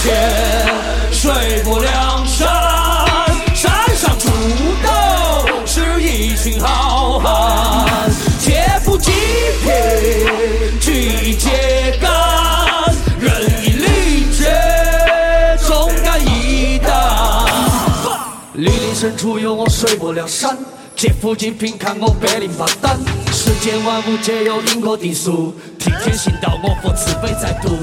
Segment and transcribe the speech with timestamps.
[0.00, 2.48] 说从前水泊梁山，
[3.54, 4.28] 山上出
[4.82, 9.10] 的是一群好汉，劫富济
[9.62, 12.10] 贫去揭竿，
[13.18, 13.30] 仁
[13.62, 14.46] 义礼节
[15.66, 17.46] 忠肝义胆。
[18.54, 20.56] 绿林深处有我水泊梁山，
[20.96, 22.98] 劫富济贫看我百灵八胆。
[23.32, 27.76] 世间万物皆有因果定数，替天行道我佛慈悲在渡。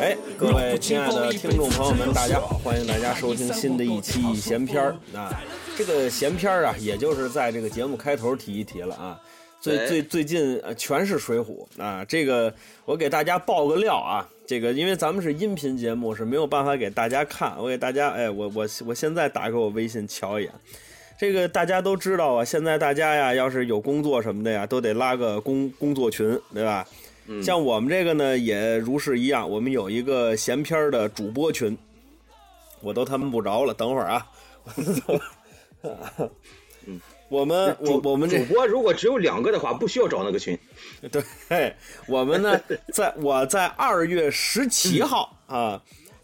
[0.00, 5.42] 哎，各位亲爱的听众朋友们，大家好，欢迎大家收听新的一期闲篇儿啊。
[5.78, 9.18] 这个闲篇儿啊，也就是在这个节目开头提一提了啊。
[9.62, 12.52] 最最最近呃全是水浒啊，这个
[12.84, 20.52] 我给大家爆个料啊，这个因为咱们是音频节目，是没有办法给大家看，我给大家哎，我我我现在打开我微信瞧一眼。
[21.18, 26.86] 这个大家都知道啊，现在大家呀，要是有工作什么的呀，都得拉个工工作群，对吧？
[27.42, 31.76] 像我们这个呢，也如是一样，我们有一个闲篇儿的主播群，
[32.80, 33.72] 我都他们不着了。
[33.72, 34.26] 等会儿啊，
[36.86, 40.58] 嗯，我们我我们主播如果只有两个的话，不需要找那个群。
[41.10, 41.74] 对，
[42.06, 42.60] 我们呢，
[42.92, 45.82] 在我在二月十七号啊，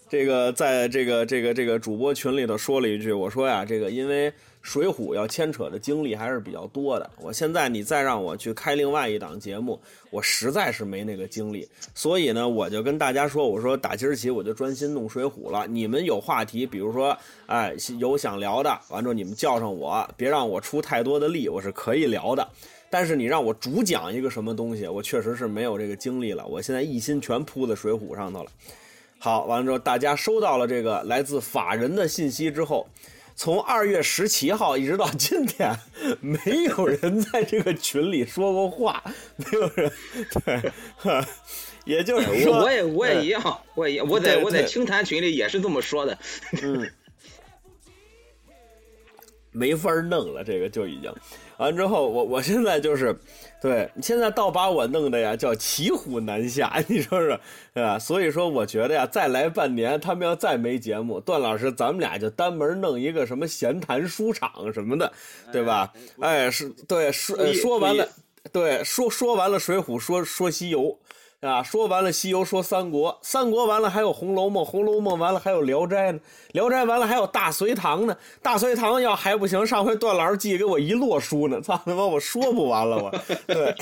[0.09, 4.33] 这个在这个这个这个主播群里头说了一句，我说呀，这个因为。
[4.62, 7.11] 水浒要牵扯的精力还是比较多的。
[7.19, 9.80] 我现在你再让我去开另外一档节目，
[10.11, 11.66] 我实在是没那个精力。
[11.94, 15.66] 所以呢，我就跟大家说，我说打今儿起我就专心弄水浒了。
[15.66, 17.16] 你们有话题，比如说，
[17.47, 22.47] 哎，有想聊的，完之后你们叫上我，别让我出太多的力，我是可以聊的。
[22.91, 26.47] 但是你让我主讲一个什么东西，我确实是没有这个精力了。
[26.47, 28.50] 我现在一心全扑在水浒上头了。
[29.19, 32.87] 好，完了之后大家收到了这个来自法人的信息之后。
[33.41, 35.75] 从二月十七号一直到今天，
[36.21, 39.03] 没有人在这个群里说过话，
[39.37, 39.91] 没有人，
[40.45, 41.25] 对，
[41.87, 46.19] 也就是说，我也我也一样，我也我在我在清谈群里也是这么说的，
[46.61, 46.93] 嗯，
[49.53, 51.11] 没法弄了，这个就已经。
[51.60, 53.15] 完之后，我我现在就是，
[53.60, 57.38] 对，现在倒把我弄的呀，叫骑虎难下， 你说说，
[57.75, 57.98] 对吧？
[57.98, 65.12] 所以说，我觉得呀，再来半年，他们要再没节目，段老师，咱们俩就单门弄一个什么闲谈书场什么的，
[65.53, 65.93] 对吧？
[66.21, 68.09] 哎，是，对，说说完了，
[68.50, 70.98] 对，说说完了水浒，说说西游。
[71.41, 76.19] 啊，说完了《西游》，说《三国》，《三国》完了还有《红楼梦》，《红楼梦》完了还有《聊斋》呢，
[76.53, 83.11] 《聊斋》完了还有《大隋唐》呢，《大隋唐》要还不行，上回段老师寄给我一摞书呢，操他妈，我说不完了我。
[83.47, 83.75] 对，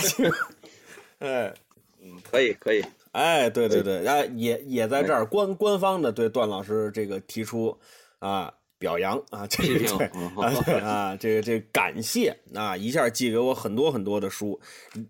[1.19, 1.53] 哎，
[2.01, 2.81] 嗯，可以可以，
[3.11, 7.77] 哎，对对对，哎，也也在这儿官官方的对段老师这个提出
[8.21, 8.55] 啊。
[8.78, 14.61] 表扬啊，这个对啊，这个这感谢啊，一下寄给我很多很多的书，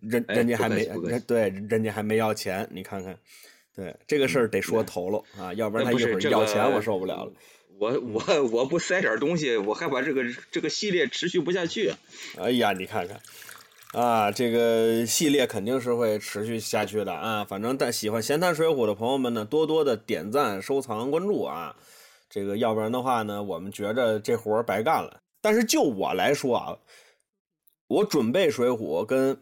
[0.00, 3.18] 人人家还没人对人家还没要钱，你看看，
[3.76, 7.32] 对这个事儿得说头了啊，要不然他一会儿要钱我受不了了。
[7.78, 11.92] 我我我不塞点东西，我害怕这个这个系列持续不下去。
[12.40, 13.20] 哎呀，你看看
[13.92, 21.76] 啊，这个系列肯定是会持续下去的啊，反正但喜欢闲谈水浒的朋友们呢，多多的点赞、收藏、关注啊。
[22.28, 25.20] 这个要不然的话呢，我们觉着这活儿白干了。
[25.40, 26.78] 但是就我来说啊，
[27.86, 29.40] 我准备水浒跟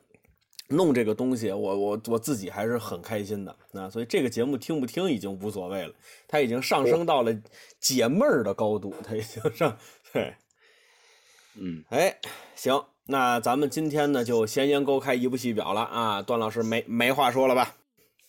[0.69, 3.56] 弄这个东西，我我我自己还是很开心的。
[3.72, 5.94] 那所以这个节目听不听已经无所谓了，
[6.28, 7.34] 它已经上升到了
[7.80, 9.76] 解闷儿的高度，它已经上
[10.12, 10.34] 对，
[11.54, 12.19] 嗯，哎，
[12.54, 17.76] 行，那咱们今天呢就闲言勾开一部戏表了啊，段老师没没话说了吧？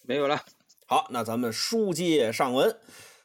[0.04, 0.42] 没有了。
[0.86, 2.78] 好，那咱们书接上文。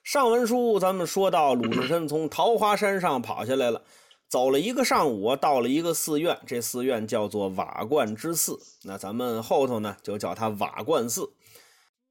[0.02, 3.82] 上文书咱们说到，鲁智深从桃花山上跑下来了，
[4.28, 8.58] 走了一个上午，到了一个寺院，这寺院叫做瓦罐之寺。
[8.82, 11.32] 那咱们后头呢，就叫它瓦罐寺。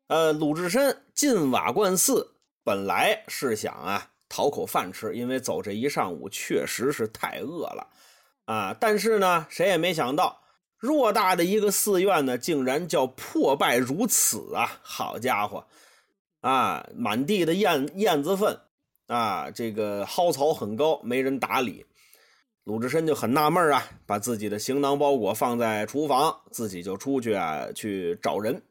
[0.08, 7.88] 呃，鲁智深进瓦罐寺，本来是想啊讨口饭吃，因为走这一上午确实是太饿了
[8.46, 8.74] 啊。
[8.80, 10.42] 但是呢，谁也没想到，
[10.80, 14.80] 偌大的一个寺院呢，竟然叫破败如此啊！
[14.82, 15.68] 好家伙！
[16.42, 18.60] 啊，满地的燕燕子粪，
[19.08, 21.86] 啊，这个蒿草很高，没人打理。
[22.64, 28.62] 鲁智深就很纳闷啊，把自己的行囊包裹放在厨房，自己就出去啊去找人，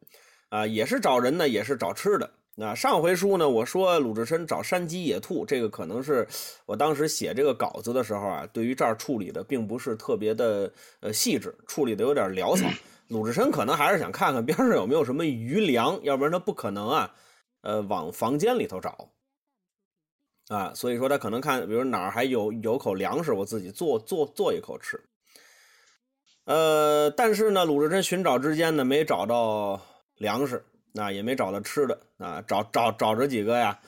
[0.49, 2.31] 啊，也是找人呢，也是找吃的。
[2.57, 6.27] 那上回书呢，我说鲁智深找山鸡野兔，这个可能是
[6.67, 10.71] 我当时写这个稿子的时候啊，对于这儿处理的并不是特别的
[11.01, 12.69] 呃细致，处理的有点潦草。
[13.09, 17.13] 鲁智深可能还是想看看边上有没有什么余粮，要不然他不可能啊。
[17.63, 19.09] 呃，往房间里头找
[20.49, 25.01] 啊，所以说他可能看，比如哪儿还有有口粮食，我自己做做做一口吃。
[26.45, 29.81] 呃，但是呢，鲁智深寻找之间呢，没找到
[30.17, 33.79] 粮食那也没找到吃的啊，找找找着几个呀，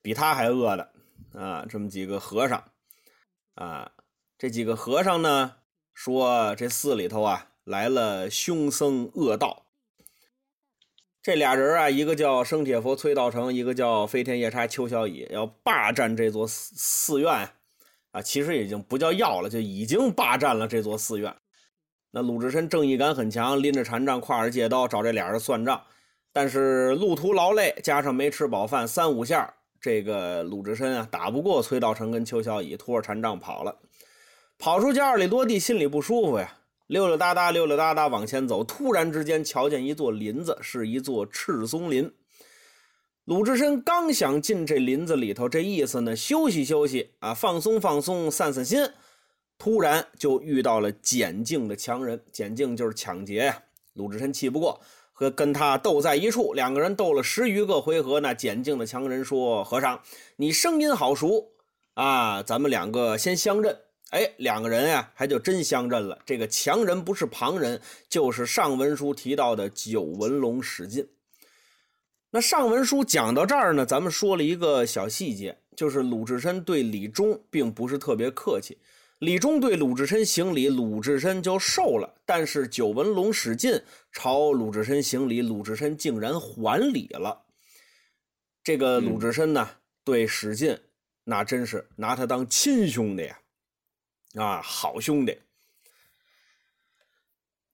[0.00, 0.92] 比他还饿的
[1.32, 2.62] 啊，这么几个和尚
[3.54, 3.90] 啊，
[4.38, 5.56] 这几个和尚呢
[5.94, 9.61] 说这寺里头啊来了凶僧恶道。
[11.22, 17.48] 这俩人啊，一个叫生铁佛崔道成，一个叫飞天夜叉邱小乙，要霸占这座寺寺院
[18.10, 18.20] 啊。
[18.20, 21.32] 其实已经不叫要了，就已经霸占了这座寺院。
[22.10, 25.80] 那鲁智深正义感很强，拎着禅杖，挎着戒刀，找这俩人算账。
[26.32, 33.78] 但是路途劳累，加上没吃饱饭，三五下，这个鲁智深啊，打不过崔道成跟邱小乙，拖着禅杖跑了。
[34.58, 36.52] 跑出家里多地，心里不舒服呀。
[36.86, 42.12] 溜溜达达，溜溜达达往前走，突然之间瞧见一座林子，是一座赤松林。
[43.24, 48.90] 鲁智深刚想进这林子里头，这意思呢，休息休息啊，放松放松，散散心。
[49.58, 53.62] 突然就遇到了简净的强人，简净就是抢劫呀。
[53.92, 54.80] 鲁智深气不过，
[55.12, 58.18] 和跟他斗在一处，两个人斗了十余个回合。
[58.18, 60.02] 那简净的强人说：“和尚，
[60.34, 61.52] 你声音好熟
[61.94, 63.78] 啊，咱们两个先相认。”
[64.12, 66.18] 哎，两个人呀，还就真相认了。
[66.26, 67.80] 这个强人不是旁人，
[68.10, 71.08] 就是上文书提到的九纹龙史进。
[72.30, 78.76] 那上文书讲到这儿呢，咱们说了一个小细节，就是鲁智深对李忠并不是特别客气。
[79.18, 83.80] 李忠对鲁智深行礼，鲁智深就受了；但是九纹龙史进
[84.12, 87.42] 朝鲁智深行礼，鲁智深竟然还礼了。
[88.62, 89.66] 这个鲁智深呢，
[90.04, 90.78] 对史进
[91.24, 93.38] 那真是拿他当亲兄弟呀。
[94.34, 95.38] 啊，好兄弟。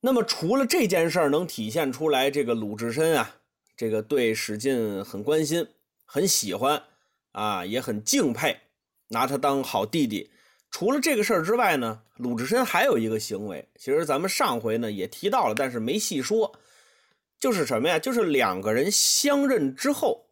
[0.01, 3.37] 那么除了这件事儿能体现出来，这个鲁智深啊，
[3.77, 5.67] 这个对史进很关心、
[6.05, 6.83] 很喜欢
[7.33, 8.61] 啊，也很敬佩，
[9.09, 10.31] 拿他当好弟弟。
[10.71, 16.59] 除了这个事儿之外呢，鲁智深还有一个行为，其实咱们上回呢也提到了，但是没细说，
[17.41, 17.99] 就是什么呀？
[17.99, 20.27] 就是两个人相认之后，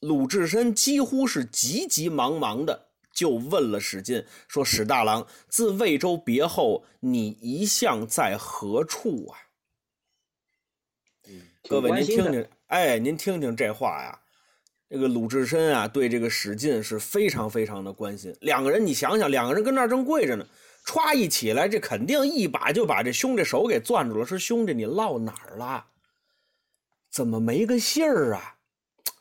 [0.00, 2.85] 鲁智深几乎是急急忙忙的。
[3.16, 9.40] 就问了史进说：“史大郎，自魏州别后，你一向在何处啊？”
[11.66, 14.20] 各位您听听，哎，您听听这话呀，
[14.90, 18.36] 这个鲁智深啊，对这个史进是非常非常的关心。
[18.42, 20.46] 两个人，你想想，两个人跟那儿正跪着呢，
[20.84, 25.86] 歘一起来，这肯定一把就把这兄弟手给攥住了，说：“兄弟，你落哪儿了？
[27.10, 28.56] 怎么没个信儿啊？”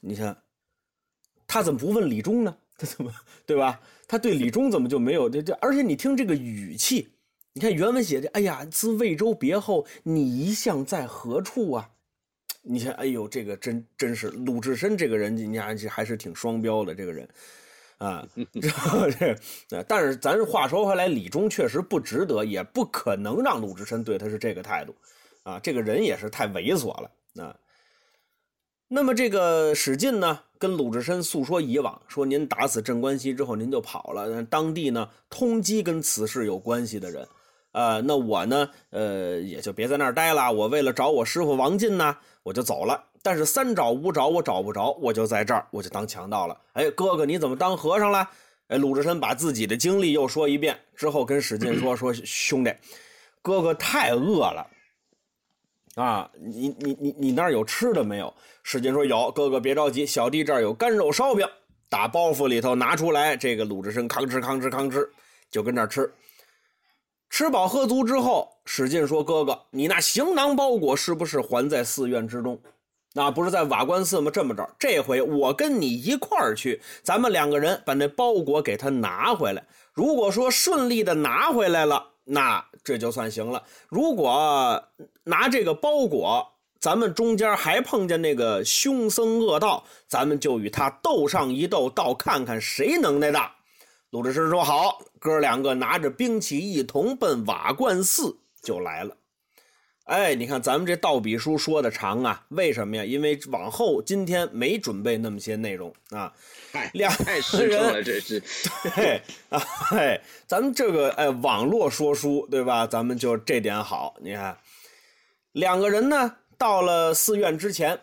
[0.01, 0.44] 你看，
[1.48, 2.57] 他怎么不问李忠呢？
[2.77, 3.12] 他怎么
[3.45, 3.80] 对吧？
[4.07, 5.54] 他对李忠怎么就没有这这？
[5.62, 7.10] 而且你听这个语气，
[7.54, 11.89] 你看原文写的，哎呀，自魏州别后，你一向在何处啊？
[12.62, 17.27] 你看，哎呦，这个真真是鲁智深这个人，你看还是挺双标的这个人
[17.98, 18.27] 啊。
[19.69, 24.94] 这，但是咱话说回来，李忠确实不值得，也不可能让鲁智深对他是这个态度
[25.44, 25.60] 啊。
[25.60, 27.12] 这个人也是太猥琐了
[27.44, 27.56] 啊。
[28.88, 34.41] 那么这个史进呢，跟鲁智深诉说以往，说您打死镇关西之后，您就跑了。
[34.45, 37.27] 当地呢，通缉跟此事有关系的人，
[37.71, 40.51] 啊，那我呢，呃，也就别在那儿待了。
[40.51, 43.00] 我为了找我师傅王进呢，我就走了。
[43.22, 46.60] 但是三找五找我找不着，我就在这儿，我就当强盗了。
[46.74, 48.27] 哎，哥哥你怎么当和尚了？
[48.69, 52.74] 哎，鲁智深把自己的经历又说一遍之后，跟史进说说兄弟，
[53.43, 54.65] 哥哥太饿了。
[55.96, 58.34] 啊，你你你你那儿有吃的没有？
[58.64, 61.48] 史进说有，哥哥别着急，小弟这儿有干肉烧饼，
[61.90, 63.38] 打包袱里头拿出来。
[63.38, 65.08] 这个鲁智深吭哧吭哧吭哧，
[65.50, 66.14] 就跟那儿吃。
[67.30, 72.60] 吃饱喝足之后，史进说：“哥哥，你那行囊包裹是不是还在寺院之中？
[73.14, 74.30] 那不是在瓦官寺吗？
[74.30, 79.66] 这么着，这回我跟你一块儿去，咱们两个人把那包裹给他拿回来。
[79.94, 83.62] 如果说顺利的拿回来了。”那这就算行了。
[83.88, 84.84] 如果
[85.25, 93.53] 拿这个包裹，咱们中间还碰见那个凶僧恶道，咱们就与他斗上一斗，倒看看谁能耐大。
[94.12, 99.17] 鲁智深说：“好，哥两个拿着兵器，一同奔瓦罐寺就来了。”
[100.05, 103.03] 哎，你看咱们这道笔书说的长啊，为什么呀？
[103.03, 106.32] 因为往后今天没准备那么些内容啊。
[106.94, 108.39] 两太实诚了，这是
[108.96, 109.60] 对啊，
[109.91, 112.86] 哎，咱们这个哎，网络说书对吧？
[112.86, 114.15] 咱们就这点好。
[114.22, 114.55] 你看，
[115.55, 117.97] 两个人呢，到了寺院之前，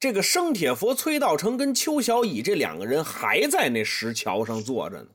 [0.00, 5.06] 这个生铁佛崔道成跟邱小乙这两个人还在那石桥上坐着呢。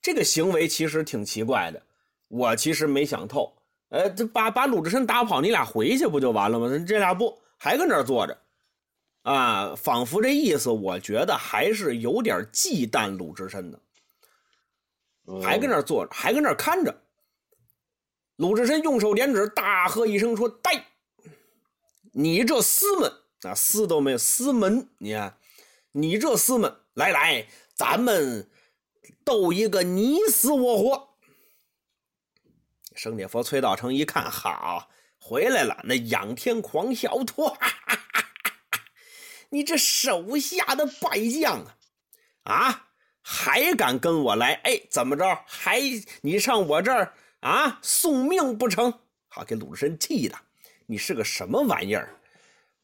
[0.00, 1.82] 这个行为其实挺奇怪的，
[2.28, 3.54] 我其实没想透。
[3.90, 6.66] 呃，这把把鲁智深打跑，你俩回去不就完了吗？
[6.88, 8.38] 这俩不还跟这儿坐着，
[9.24, 13.78] 啊，仿佛这意思，我觉得还是有点忌惮鲁智深的，
[15.42, 17.02] 还跟那坐着，还跟那看着。
[18.36, 20.86] 鲁智深用手点指，大喝一声说：“呆！
[22.12, 23.10] 你这厮们
[23.42, 25.38] 啊，厮都没有，司门，你看，
[25.92, 28.50] 你这厮们，来来，咱们
[29.24, 31.16] 斗一个你死我活。
[32.96, 37.56] 生铁佛崔道成一看，好，回来了，那仰天狂笑，托，
[39.50, 41.64] 你这手下的败将
[42.42, 42.88] 啊，啊，
[43.22, 44.54] 还敢跟我来？
[44.64, 45.44] 哎，怎么着？
[45.46, 45.80] 还
[46.22, 47.14] 你上我这儿
[47.44, 48.90] 啊送命不成？
[49.28, 50.34] 好，给鲁智深气的，
[50.86, 52.08] 你是个什么玩意儿？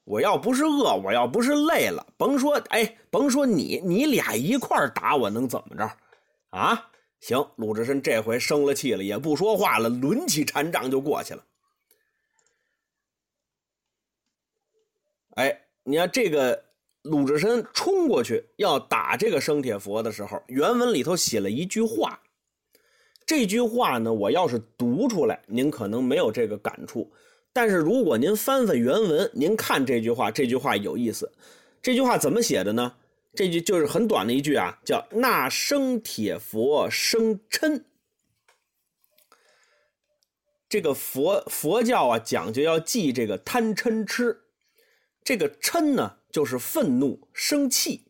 [0.04, 5.90] 我要不是饿，我要不是累了，甭说哎，甭说你，你俩一块打我能怎么着？
[6.50, 6.90] 啊，
[7.20, 11.42] 行，鲁智深这回生了气了，也不说话了，抡起禅杖就过去了。
[15.36, 16.62] 哎，你看这个
[17.00, 22.20] 鲁智深冲过去要打这个生铁佛的时候，原文里头写了一句话。
[23.30, 27.12] 这句话呢，我要是读出来，您可能没有这个感触。
[27.52, 31.30] 但是如果您翻翻原文，您看这句话，这句话有意思。
[31.80, 32.92] 这句话怎么写的呢？
[33.36, 37.84] 这句就是很短的一句啊，叫“那生铁佛生嗔”。
[40.68, 44.40] 这个佛佛教啊，讲究要记这个贪嗔痴。
[45.22, 48.09] 这个嗔呢，就是愤怒、生气。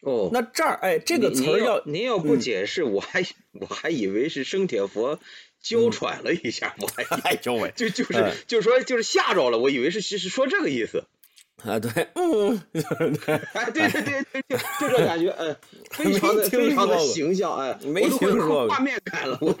[0.00, 5.18] 哦，那这儿哎，这个词儿要您要不解释，我还我还以为是生铁佛。
[5.58, 8.12] 娇喘了一下，我还 就喂，就就是
[8.46, 11.02] 就是说就是吓着了，我以为是是说这个意思
[11.64, 12.62] 啊，对，嗯，
[13.52, 15.56] 哎，对对对对，就就这感觉，哎，
[15.90, 19.52] 非常的非常的形象，哎，没听说过画面感了，我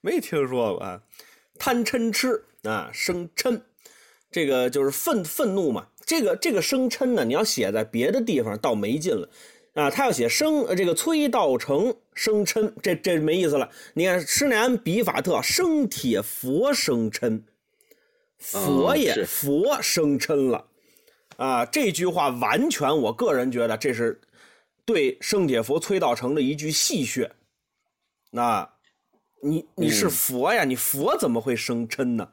[0.00, 1.02] 没听说过啊，
[1.60, 3.60] 贪嗔痴啊，生嗔，
[4.32, 9.28] 这个就是愤愤怒嘛，这个这个生嗔呢，你要写在别的地方倒没劲了。
[9.74, 13.70] 啊，他要写生这个崔道成生嗔，这这没意思了。
[13.92, 17.42] 你看施耐庵笔法特，生铁佛生嗔，
[18.38, 20.66] 佛也佛生嗔了。
[21.36, 24.18] 啊，这句话完全，我个人觉得这是
[24.86, 27.28] 对生铁佛崔道成的一句戏谑。
[28.30, 28.66] 那，
[29.42, 32.26] 你你是佛呀，你佛怎么会生嗔呢？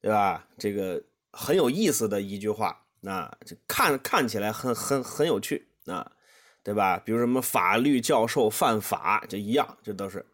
[0.00, 0.46] 对吧？
[0.56, 3.36] 这个很有意思的一句话，那
[3.66, 5.66] 看看起来很很很有趣。
[5.86, 6.12] 啊，
[6.62, 6.96] 对吧？
[7.04, 10.24] 比如什么法律教授犯法就一样，这都是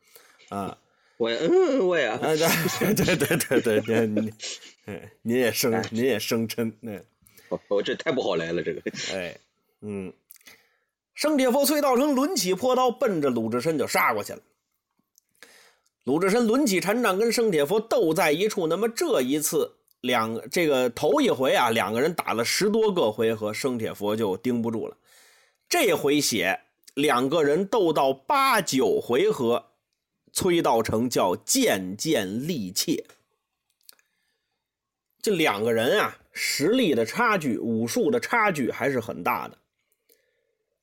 [0.51, 0.77] 啊。
[1.17, 4.33] 我嗯，我也对对对对对对，您
[5.23, 7.01] 您也生您也生嗔，那
[7.69, 8.83] 我这太不好来了，这个
[9.15, 9.41] 哎
[9.81, 10.13] 嗯，
[11.15, 14.41] 生铁佛崔道成抡起破刀，奔着鲁智深就杀过去了。
[16.05, 24.97] 鲁智深抡起禅杖跟生铁佛斗在一处，那么这一次两这个头一回啊，两个人打了十多个回合，生铁佛就盯不住了。
[25.69, 26.61] 这回写
[26.95, 29.67] 两个人斗到八九回合，
[30.33, 33.05] 崔道成叫渐渐力怯。
[35.21, 39.59] 这两个人啊，实力的差距、武术的差距还是很大的。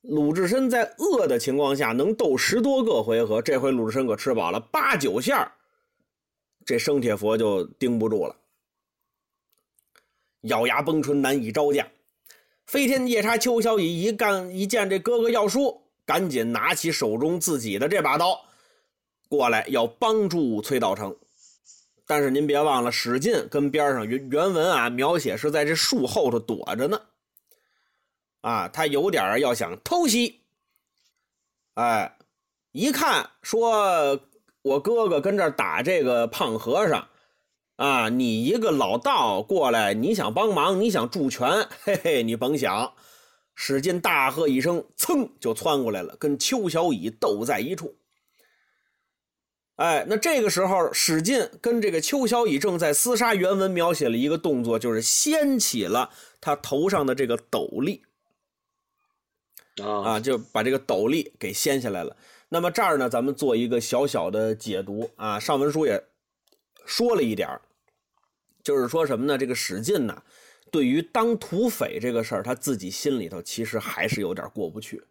[0.02, 5.56] 鲁智深在饿的情况下能斗十多个回合，这回鲁智深可吃饱了，八九下，
[6.64, 8.36] 这生铁佛就盯不住了，
[10.46, 11.88] 咬牙崩唇，难以招架。
[12.66, 18.46] 飞天夜叉邱小乙一干一见这哥哥要输，赶紧拿起手中自己的这把刀，
[19.30, 21.16] 过来要帮助崔道成。
[22.08, 27.02] 但是您别忘了，史进跟边上原原文啊描写是在这树后头躲着呢。
[28.42, 30.42] 啊，他有点要想偷袭。
[31.74, 32.16] 哎，
[32.72, 34.20] 一看说，
[34.62, 37.08] 我哥哥跟这打这个胖和尚。
[37.76, 42.94] 啊，你一个老道过来，你想帮忙，你想助拳，嘿嘿，你甭想！
[43.54, 47.98] 史进大喝一声，噌就窜过来了，跟邱小乙斗在一处。
[49.76, 53.36] 哎，那这个时候，史进跟这个邱小乙正在厮杀。
[53.36, 58.04] 原文描写了一个动作，就是掀起了他头上的这个斗笠，
[59.84, 62.16] 啊，就把这个斗笠给掀下来了。
[62.48, 66.02] 那么这儿呢，咱们做一个小小的解读啊，上文书也。
[66.88, 67.50] 说了一点
[68.66, 69.38] 就是说什么呢？
[69.38, 70.24] 这个史进呢，
[70.72, 75.04] 对于当土匪这个事儿，他自己心里头其实还是有点过不去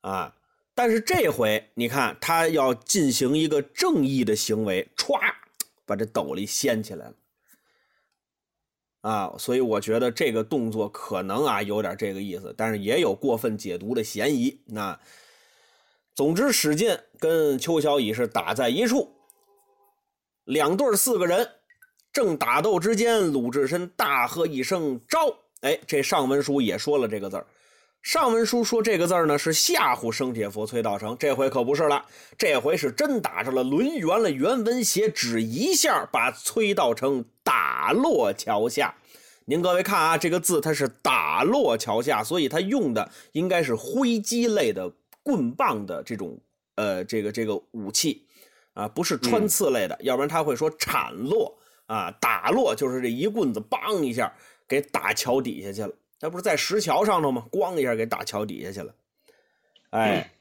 [0.00, 0.34] 啊。
[0.74, 5.20] 但是这回你看，他要进行一个正义的行为，歘，
[5.84, 7.14] 把这斗笠掀起来了
[9.02, 9.34] 啊。
[9.38, 14.62] 所以我觉得这个动作可能啊有点这个意思，但是也有过分解读的嫌疑。
[14.64, 14.98] 那
[16.14, 19.12] 总之，史进跟邱小乙是打在一处。
[20.44, 21.50] 两对四个人
[22.16, 27.46] 正打斗之间，鲁智深大喝一声：“招！”哎，这上文书也说了这个字儿。
[28.00, 32.02] 上文书说这个字儿呢是吓唬生铁佛崔道成，这回可不是了，
[32.38, 38.94] 这回是真打上了抡圆了袁文写，只一下把崔道成打落桥下。
[39.44, 44.90] 您各位看啊，这个字它是打落桥下，所以它用的应该是挥击类的
[45.22, 46.40] 棍棒的这种
[46.76, 48.24] 呃这个这个武器
[48.72, 51.54] 啊，不是穿刺类的，要不然他会说铲落
[51.86, 54.32] 啊，打落就是这一棍子梆一下
[54.68, 55.92] 给打桥底下去了。
[56.20, 57.46] 那不是在石桥上头吗？
[57.50, 58.94] 咣一下给打桥底下去了。
[59.90, 60.32] 哎，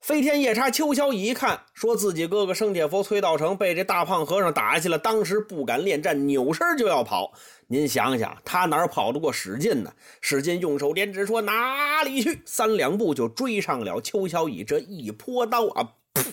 [0.00, 7.32] 飞天夜叉邱小乙一看，说自己哥哥生铁佛崔道成被这大胖和尚打下去了，当时不敢恋战，扭身就要跑。
[7.68, 9.92] 您想想，他哪跑得过史进呢？
[10.20, 16.32] 史进用手连指说：“哪里去？”三两步就追上了邱小乙，这一泼刀啊，噗，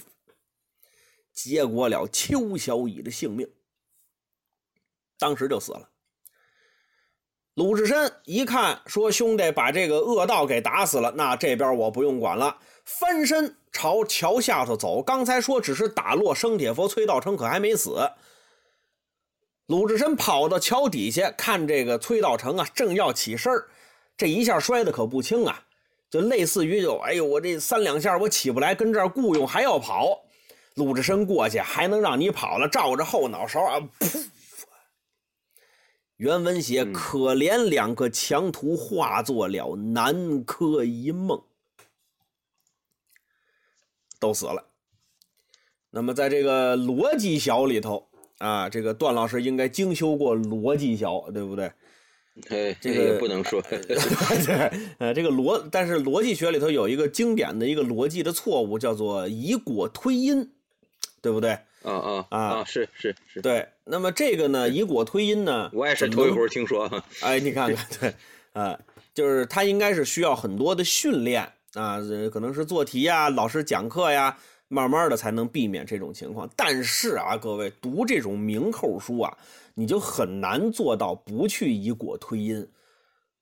[1.34, 3.48] 结果了邱小乙的性命，
[5.20, 5.90] 当时就死了。
[7.54, 15.02] 鲁智深一看，说：“兄弟，把这个恶道给打死了，那这边我不用管了。”翻身朝桥下头走。
[15.02, 18.12] 刚才说只是打落生铁佛崔道成，可还没死。
[19.68, 23.52] 鲁智深跑到桥底下，看这个崔道成啊，正要起身
[24.18, 25.64] 这一下摔的可不轻啊，
[26.10, 30.26] 就类似于就哎呦，我这三两下我起不来，跟这儿雇佣还要跑。
[30.76, 34.28] 鲁智深过去还能让你跑了，照着后脑勺啊，噗！
[36.18, 41.44] 袁文写可怜两个强徒化作了南柯一梦，
[44.18, 44.70] 都死了。
[45.90, 48.08] 那么在这个逻辑小里头
[48.38, 51.72] 啊，这个段老师应该精修过逻辑小，对不对？
[52.50, 53.62] 哎，这个不能说。
[53.68, 53.78] 对，
[55.00, 60.54] 呃，这个逻，但是逻辑学里头有一个经典的一个逻辑的错误，叫做以果推因，
[61.22, 61.52] 对不对？
[61.84, 62.64] 啊啊啊！
[62.64, 63.68] 是是是，对。
[63.88, 66.90] 那么这个呢，以果推因呢， 我也是头一回听说。
[67.22, 68.16] 哎，你看看，对，
[68.54, 68.80] 啊，
[69.14, 71.44] 就是他应该是需要很多的训练
[71.74, 72.00] 啊，
[72.34, 74.36] 可能是做题呀，老师讲课呀，
[74.70, 76.50] 慢慢的才能避免这种情况。
[76.56, 79.38] 但是啊，各位读这种名扣书啊，
[79.76, 82.68] 你就很难做到不去以果推因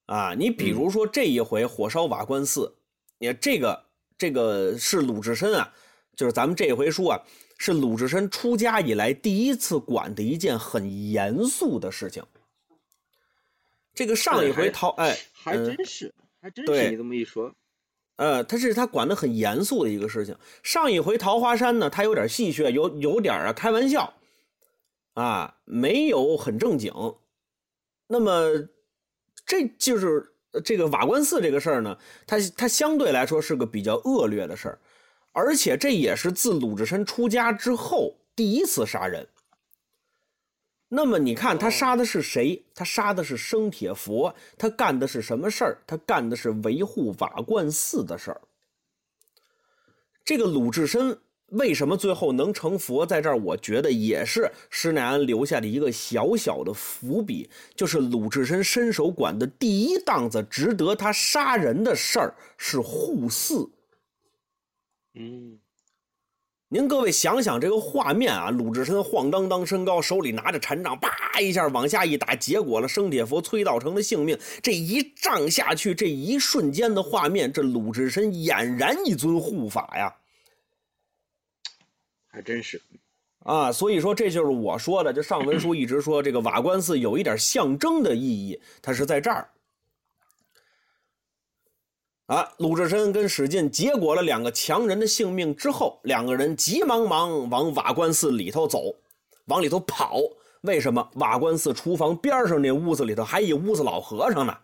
[0.07, 0.35] 啊。
[0.37, 2.75] 你比如说这一回火烧瓦官寺，
[3.19, 3.85] 你看这个
[4.17, 5.73] 这个是鲁智深啊，
[6.17, 7.21] 就是咱们这回书啊。
[7.65, 12.21] 是鲁智深出家以来第一次管的一件很严肃的事情。
[13.93, 17.55] 这个上一回桃哎，还真是，还真是你这么一说，
[18.17, 20.35] 呃，他是他管的很严肃的一个事情。
[20.61, 24.13] 上一回桃花山呢，他有点戏谑，有有点啊开玩笑，
[25.13, 26.91] 啊，没有很正经。
[28.07, 28.67] 那么
[29.45, 30.33] 这就是
[30.65, 31.97] 这个瓦官寺这个事儿呢，
[32.27, 34.77] 它它相对来说是个比较恶劣的事儿。
[35.33, 39.27] 而且这也是自鲁智深出家之后第一次杀人。
[40.87, 42.63] 那么你看他杀的是谁？
[42.75, 44.33] 他杀的是生铁佛。
[44.59, 45.77] 他干的是什么事儿？
[45.87, 48.39] 他干的是维护瓦罐寺的事儿。
[50.23, 53.03] 这个鲁智深为什么最后能成佛？
[53.03, 63.67] 在这儿，我觉得也是施耐庵留下的一个小小的伏笔，就是鲁智深伸手管的第一档子值得他杀人的事儿是护寺。
[65.15, 65.59] 嗯，
[66.69, 74.35] 您各位想想这个画面啊，鲁智深晃荡荡身高，手里拿着禅杖，叭一下往下一打，结果了生铁佛崔道成的性命。
[74.63, 80.15] 这一杖下去，这一瞬间的画面，这鲁智深俨然一尊护法呀，
[82.31, 82.81] 还真是
[83.41, 83.71] 啊。
[83.71, 89.47] 所以说，这就是我说的，就上文书一直说这个瓦官寺有一点象征的意义，它是在这儿。
[92.27, 98.95] 啊，鲁智深跟史进结果了两个强人的性命之后，两个人急忙忙往瓦官寺里头走，
[99.45, 100.19] 往里头跑。
[100.61, 101.05] 为什么？
[101.15, 104.57] 瓦官寺厨房边上那屋子里头还一屋子老和尚呢。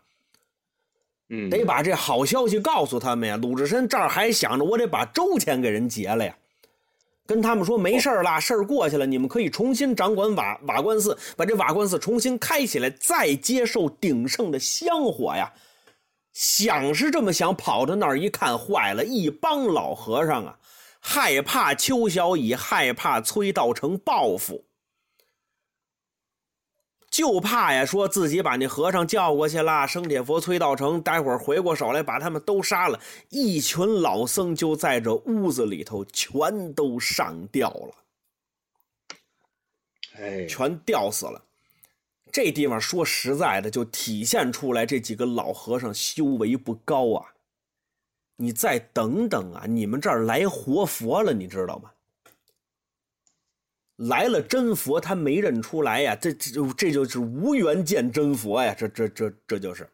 [1.28, 3.36] 嗯，得把这好消息告诉他们呀。
[3.36, 6.34] 鲁智深这儿还想着，我得把周钱给人结了呀，
[7.26, 15.52] 跟他们说没事啦，事儿过去了，你们可以重新掌管瓦瓦官寺，把这瓦官寺重新开起来，再接受鼎盛的香火呀。
[16.34, 19.04] 想是这么想，跑到那儿一看，坏了！
[19.04, 20.60] 一帮老和尚啊，
[21.00, 24.64] 害怕邱小乙，害怕崔道成报复，
[27.10, 33.00] 就怕呀，说自己把那和尚叫过去了，生铁佛崔道成，待会儿回过手来把他们都杀了。
[33.30, 37.96] 一群老僧就在这屋子里头全都上吊了，
[40.18, 41.44] 哎，全吊死了。
[42.32, 47.34] 这地方说实在的，就体现出来这几个老和尚修为不高啊！
[48.38, 51.92] 你再等等啊，你们这儿来活佛了，你知道吗？
[53.98, 59.90] 来了真佛，他没认出来呀，这这这就是无缘见真佛呀，这这这这就是。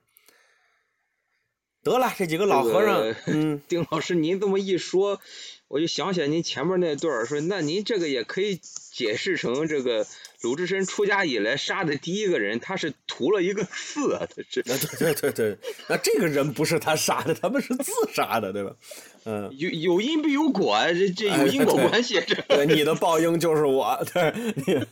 [1.82, 5.20] 得了，这几个老和尚，这个嗯，丁老师，您这么一说，
[5.68, 10.06] 我就想起来您前面那段儿说，那您这个也可以解释成这个
[10.46, 15.58] 鲁智深出家以来杀的第一个人，他是图了一个字啊，他是啊，对对对对，
[15.90, 18.76] 那这个人不是他杀的，他们是自杀的，对吧？
[19.24, 24.32] 嗯，有有因必有果啊，这这有因果关系，这对，你的报应就是我，对，
[24.68, 24.86] 你，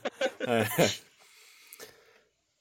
[0.47, 0.67] 哎，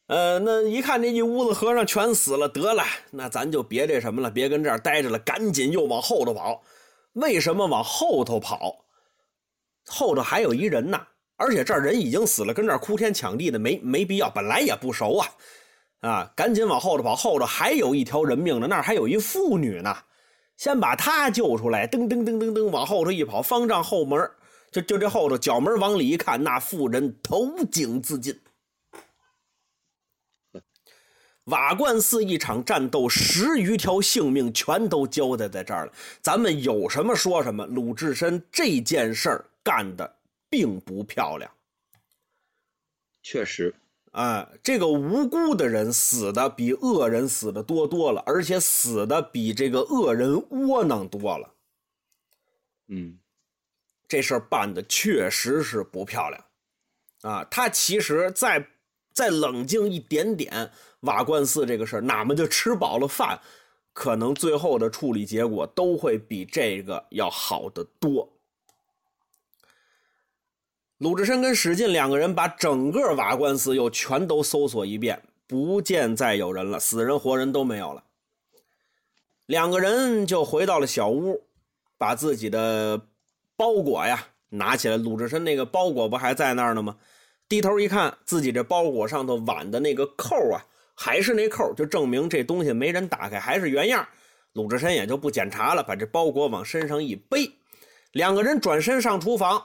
[0.08, 6.62] 呃，那一看这一屋子和尚全死了，得了，那咱就别这什么了，别跟这儿待着了，赶紧又往后头跑。
[7.14, 8.84] 为什么往后头跑？
[9.86, 15.28] 后头还有一人呢，而且这人已经死了，跟这儿哭天抢地的，没没必要，本来也不熟啊，
[16.00, 19.96] 啊，赶紧往后头跑，后头还有一条人命呢，那儿还有一妇女呢。
[20.58, 24.30] 先把他救出来，噔噔噔噔噔，往后头一跑，方丈后门，
[24.70, 28.38] 就就这后头角门往里一看，那妇人投井自尽。
[31.46, 35.92] 瓦罐寺一场战斗，十余条性命全都交代在这儿了。
[36.20, 40.16] 咱们有什么说什么，鲁智深这件事儿干的
[40.52, 41.50] 并不漂亮。
[43.22, 43.74] 确实，
[44.10, 51.54] 啊，这个无辜的人死的比恶人死的多多了，而且死的比这个恶人窝囊多了。
[52.88, 53.18] 嗯，
[54.06, 56.44] 这事儿办的确实是不漂亮，
[57.22, 58.68] 啊，他其实再
[59.14, 63.40] 再冷静一点点，瓦罐寺这个事儿，哪怕就吃饱了饭，
[63.94, 68.28] 可能最后的处理结果都会比这个要好得多。
[71.02, 78.04] 鲁智深跟史进两个人把整个瓦罐寺又全都搜索一遍，不见再有人了，死人活人都没有了。
[79.46, 81.42] 两个人就回到了小屋，
[81.98, 83.02] 把自己的
[83.56, 84.96] 包裹呀拿起来。
[84.96, 86.96] 鲁智深那个包裹不还在那儿呢吗？
[87.48, 90.62] 低头一看，自己这包裹上头挽的那个扣啊，
[90.94, 94.06] 还是那扣，就证明这东西没人打开，还是原样。
[94.52, 97.50] 鲁智深也就不检查了，把这包裹往身上一背，
[98.12, 99.64] 两个人转身上厨房。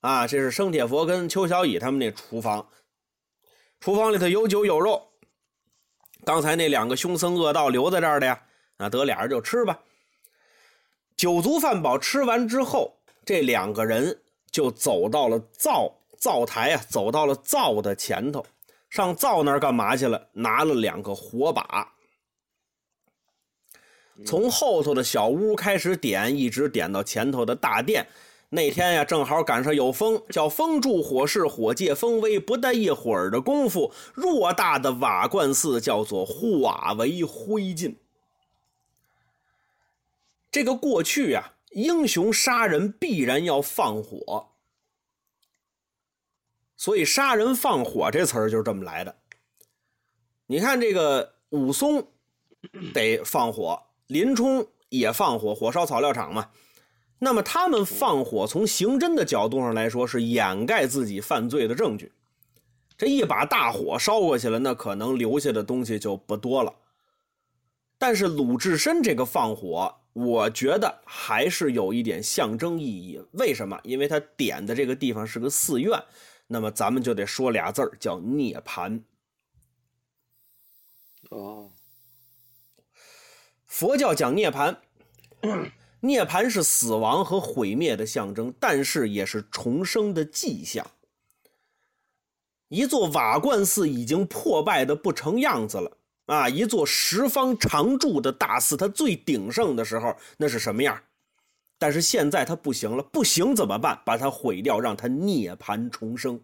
[0.00, 2.68] 啊，这是生铁佛跟邱小乙他们那厨房，
[3.80, 5.08] 厨房里头有酒有肉。
[6.24, 8.40] 刚才那两个凶僧恶道留在这儿的呀，
[8.78, 9.78] 那得俩人就吃吧。
[11.16, 18.44] 酒足饭饱，吃完之后，这两个人就走到了灶灶台啊，走到了灶的前头，
[18.90, 20.28] 上灶那儿干嘛去了？
[20.32, 21.92] 拿了两个火把，
[24.24, 28.06] 从后头的小屋开始点，一直点到前头的大殿。
[28.56, 32.40] 那天呀，正好赶上有风，叫风助火势，火借风威。
[32.40, 37.96] 不大一会儿的功夫，偌大的瓦罐寺叫做化为灰烬。
[40.50, 44.48] 这个过去呀，英雄杀人必然要放火，
[46.78, 49.16] 所以“杀人放火”这词儿就是这么来的。
[50.46, 52.08] 你看这个武松
[52.94, 56.50] 得放火，林冲也放火，火烧草料场嘛。
[57.18, 62.12] 那么他们放火，从刑侦的角度上来说，是掩盖自己犯罪的证据。
[62.98, 66.74] 这一把大火烧过去了，那可能留下的东西就不多了。
[67.98, 73.18] 但是鲁智深这个放火，我觉得还是有一点象征意义。
[73.32, 73.80] 为什么？
[73.82, 75.98] 因为他点的这个地方是个寺院，
[76.46, 79.00] 那么咱们就得说俩字儿，叫涅槃。
[81.30, 81.70] 哦，
[83.64, 84.76] 佛教讲涅槃。
[86.06, 90.86] 涅槃是死亡和毁灭的象征，但是也是重生的迹象。
[92.68, 96.48] 一座瓦罐寺已经破败的不成样子了啊！
[96.48, 101.00] 一座十方常住的大寺，它最鼎盛的时候那是什么样？
[101.78, 104.02] 但是现在它不行了，不行怎么办？
[104.04, 106.40] 把它毁掉，让它涅槃重生。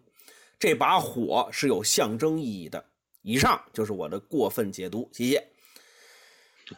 [0.57, 2.85] 这把火是有象征意义的。
[3.21, 5.45] 以上就是我的过分解读，谢谢。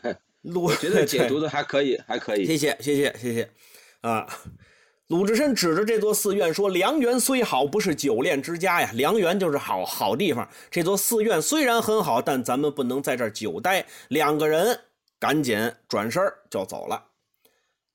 [0.54, 2.46] 我觉得解读的还可以，还可以。
[2.46, 3.50] 谢谢，谢谢，谢谢。
[4.02, 4.28] 啊，
[5.08, 8.92] 鲁智深指着这座寺院说：“良缘虽好，不是久恋之家呀。
[8.94, 10.48] 良缘就是好好地方。
[10.70, 14.80] 这座寺院虽然很好，但咱们不能在这儿久待。”两个人
[15.20, 17.04] 赶紧转身就走了。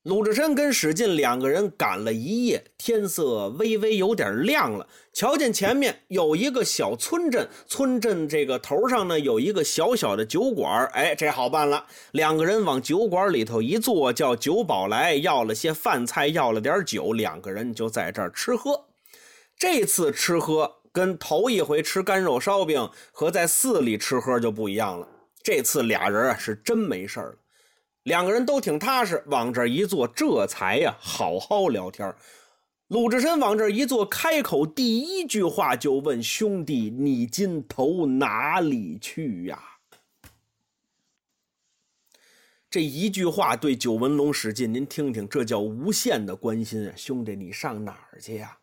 [0.04, 4.88] 鲁智深跟史进两个人赶了一夜，天色微微有点亮了。
[5.12, 10.86] 瞧见前面有一个小村镇，村镇这个头上呢有一个小小的酒馆。
[10.94, 18.86] 哎，这好办了，两个人往酒馆里头一坐，叫酒保来要了些饭菜，要了点酒，两个人就在这儿吃喝。
[19.58, 25.06] 这次吃喝跟头一回吃干肉烧饼和在寺里吃喝就不一样了。
[25.42, 27.34] 这次俩人啊是真没事了。
[28.04, 32.14] 两个人都挺踏实，往这一坐，这才呀好好聊天。
[32.88, 39.62] 鲁智深往这一坐，开口第一句话就问兄弟：“你今投哪里去呀？”
[42.70, 46.92] 这一句话对九纹龙史进，您听听，这叫无限的关心！
[46.96, 48.56] 兄弟，你上哪儿去呀？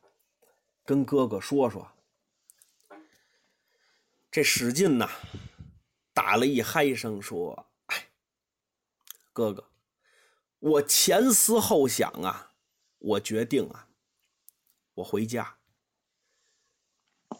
[0.86, 1.86] 跟哥哥说说。
[4.32, 5.10] 这史进呐，
[6.14, 7.67] 打了一嗨声，说：“，
[9.38, 9.66] 哥哥，
[10.58, 12.54] 我前思后想啊，
[12.98, 13.88] 我决定啊，
[14.96, 15.58] 我回家。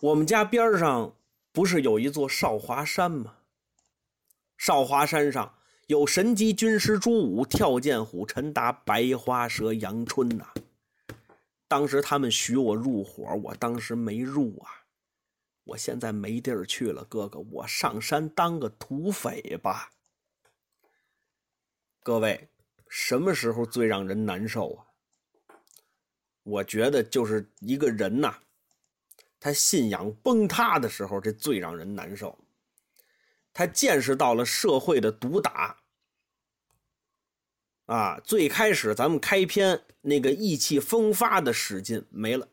[0.02, 1.16] 我们家边上
[1.52, 3.38] 不是有一座少华山吗？
[4.60, 5.56] 少华山上。”
[5.88, 10.54] 有神机军师朱武、跳涧虎陈达、白花蛇杨春呐。
[11.68, 14.84] 当时他们许我入伙，我当时没入啊。
[15.64, 19.90] 我现在没地儿去了，哥哥，我上山当个土匪吧。
[22.08, 22.48] 各位，
[22.88, 24.86] 什么时候最让人难受啊？
[26.44, 28.40] 我觉得就是一个人呐，
[29.42, 32.40] 他信仰崩塌的时候，这最让人难受。
[33.52, 35.82] 他见识到了社会的毒打，
[37.88, 42.48] 啊，最开始咱们开篇那个意气风发的史进没了，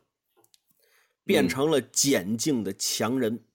[1.23, 3.45] 变成了简静的强人。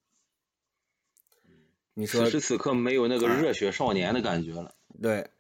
[1.93, 4.75] 你说此时此刻没有那个热血少年的感觉了。
[5.03, 5.31] 对，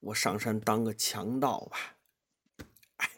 [0.00, 1.96] 我上山当个强盗吧。
[2.96, 3.08] 哎，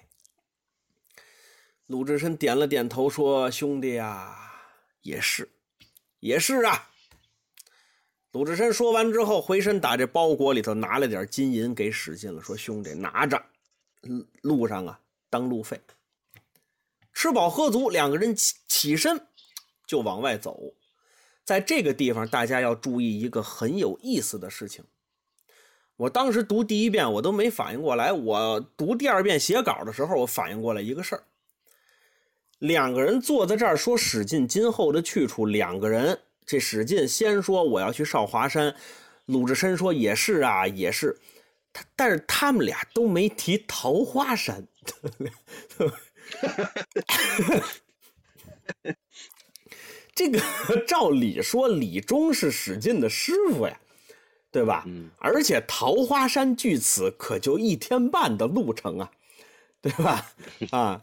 [1.86, 4.52] 鲁智深点了点头，说：“兄弟呀，
[5.02, 5.48] 也是，
[6.20, 6.90] 也是啊。”
[8.32, 13.42] 鲁智深说完之后，回身打这包裹里头拿了点金银给史进了，说：“兄弟，拿着，
[14.40, 15.80] 路上啊当路费。”
[17.12, 19.26] 吃饱喝足，两个人起起身
[19.86, 20.58] 就往外走。
[21.44, 24.84] 在这个地方，大家要注意一个很有意思的事情。
[25.96, 28.12] 我当时读第一遍，我都没反应过来。
[28.12, 31.22] 我读第二遍写稿的时候，我反应过来一个事儿：
[32.58, 36.18] 两个人坐在这儿说史进今后的去处，两个人。
[36.44, 38.74] 这史进先说我要去少华山，
[39.26, 41.16] 鲁智深说也是啊，也是。
[41.72, 44.66] 他但是他们俩都没提桃花山。
[50.14, 50.40] 这个
[50.86, 53.80] 照理说，李忠是史进的师傅呀，
[54.52, 54.84] 对吧？
[54.86, 55.10] 嗯。
[55.18, 59.10] 而且桃花山距此可就一天半的路程啊，
[59.80, 60.30] 对吧？
[60.70, 61.02] 啊，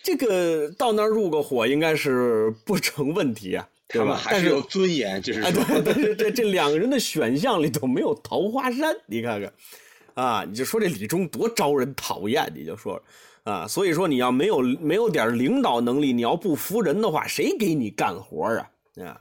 [0.00, 3.68] 这个到那儿入个伙应该是不成问题啊。
[3.88, 9.52] 对吧还是有尊严，就是说，对对对，这两个人的选项里头没有桃花山，你看看，
[10.14, 12.98] 啊，你就说这李忠多招人讨厌，你就说，
[13.44, 18.70] 啊，所以说你要没有没有点领导能力，你要不服人的话，谁给你干活啊？
[19.04, 19.20] 啊，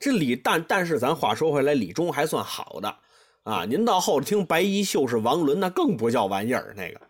[0.00, 2.96] 这李但但是咱话说回来，李忠还算好的，
[3.48, 7.00] 啊，您到后头听白衣秀士王伦，那更不叫玩意儿，那个，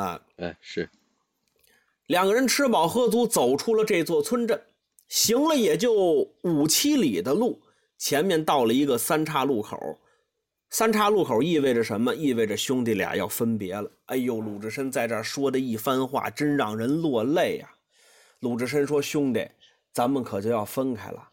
[0.00, 0.88] 啊，哎是，
[2.06, 4.62] 两个人吃饱喝足，走出了这座村镇。
[5.08, 5.92] 行了也就
[6.42, 7.60] 五七里的路，
[7.98, 9.98] 前面到了一个三岔路口。
[10.70, 12.14] 三岔路口意味着什么？
[12.14, 13.90] 意味着兄弟俩要分别了。
[14.04, 17.68] 哎呦，鲁智深在这说的一番话，真让人落泪呀。
[18.38, 19.44] 鲁智深说：“兄弟，
[19.92, 21.28] 咱们可就要分开了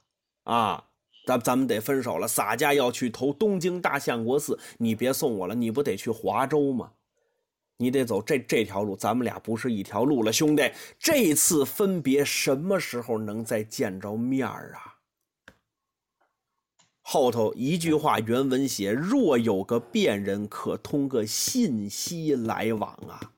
[0.45, 0.83] 啊！
[1.25, 2.27] 咱咱们得分手了。
[2.27, 6.91] 洒家要去投东京大相国寺，你别送我了，你不得去华州吗？”
[7.77, 10.71] 你得走这这条路，咱们俩不是一条路了，兄弟。
[10.99, 14.99] 这次分别什么时候能再见着面啊？
[17.01, 23.33] 后头一句话原文写：若有个便人，可通个信息来往啊。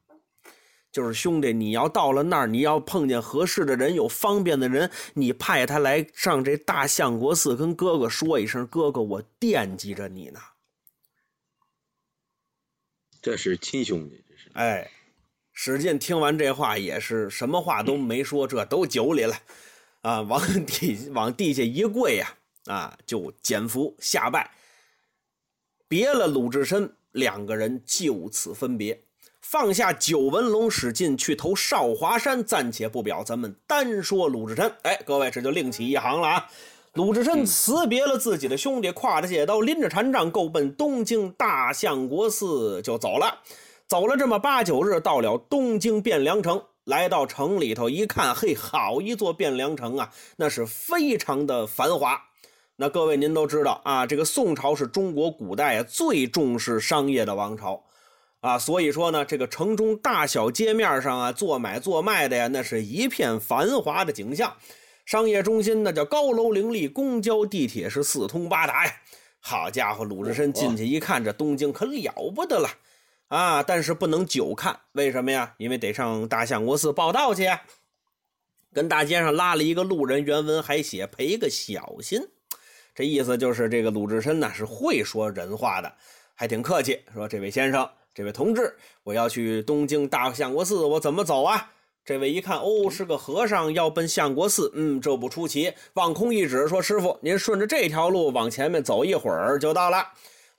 [0.96, 10.40] 就是兄弟，你要到了那儿，你要碰见合适的人，有方便的人，你派他来上这大相国寺，跟哥哥说一声，哥哥，我惦记着你呢。
[13.22, 14.24] 这是亲兄弟。
[14.26, 14.90] 这是哎，
[15.52, 19.36] 史进听完这话也是什么话都没说，这都酒里了，
[20.00, 22.34] 啊，往地往地下一跪呀，
[22.68, 24.50] 啊，就减服下拜，
[25.90, 29.04] 别了鲁智深，两个人就此分别，
[29.48, 34.74] 放下九纹龙，史进去投少华山，暂且不表，咱们单说鲁智深。
[34.82, 36.48] 哎，各位这就另起一行了啊！
[36.94, 43.42] 鲁智深辞别了自己的兄弟，挎着戒刀，拎着禅杖，够奔东京大相国寺就走了。
[43.88, 46.60] 走了这么八九日，到了东京汴梁城。
[46.84, 50.12] 来到城里头一看，嘿，好一座汴梁城啊！
[50.38, 52.20] 那是非常的繁华。
[52.78, 57.82] 那各位您都知道啊，这个宋朝是中国古代啊最重视商业的王朝
[58.46, 64.56] 啊，所以说呢，这个城中大小街面上啊，做买做卖的呀，那是一片繁华的景象。
[65.04, 68.94] 商业中心那叫高楼林立，公交地铁是四通八达呀。
[69.40, 72.70] 好家伙，鲁智深进去一看，这东京可了不得了。
[73.30, 73.64] 啊！
[73.64, 75.56] 但是不能久看，为什么呀？
[75.58, 77.50] 因为得上大相国寺报道去。
[78.72, 82.22] 跟大街上拉了一个路人，原文还写赔个小心，
[82.94, 85.92] 这意思就是这个鲁智深呢是会说人话的
[86.36, 88.74] 还挺客气，说：“这位先生，这位同志，
[89.04, 91.70] 我要去东京大相国寺，我怎么走啊？”
[92.06, 94.72] 这位一看，哦，是个和尚，要奔相国寺。
[94.76, 95.74] 嗯，这不出奇。
[95.96, 100.08] 望空一指，说：“师傅，您顺着这条路往前面走一会儿就到了。”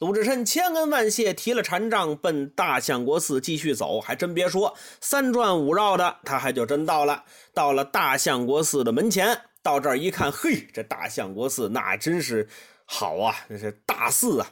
[0.01, 3.99] 鲁智深千恩万谢，提了禅杖奔大相国寺继续走。
[3.99, 7.25] 还真别说，三转五绕的，他还就真到了。
[7.55, 12.47] 到了大相国寺的门前，到这儿一看，嘿，这大相国寺那真是
[12.85, 14.51] 好啊，那是大寺啊。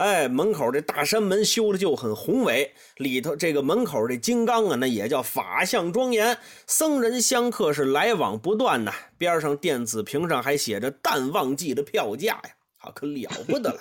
[0.00, 8.90] 哎，门口这大山门修的就很宏伟，里头这个门口这金刚啊，那也叫法相庄严，僧人香客是来往不断呐。
[9.18, 13.80] 边上电子屏上还写着淡旺季的票价呀，好可了不得了。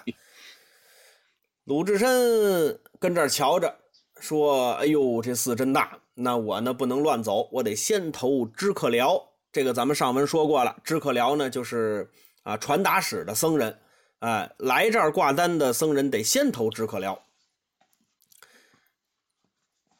[1.63, 3.73] 鲁智深跟这儿瞧着，
[4.19, 9.25] 说：“哎呦，这寺真大，那我呢不能乱走，我得先投知客寮。
[9.53, 12.11] 这个咱们上文说过了，知客寮呢就是
[12.43, 13.73] 啊传达使的僧人。”
[14.19, 17.25] 哎，来这儿挂单的僧人得先投知客寮，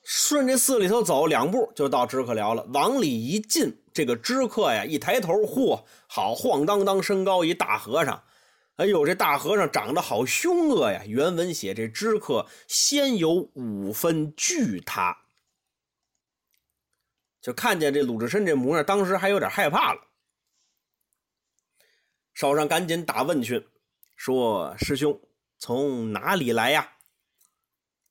[0.04, 2.64] 顺这寺里头走两步就到知客寮了。
[2.74, 8.22] 往里一进，这个知客呀，一抬头，嚯，好晃荡荡身高一大和尚。
[8.76, 11.04] 哎呦，这大和尚长得好凶恶呀！
[11.06, 15.18] 原文写这知客先有五分惧他，
[17.42, 20.02] 就看见这鲁智深这模样，当时还有点害怕了，
[22.34, 23.66] 手上赶紧打问讯。
[24.20, 25.18] 说：“师兄，
[25.58, 26.90] 从哪里来呀？”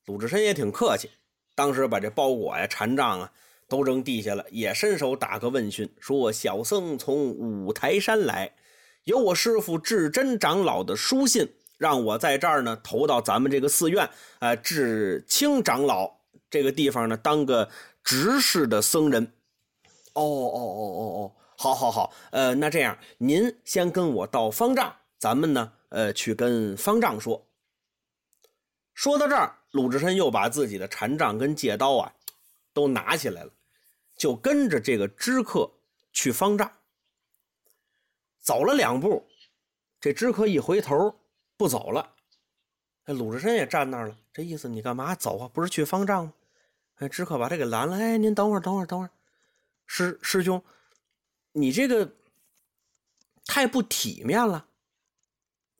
[0.07, 1.11] 鲁智深也挺客气，
[1.53, 3.31] 当时把这包裹呀、禅杖啊
[3.67, 8.55] 都扔地下了，也伸手打个问讯，说：“小僧从五台山来，
[9.03, 16.11] 有我师傅智真长老的书信，让我在这儿呢投到咱们这个寺院，呃，智清长老
[16.49, 17.69] 这个地方呢当个
[18.03, 19.31] 执事的僧人。”
[20.13, 25.73] 哦哦哦哦哦，好好好，呃，那这样您先跟我到方丈，咱们呢。
[25.89, 27.45] 呃，去跟方丈说。
[28.93, 32.13] 说到这儿，鲁智深又把自己的禅杖跟戒刀啊，
[32.73, 33.51] 都拿起来了，
[34.15, 35.71] 就跟着这个知客
[36.11, 36.71] 去方丈。
[38.39, 39.25] 走了两步，
[39.99, 41.19] 这知客一回头
[41.55, 42.15] 不走了。
[43.05, 45.47] 哎，鲁智深也站那儿了，这意思你干嘛走啊？
[45.53, 46.33] 不是去方丈吗？
[46.95, 47.95] 哎，知客把他给拦了。
[47.95, 49.11] 哎，您等会儿，等会儿，等会儿，
[49.85, 50.61] 师师兄，
[51.53, 52.15] 你这个
[53.45, 54.67] 太不体面了。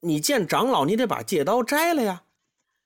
[0.02, 2.24] 你见长老，你得把戒刀摘了呀，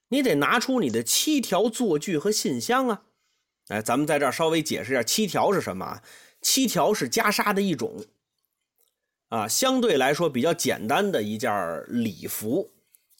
[0.08, 3.02] 你得拿出你的七条坐具和信箱啊。
[3.68, 6.02] 哎，咱们在这儿稍微解释一下，七条是什么啊？
[6.42, 8.04] 七条是袈裟的一种，
[9.28, 12.70] 啊，相对来说比较简单的一件礼服，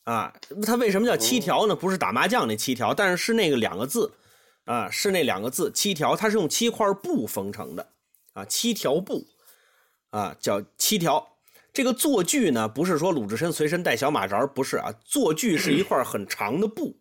[0.03, 1.75] 啊，它为什么叫七条呢？
[1.75, 4.13] 不是打麻将那七条，但是是那个两个字，
[4.65, 7.89] 啊，是那两个字七条，它是用七块布缝成的，
[8.35, 9.27] 啊，七条布，
[10.11, 11.34] 啊，叫七条。
[11.75, 14.95] 这个坐具呢，不是说鲁智深随身带小马扎不是啊。
[15.05, 16.97] 坐具是一块很长的布，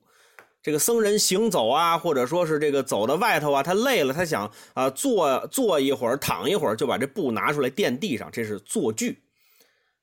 [0.64, 9.22] 这个僧人行走啊，或者说是这个走到外头啊，他累了，他想啊坐坐一会儿，躺一会儿，就把这布拿出来垫地上，这是坐具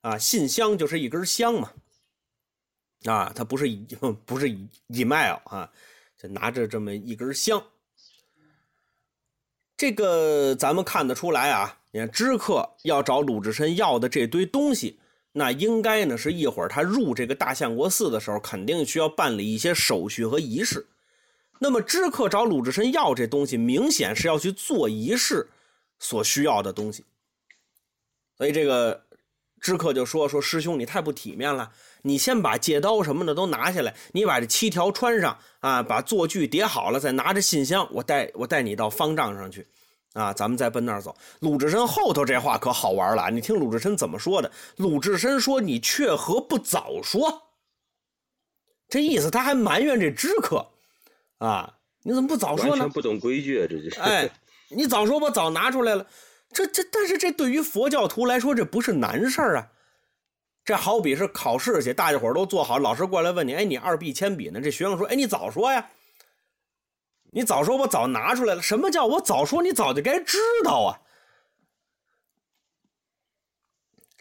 [0.03, 0.17] 啊。
[0.17, 1.73] 信箱就是一根香嘛，
[3.07, 3.67] 啊，他不是
[4.25, 4.49] 不是
[4.87, 5.69] email 啊，
[6.17, 7.61] 就拿着这么一根香。
[9.77, 11.80] 这个咱们看得出来啊。
[11.93, 15.01] 你看，知客要找鲁智深要的这堆东西，
[15.33, 20.87] 那应该呢是一会儿他入这个大相国寺的时候，肯定需要办理一些手续和仪式。
[21.59, 25.49] 那么，知客找鲁智深要这东西，明显是要去做仪式
[25.99, 27.05] 所需要的东西。
[28.39, 29.05] 所以，这个
[29.61, 31.73] 知客就说：“说师兄，你太不体面了，
[32.03, 39.67] 你先把戒刀什么的都拿下来，你把这七条穿上啊，把坐具叠好了，再拿着信箱，我带我带你到方丈上去。”
[40.15, 41.15] 啊，咱们再奔那儿走。
[41.39, 44.51] 鲁智深后头这话可好玩了，你听鲁智深怎么说的？
[44.77, 47.43] 鲁智深说：“你却何不早说？”
[48.91, 50.67] 这意思他还埋怨这知客
[51.39, 52.71] 啊，你怎么不早说呢？
[52.71, 54.01] 完全不懂规矩，啊这就是。
[54.01, 54.29] 哎，
[54.71, 56.05] 你早说，我早拿出来了。
[56.53, 59.69] 这这，但是这对于佛教徒来说，这不是难事儿啊。
[60.65, 65.89] 这好比是考试去，大家伙都做好，老师过来问你：“哎，你二 B 铅笔呢？”这学生说：“哎，你早说呀。”
[67.33, 68.63] 你早说，我早拿出来了。
[68.63, 69.63] 什么叫我早说？
[69.63, 71.01] 你早就该知道啊！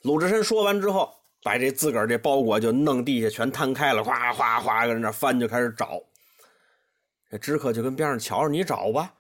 [0.03, 6.01] 鲁智深说完之后，把这自个儿这包裹就弄地下，全摊开了，哗哗哗，搁那翻，就开始找。
[7.32, 9.14] 这知客就跟边上瞧着，你找吧，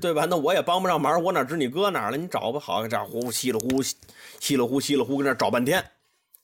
[0.00, 0.26] 对吧？
[0.28, 2.16] 那我也帮不上忙，我哪知你搁哪了？
[2.16, 2.60] 你找吧。
[2.60, 5.84] 好，这呼稀里呼稀里呼稀里呼，搁那找半天，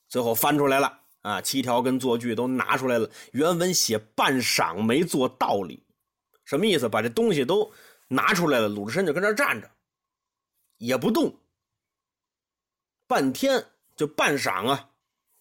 [0.09, 1.41] 最后翻出来了啊！
[1.41, 3.09] 七条跟坐具都拿出来了。
[3.33, 5.85] 原文写半晌没做道理。
[6.51, 6.89] 什么意思？
[6.89, 7.73] 把这东西都
[8.09, 9.71] 拿出来了，鲁智深就跟那站着，
[10.79, 11.39] 也不动。
[13.07, 14.91] 半天就半晌啊，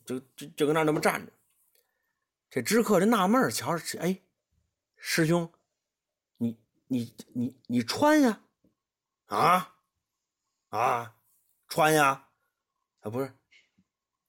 [0.06, 1.34] 就就就跟那那么站着。
[2.52, 4.22] 这知客这纳闷儿，瞧着哎，
[4.98, 5.52] 师兄，
[6.38, 6.56] 你
[6.86, 8.44] 你你你穿呀？
[9.26, 9.78] 啊
[10.68, 11.16] 啊，
[11.68, 12.28] 穿呀？
[13.00, 13.34] 啊不是，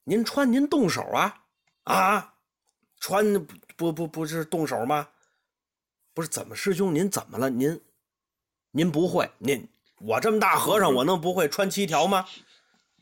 [0.03, 1.45] 您穿您动手啊？
[1.83, 2.39] 啊，
[2.99, 3.45] 穿
[3.77, 5.07] 不不不是动手吗？
[6.13, 7.49] 不是怎么师兄您怎么了？
[7.49, 7.79] 您
[8.71, 9.29] 您不会？
[9.37, 9.67] 您
[9.99, 12.25] 我这么大和尚，我能不会穿七条吗？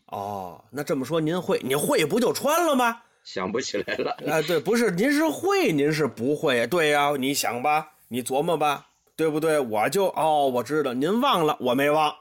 [0.05, 1.59] 哦，那这么说您会？
[1.63, 3.01] 你会不就穿了吗？
[3.23, 4.17] 想不起来了。
[4.25, 6.65] 哎，对，不是，您是会，您是不会。
[6.67, 9.59] 对呀，你想吧，你琢磨吧，对不对？
[9.59, 12.15] 我就哦，我知道，您忘了，我没忘。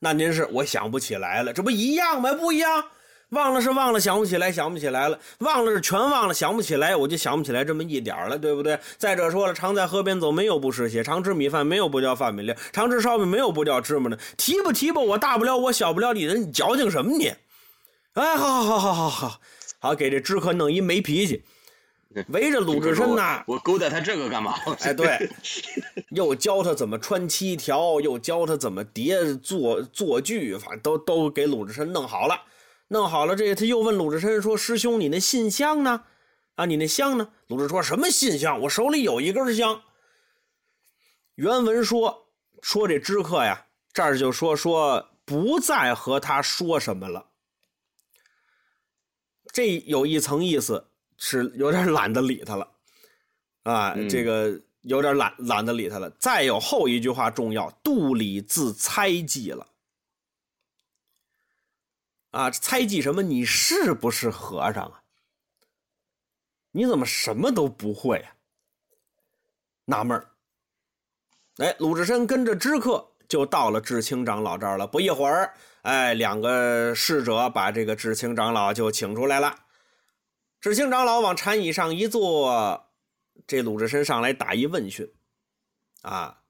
[0.00, 2.32] 那您是我想不起来了，这不一样吗？
[2.34, 2.84] 不一样，
[3.34, 8.78] 忘了是忘了，想不起来，想不起来了，忘了是全忘了，想不起来，我就想不起来这么一点儿了，对不对？
[8.96, 14.18] 再者说了，常在河边走，没有不湿鞋；常吃米饭，没有不掉饭米粒；常吃烧饼，没有不掉芝麻的。
[14.36, 17.32] 提吧提吧，我大不了我小不了你的，你矫情什么你？
[18.14, 19.40] 哎，好好好好好好。
[19.80, 21.42] 好，给这知客弄一没脾气，
[22.28, 24.54] 围着鲁智深呐，我勾搭他这个干嘛？
[24.80, 25.28] 哎，对，
[26.10, 32.40] 又教他怎么穿七条，又教他怎么叠坐坐句，反正都都给鲁智深弄好了。
[32.94, 36.04] 弄好了，这他又问鲁智深说：“师兄，你那信箱呢？
[36.54, 38.60] 啊，你那香呢？”鲁智说什么信箱？
[38.60, 39.82] 我手里有一根香。
[41.34, 42.28] 原文说
[42.62, 47.26] 说这知客呀，这儿就说说不再和他说什么了。
[49.52, 50.86] 这有一层意思
[51.18, 52.68] 是有点懒得理他了，
[53.64, 56.08] 啊，这个有点懒懒得理他了。
[56.20, 59.66] 再有后一句话重要，肚里自猜忌了，
[62.34, 63.22] 啊，猜忌什么？
[63.22, 65.02] 你是不是和尚啊？
[66.72, 68.34] 你怎么什么都不会啊？
[69.84, 70.28] 纳闷儿。
[71.58, 74.84] 哎，鲁智深跟着知客就到了智清长老这儿了。
[74.84, 75.54] 不一会儿。
[75.82, 79.66] 哎，两个侍者把这个智清长老就请出来了。
[80.60, 82.90] 智清长老往禅椅上一坐，
[83.46, 85.08] 这鲁智深上来打一问讯。
[86.02, 86.40] 啊，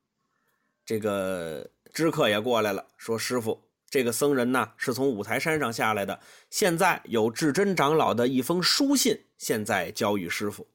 [0.86, 3.63] 这个知客也过来了，说：“师傅，
[3.94, 6.18] 这个僧人呢是从五台山上下来的，
[6.50, 10.66] 现在有智真长老的一封书信，现在交与师傅。”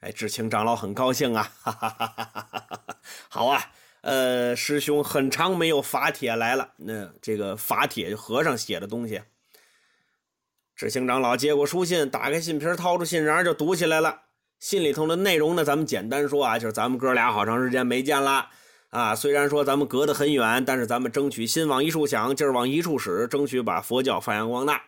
[0.00, 2.96] 哎，智清长老很高兴啊，哈哈哈哈哈哈！
[3.28, 3.70] 好啊。
[4.00, 6.72] 呃，师兄很长没有法帖来了。
[6.78, 9.20] 那这个法帖和尚写的东西，
[10.74, 14.22] 智清长老接过书信，打开信皮，掏出信瓤就读起来了。
[14.58, 18.48] 信里头的内容呢，咱们简单说啊，就是咱们哥俩好长时间没见了
[18.94, 19.14] 啊。
[19.14, 24.82] 虽然说咱们隔得很远，但是咱们争取心往一处想，劲儿往一处使，争取把佛教发扬光大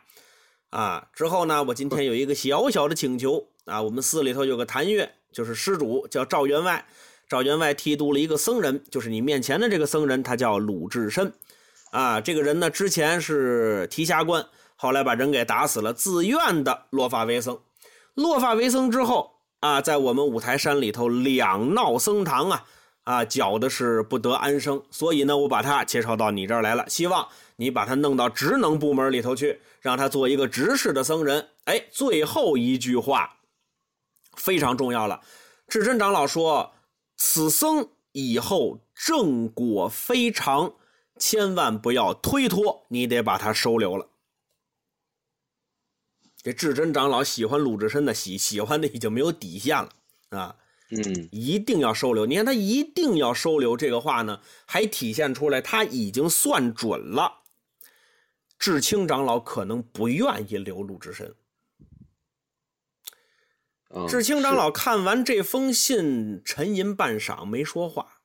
[0.70, 1.08] 啊。
[1.12, 6.86] 之后呢，我今天有一个小小的请求啊，我们寺里头有个谭月，就是施主叫赵员外。
[7.28, 11.32] 赵员外剃度了一个僧人，就是你面前的这个僧人，他叫鲁智深，
[11.90, 14.46] 啊，这个人呢之前是提辖官，
[14.76, 17.58] 后来把人给打死了，自愿的落发为僧。
[18.14, 22.64] 落发为僧之后啊，在我们五台山里头两闹僧堂啊，
[23.06, 24.82] 啊，搅的是不得安生。
[24.90, 31.50] 所以呢，我把他介绍到你这儿来了，希望你把他弄到职能部门里头去，让他做一个执事的僧人。
[31.66, 33.38] 哎，最后一句话
[34.36, 35.20] 非常重要了，
[35.68, 36.72] 智真长老说。
[37.18, 40.74] 此僧以后正果非常，
[41.18, 44.08] 千万不要推脱，你得把他收留了。
[46.42, 49.88] 这智真长老喜欢鲁智深的喜喜欢的已经没有底线了
[50.28, 50.56] 啊！
[50.90, 52.26] 嗯，一定要收留。
[52.26, 57.42] 你看他一定要收留这个话呢，还体现出来他已经算准了，
[58.58, 61.34] 智清长老可能不愿意留鲁智深。
[64.08, 68.20] 智清长老看完这封信，沉吟半晌，没说话。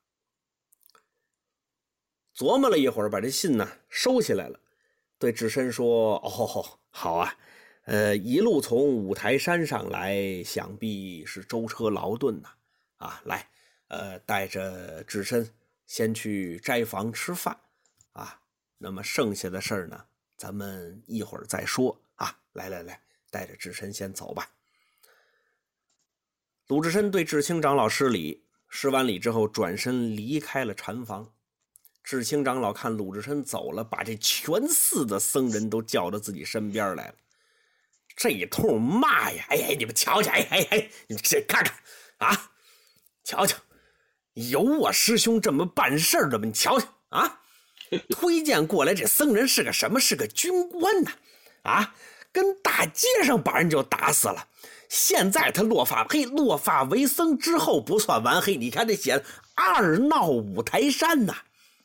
[2.35, 4.59] 琢磨了一会儿，把这信呢收起来了，
[5.17, 7.37] 对智深说：“哦，好啊，
[7.85, 12.49] 呃，一路从五台山上来，想必是舟车劳顿呐。
[12.97, 13.49] 啊，来，
[13.87, 15.49] 呃，带着智深
[15.87, 17.57] 先去斋房吃饭
[18.13, 18.39] 啊。
[18.77, 20.05] 那么剩下的事儿呢，
[20.37, 22.37] 咱们一会儿再说啊。
[22.53, 24.49] 来来来，带着智深先走吧。”
[26.67, 31.33] 鲁智深对智清长老施礼，施完礼之后，转身离开了禅房。
[32.03, 37.15] 智清长老看鲁智深走了，把这全寺的僧人都叫到自己身边来了，
[38.15, 39.45] 这一通骂呀！
[39.49, 41.73] 哎哎，你们瞧瞧，哎哎哎，你这看看
[42.17, 42.51] 啊，
[43.23, 43.57] 瞧瞧，
[44.33, 46.45] 有我师兄这么办事的吗？
[46.45, 47.41] 你瞧瞧啊，
[48.09, 49.99] 推荐过来这僧人是个什么？
[49.99, 51.11] 是个军官呐！
[51.63, 51.95] 啊，
[52.31, 54.47] 跟大街上把人就打死了。
[54.89, 59.23] 现在他落发，嘿，落发为僧之后不算完，嘿，你看这写
[59.55, 61.33] 二闹五台山呐，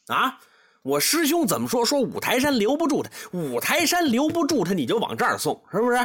[0.09, 0.41] 啊，
[0.87, 1.85] 我师兄怎么说？
[1.85, 5.97] 说五台山留不住他，五台山留不住他，你就往这儿送，是不是？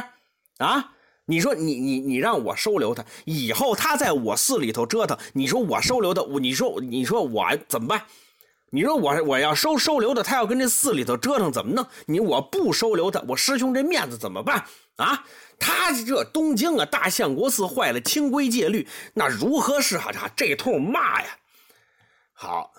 [0.58, 0.92] 啊，
[1.26, 1.40] 你。
[1.40, 8.02] 说你你你让我收留他，以后他在我寺里头折腾，你说我收留他，你说你说我怎么办？
[8.70, 11.86] 你说我我要收收留他，他要跟这寺里头折腾，怎么弄？
[12.06, 14.64] 你我不收留他，我师兄这面子怎么办
[14.96, 15.24] 啊？
[15.58, 20.10] 他这东京啊，大相国寺坏了清规戒律，那如何是好？
[20.34, 21.28] 这通骂呀！
[22.32, 22.72] 好，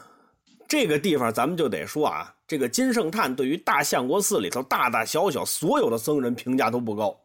[0.74, 7.21] 这个地方咱们就得说啊，这个金圣叹对于大相国寺里头大大小小所有的僧人评价都不高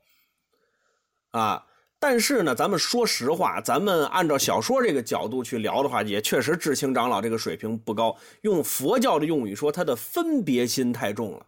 [1.30, 1.64] 啊。
[1.99, 8.14] 但是呢，咱们说实话，咱们按照小说这个角度去聊的话，也确实智清长老这个水平不高。
[8.42, 11.46] 用佛教的用语说，他的分别心太重了。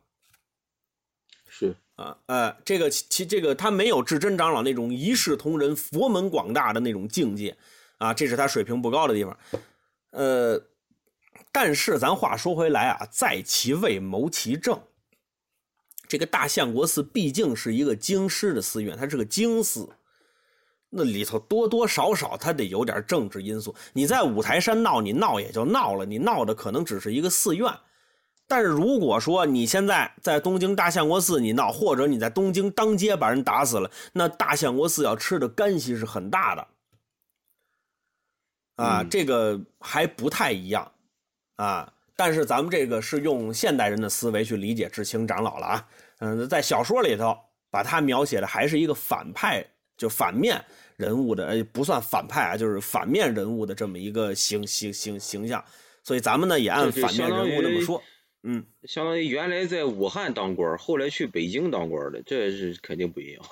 [1.50, 7.54] 是啊，呃，这个其这个他没有智真长老那种一视同仁、佛门广大的那种境界
[7.98, 9.38] 啊，这是他水平不高的地方。
[10.12, 10.60] 呃，
[11.52, 14.80] 但是咱话说回来啊，在其位谋其政。
[16.08, 19.88] 这个大相国寺毕竟是一个京师的寺院，它是个京寺。
[20.88, 23.72] 那里头多多少少它得有点政治因素。
[23.92, 27.72] 你在五台山闹，你闹也就闹了，你闹的可能只是一个寺院。
[28.48, 36.68] 但是如果说你现在在东京大相国寺你闹，或者你在东京当街把人打死了，那大相国寺要吃的干系是很大的。
[38.74, 40.90] 啊，这个还不太一样
[41.62, 41.92] 啊。
[42.16, 45.88] 但是咱们这个是用现代人的思维去理解智青长老了啊。
[46.18, 47.36] 嗯，在小说里头
[47.70, 49.66] 把他描写的还是一个反派。
[49.96, 50.64] 就反面
[50.96, 55.62] 人物的，呃，不算反派啊，就是反面人物的这么一个形形形形象，
[56.02, 58.02] 所以咱们呢也按反面人物那么说，
[58.42, 63.44] 嗯，相当于原来在武汉当官，后来去北京当官的，这是肯定不一样。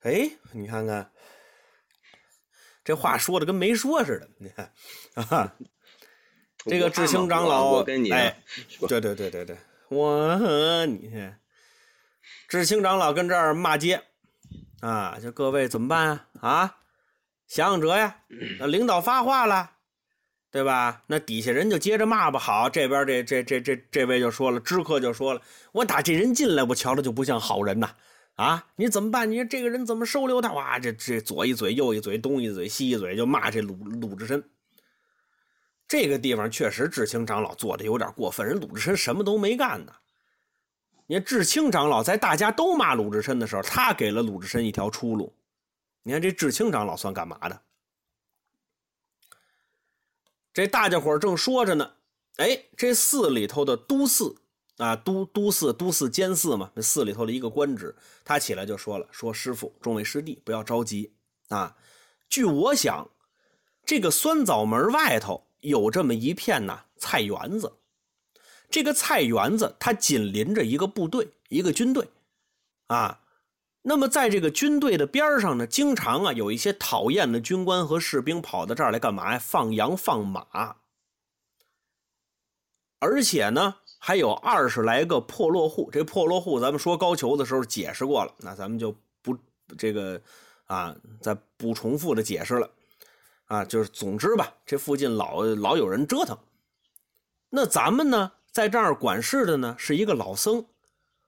[0.00, 1.10] 哎，你看看，
[2.82, 4.72] 这话说的跟没说似的，你看
[5.16, 5.54] 啊，
[6.66, 8.36] 这个智兴长老，我跟你，哎，
[8.88, 9.56] 对对对对对，
[9.88, 11.10] 我和你，
[12.48, 14.02] 智兴长老跟这儿骂街。
[14.80, 16.20] 啊，就各位怎么办啊？
[16.40, 16.76] 啊，
[17.46, 18.16] 想想辙呀！
[18.58, 19.70] 那领导发话了，
[20.50, 21.02] 对吧？
[21.06, 22.38] 那底下人就接着骂吧。
[22.38, 25.40] 好，这边这这这这这位就说了，知客就说了，
[25.72, 27.94] 我打这人进来，我瞧着就不像好人呐！
[28.34, 29.30] 啊，你怎么办？
[29.30, 30.52] 你说这个人怎么收留他？
[30.52, 34.44] 哇，这这左一嘴右一嘴，东一嘴西一嘴，就骂这鲁鲁智深。
[35.86, 39.92] 这个地方确实智清长老做的有点过分，人鲁智深什么都没干呢。
[41.06, 45.34] 你看智清长老在大家都骂鲁智深的时候，他给了鲁智深一条出路。
[46.02, 47.60] 你看这智清长老算干嘛的？
[50.52, 51.92] 这大家伙正说着呢，
[52.36, 54.36] 哎，这寺里头的都寺
[54.78, 61.12] 啊，都都寺都寺监寺嘛，这寺里头的一个官职，他起来就说了：“说师傅，众位师弟不要着急
[61.48, 61.76] 啊。
[62.28, 63.08] 据我想，
[63.84, 67.72] 这个酸枣门外头有这么一片呐菜园子。”
[68.70, 72.08] 这个菜园子，它紧邻着一个部队，一个军队，
[72.88, 73.20] 啊，
[73.82, 79.38] 那么在这个军队的边上呢，经常啊有一些讨厌的军官和士兵跑到这儿来干嘛呀？
[79.38, 80.76] 放羊放马，
[82.98, 85.88] 而且呢还有二十来个破落户。
[85.92, 89.38] 这破落户，咱们说高俅的时候解释过了，那咱们就不
[89.78, 90.20] 这个
[90.64, 92.68] 啊再不重复的解释了，
[93.46, 96.38] 啊，就是总之吧，这附近老老有人折腾，
[97.50, 98.32] 那咱们呢？
[98.52, 100.64] 在这儿管事的呢是一个老僧，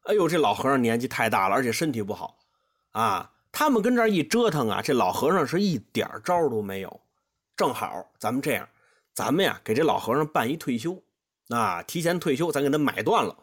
[0.05, 2.39] 哎呦，这老和尚年纪太大了，而且身体不好，
[2.93, 7.01] 啊，他们跟这儿一折腾啊，这老和尚是一点招都没有。
[7.57, 8.69] 正好咱们这样，
[9.13, 11.03] 咱们呀给这老和尚办一退休，
[11.49, 13.37] 啊，提前退休，咱给他买断了，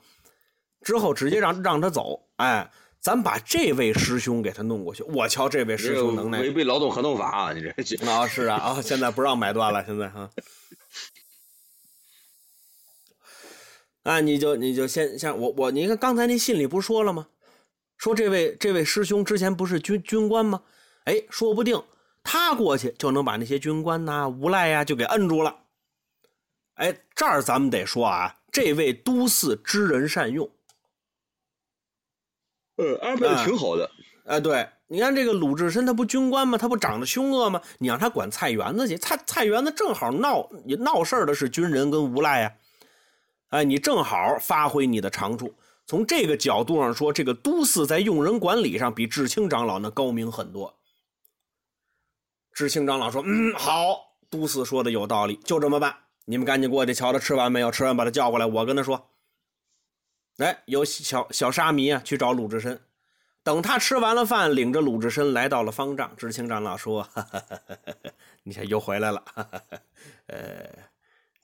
[0.82, 2.72] 之后直接让让他走，哎，
[3.04, 5.04] 咱把这位师兄给他弄过去。
[5.04, 7.52] 我瞧这位师兄能耐，违背劳动合同法啊！
[7.52, 10.30] 你这啊是啊啊，现在不让买断了，现在哈。
[14.04, 17.28] 啊，你就你就先像我我你看刚才那信里不是说了吗？
[17.98, 20.64] 说这位这位师兄之前不是军军官吗？
[21.04, 21.84] 哎，说不定
[22.24, 25.64] 他过去就能把那些军官呐、无赖呀就给摁住了。
[26.76, 30.50] 哎，这儿咱们得说啊，这位都寺知人善用，
[32.78, 33.90] 呃，安排的挺好的。
[34.26, 36.58] 哎，对，你看这个鲁智深他不军官吗？
[36.58, 37.62] 他不长得凶恶吗？
[37.80, 40.50] 你让他管菜园子去，菜菜园子正好闹
[40.80, 42.54] 闹事的是军人跟无赖呀。
[43.50, 45.54] 哎，你正好发挥你的长处。
[45.86, 50.74] 从这个角度上说，这个都寺在用人管理上比智清长老那高明很多。
[52.54, 53.98] 智清长老说：“嗯，好，
[54.30, 55.96] 都寺说的有道理，就这么办。
[56.26, 57.70] 你们赶紧过去瞧他吃完没有？
[57.70, 59.10] 吃完把他叫过来，我跟他说。
[60.38, 62.82] 哎，有小小沙弥啊，去找鲁智深。
[63.44, 66.16] 等他吃完了饭，领着鲁智深来到了方丈。
[66.16, 67.60] 知青长老说：‘哈哈哈
[68.44, 69.24] 你看又回来了。
[69.34, 69.80] 哈哈哈
[70.28, 70.70] 呃，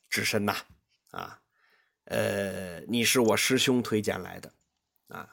[0.09, 0.55] 智深呐，
[1.11, 1.39] 啊。’”
[2.05, 4.51] 呃，你是我师兄推荐来的，
[5.09, 5.29] 啊，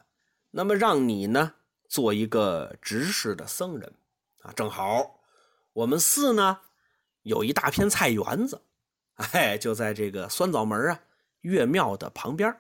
[0.51, 1.55] 那么让你呢
[1.89, 3.95] 做一个执事的僧人
[4.43, 4.53] 啊。
[4.55, 5.21] 正好
[5.73, 6.61] 我们寺呢
[7.23, 8.61] 有一大片菜园子，
[9.15, 11.01] 哎，就在这个酸枣门啊
[11.41, 12.55] 岳庙的旁边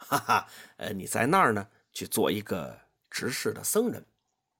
[0.00, 0.46] 哈哈，
[0.76, 2.76] 呃，你在那儿呢去做一个
[3.10, 4.04] 执事的僧人。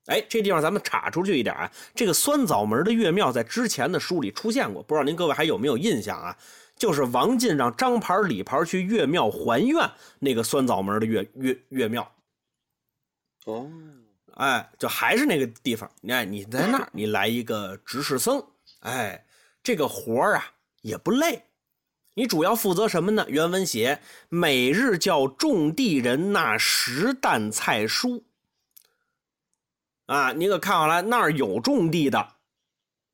[0.06, 6.36] 哎，这地方咱们岔出去一点啊，这个酸枣门的岳庙在之前的书里出现过，不知道您各位还有没有印象啊？
[6.76, 12.10] 就是王进让张牌、李牌去岳庙还愿那个酸枣门的岳岳岳庙。
[13.44, 13.70] 哦，
[14.34, 15.90] 哎，就还是那个地方。
[16.08, 18.42] 哎，你在那儿，你来一个执事僧，
[18.80, 19.24] 哎，
[19.62, 21.44] 这个活儿啊也不累。
[22.20, 23.24] 你主要负责什么呢？
[23.30, 28.24] 原文写每日叫种地人纳十担菜蔬。
[30.04, 32.34] 啊，你可看好了，那儿有种地的，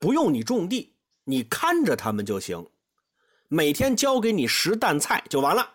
[0.00, 2.66] 不用你种地，你看着他们就行。
[3.46, 5.74] 每天交给你十担菜就完了。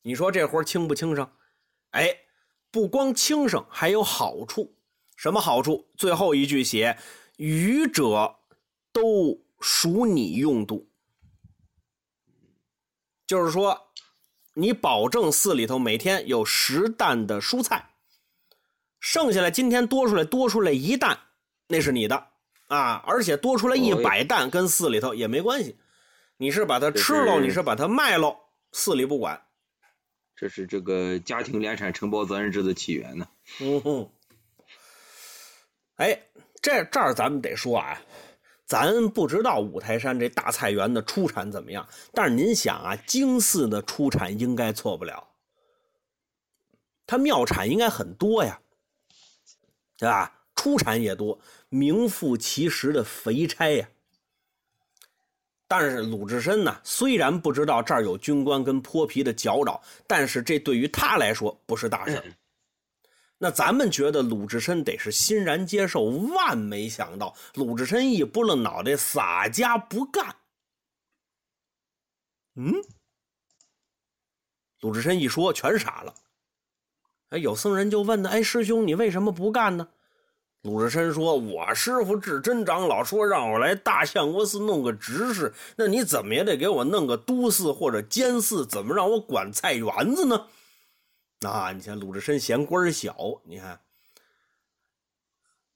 [0.00, 1.30] 你说这活轻不轻省？
[1.90, 2.16] 哎，
[2.70, 4.74] 不光轻省，还有好处。
[5.16, 5.86] 什么好处？
[5.98, 6.96] 最后一句写：
[7.36, 8.36] 余者
[8.90, 10.88] 都属你用度。
[13.32, 13.88] 就是说，
[14.52, 17.88] 你保证寺里头每天有十担的蔬菜，
[19.00, 21.18] 剩下来今天多出来多出来一担，
[21.66, 22.26] 那是你的
[22.68, 23.02] 啊！
[23.06, 25.78] 而且多出来一百担跟寺里头也没关系。
[26.36, 28.36] 你是把它吃喽，你是把它卖喽，
[28.72, 29.42] 寺里不管。
[30.36, 33.26] 这是这个家庭联产承包责任制的起源呢。
[33.60, 34.10] 嗯哼。
[35.96, 36.20] 哎，
[36.60, 37.98] 这这儿咱们得说啊，
[38.66, 45.28] 咱不知道五台山这大菜园的出产怎么样，但是您想啊，京寺的出产应该错不了，
[47.06, 48.58] 它庙产应该很多呀，
[49.98, 50.40] 对吧？
[50.54, 51.38] 出产也多，
[51.68, 53.88] 名副其实的肥差呀。
[55.66, 62.22] 但是鲁智深呢，虽然不知道这儿有军官跟泼皮的搅扰，但是这对于他来说不是大事。
[63.44, 70.36] 那咱们觉得鲁智深得是欣然接受，万没想到鲁智深一拨了脑袋，洒家不干。
[72.54, 72.72] 嗯，
[74.80, 76.14] 鲁智深一说，全傻了。
[77.30, 79.88] 哎，有僧人就问他，哎，师兄，你为什么不干呢？
[80.62, 90.46] 鲁智深说：“我师傅智真长老说让我来大相国寺弄个执事，那你怎么也得给我弄个都寺或者监寺，怎么让我管菜园子呢？”
[91.50, 93.80] 啊，你看鲁智深嫌官小，你看。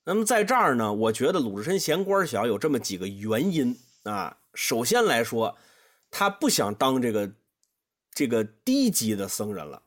[0.05, 4.39] 那么在这儿呢，我觉得鲁智深嫌官小有这么几个原因啊。
[4.55, 5.59] 首先来说，
[6.11, 7.33] 他不想当这个
[8.13, 9.83] 这个低级的僧人了，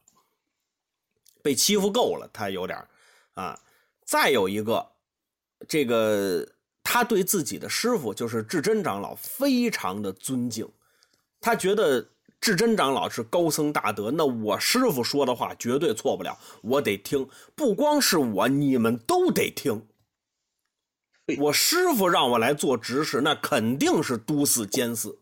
[1.42, 2.86] 被欺负够了，他有点
[3.34, 3.60] 啊。
[4.04, 4.92] 再有一个，
[5.68, 6.48] 这个
[6.84, 10.70] 他对自己的师傅就是智真长老非常的尊敬，
[11.40, 12.10] 他觉得
[12.42, 19.86] 智真长老是高僧大德，那我师傅说的话绝对错不了，我得听，不光是我，你们都得听。
[21.38, 25.20] 我师傅让我来做执事，那肯定是督寺监寺，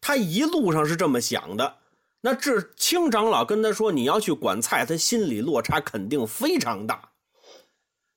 [0.00, 1.76] 他一路上是这么想的。
[2.22, 7.12] 那智清长老跟他说你要去管菜，他心里落差肯定非常大。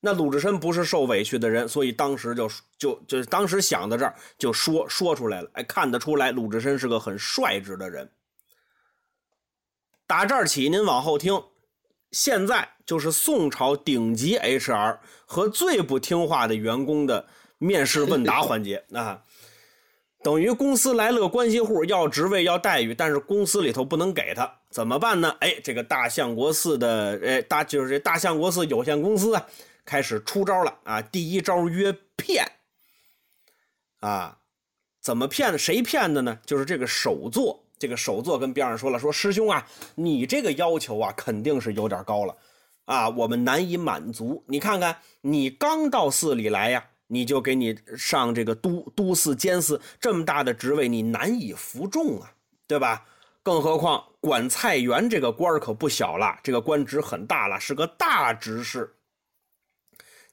[0.02, 5.50] 那鲁智深不是受委屈的人，所以当时就就就当时想到这儿就说说出来了。
[5.54, 8.12] 哎，看得出来鲁智深是个很率直的人。
[10.08, 11.44] 打这儿起，您往后听，
[12.12, 17.28] 现在就是宋朝顶级 HR 和最不听话的员工的
[17.58, 19.24] 面试问答环节 啊，
[20.24, 25.36] 等于公司来了个关系户，要职位要待遇，但是公司里头不能给他，怎么办呢？
[25.40, 29.46] 哎，这个大相国寺的哎大就是这大相国寺有限公司啊。
[29.86, 31.02] 开始出招了啊！
[31.02, 32.50] 第一招约骗
[34.00, 34.38] 啊，
[35.02, 35.60] 怎么骗？
[35.60, 36.40] 谁骗的呢？
[36.46, 37.63] 就是这个首座。
[37.84, 42.34] 这个首座跟边上说了：“说师兄啊，你这个要求啊，肯定是有点高了
[42.86, 44.42] 啊，我们难以满足。
[44.48, 52.32] 你看看，你刚到寺里来呀，你就给你上这个都都寺监寺这么大的职位，你难以服众啊，
[52.66, 53.06] 对吧？
[53.44, 58.96] 更何况管菜园这个官可不小了，这个官职很大了，是个大执事。”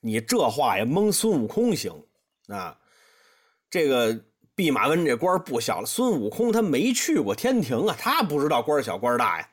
[0.00, 1.92] 你这话呀蒙孙悟空行
[2.46, 2.78] 啊？
[3.68, 4.24] 这个
[4.60, 9.48] 弼马温这官不小了，孙悟空他没去过天庭啊，他不知道官小官大呀。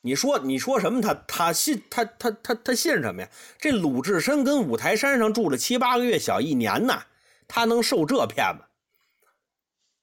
[0.00, 1.02] 你说你说什么？
[1.02, 3.28] 他他信他他他他信什么呀？
[3.58, 7.02] 这鲁智深跟五台山上住了七八个月，小一年呢，
[7.46, 8.64] 他能受这骗吗？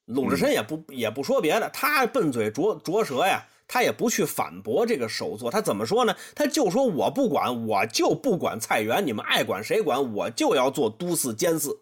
[0.04, 3.44] 鲁智深也不也不说别的，他笨嘴拙拙舌呀。
[3.68, 6.14] 他也不去反驳这个首座，他怎么说呢？
[6.36, 11.80] 他就说：“我不管，我就不管菜园，你们爱管谁管，我就要做都寺监寺。”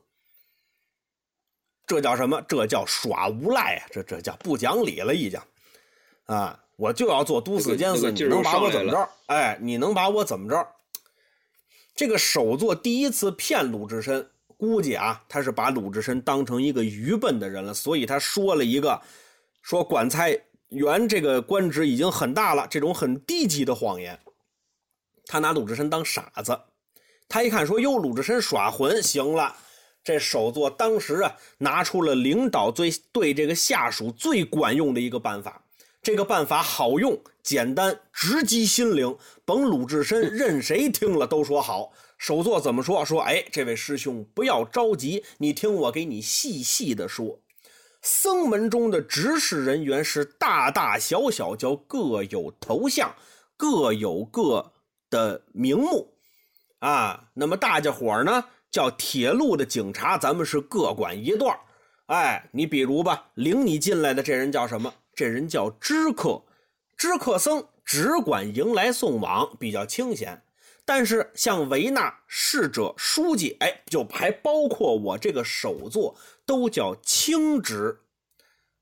[1.86, 2.40] 这叫什么？
[2.48, 3.86] 这叫耍无赖啊！
[3.90, 5.38] 这这叫不讲理了，已经
[6.26, 6.60] 啊！
[6.76, 9.08] 我就要做都死监死，你能把我怎么着？
[9.26, 10.66] 哎，你能把我怎么着？
[11.94, 19.00] 这个首座第一次骗鲁智深，估计啊，他是把鲁智深当成一个愚笨的人了，所以他说了一个
[19.62, 20.36] 说管蔡
[20.70, 24.18] 元这个官职已经很大了，这种很低级的谎言。
[25.26, 26.58] 他拿鲁智深当傻子，
[27.28, 29.54] 他一看说：“哟，鲁智深耍混，行了。”
[30.04, 35.64] 这首座当时啊，拿出了领导最对这个下属最管用的一个办法。
[36.02, 39.16] 这个办法好用、简单、直击心灵。
[39.46, 41.92] 甭鲁智深任谁听了都说好。
[42.18, 43.02] 首座怎么说？
[43.02, 47.40] 说哎，这位师兄不要着急，你听我给你细细的说。
[48.02, 53.14] 僧门中的执事人员是大大小小，叫各有头像，
[53.56, 54.72] 各有各
[55.08, 56.12] 的名目
[56.80, 57.30] 啊。
[57.32, 58.44] 那么大家伙呢，
[58.74, 61.56] 叫铁路的警察，咱们是各管一段
[62.06, 64.92] 哎，你比如吧，领你进来的这人叫什么？
[65.14, 66.42] 这人叫知客，
[66.96, 70.42] 知客僧只管迎来送往，比较清闲。
[70.84, 78.00] 但是像维纳、侍者、书记，哎，就还包括我这个首座，都叫清职。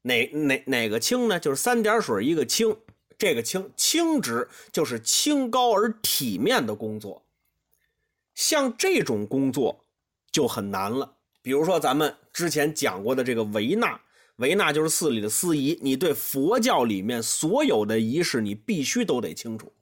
[0.01, 1.39] 哪哪哪个清呢？
[1.39, 2.75] 就是三点水一个清，
[3.19, 7.23] 这个清清职就是清高而体面的工作。
[8.35, 9.85] 像这种工作
[10.31, 11.17] 就很难了。
[11.43, 14.01] 比如说咱们之前讲过的这个维纳。
[14.37, 19.73] 维纳就是寺里的司仪，你对佛教里面所有的仪式，你必须都得清楚。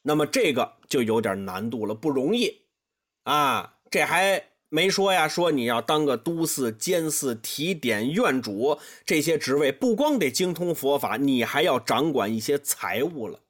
[0.00, 2.62] 那么这个就有点难度了，不容易
[3.24, 3.74] 啊！
[3.90, 13.40] 这还没说呀，说你要当个都寺、监寺、提点、院主这些职位，不光得精通佛法，你还要掌管一些财务了。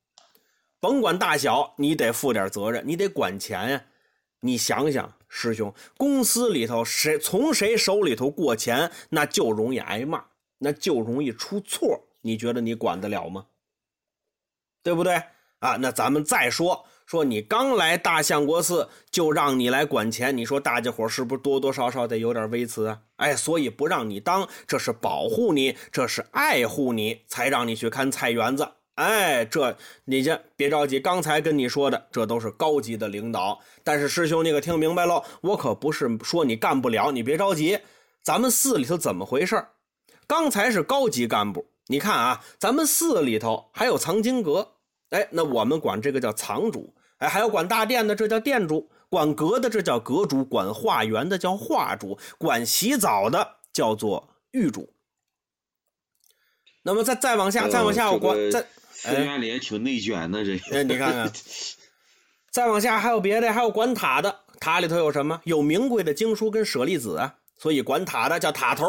[0.80, 3.84] 甭管大小，你得负点责任，你得管钱呀。
[4.42, 5.14] 你想想。
[5.34, 10.22] 师兄，公司里头谁从谁手里头过钱，那就容易挨骂，
[10.58, 12.02] 那就容易出错。
[12.20, 13.46] 你觉得你管得了吗？
[14.82, 15.22] 对不对
[15.60, 15.78] 啊？
[15.80, 23.00] 那咱们再说说，你刚来大相国寺，就让你来管钱，你说大家伙是不是多多少少得有点微词啊？
[23.16, 28.68] 哎，所以不让你当，这是保护你，这是爱护你，才让你去看菜园子。
[28.96, 29.74] 哎，这
[30.04, 33.58] 你先别着急，刚才跟你说的，这都是高级的领导。
[33.82, 35.24] 但是师兄，你可听明白喽？
[35.40, 37.78] 我可不是说你干不了，你别着急。
[38.22, 39.64] 咱们寺里头怎么回事？
[40.26, 44.74] 刚才是高级干部，你看啊，咱们寺里头还有藏经阁，
[45.08, 54.92] 哎，那我们管这个叫藏主，哎，还有管大殿的，这叫殿主；管阁的，这叫阁主；管化缘的叫化主；管洗澡的叫做浴主。
[56.82, 58.66] 那么再再往下，再往下，我管再。
[59.02, 60.56] 寺院里也挺内卷的，这。
[60.70, 61.32] 哎，你看看，
[62.52, 65.40] 再往下还有别的，还有管塔的，塔里头有什么？
[65.44, 68.86] 有名贵的经书跟舍利子啊，所以管塔的叫塔头，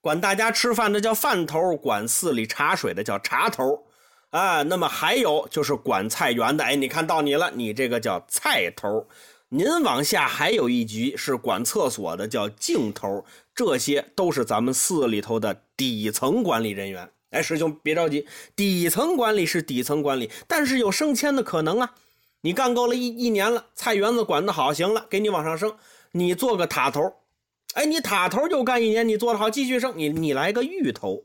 [0.00, 3.84] 管大家吃饭的叫饭头，管寺里茶水的叫茶头，
[4.30, 9.06] 啊，那么还有就是管菜园的，哎，你看到你了，你这个叫菜头。
[9.48, 13.24] 您往下还有一局是管厕所的，叫净头，
[13.54, 17.08] 这些都是咱们寺里头的底层管理人员。
[17.36, 18.26] 哎，师兄别着急，
[18.56, 21.92] 底层管理是底层管理，但是有升迁的可能啊。
[22.40, 25.76] 你干够了一一年了，菜园子管得好，行了，给你往上升，
[26.12, 27.16] 你做个塔头。
[27.74, 31.24] 哎，你塔头就干一年，你做得好，继续升，你你来个芋头。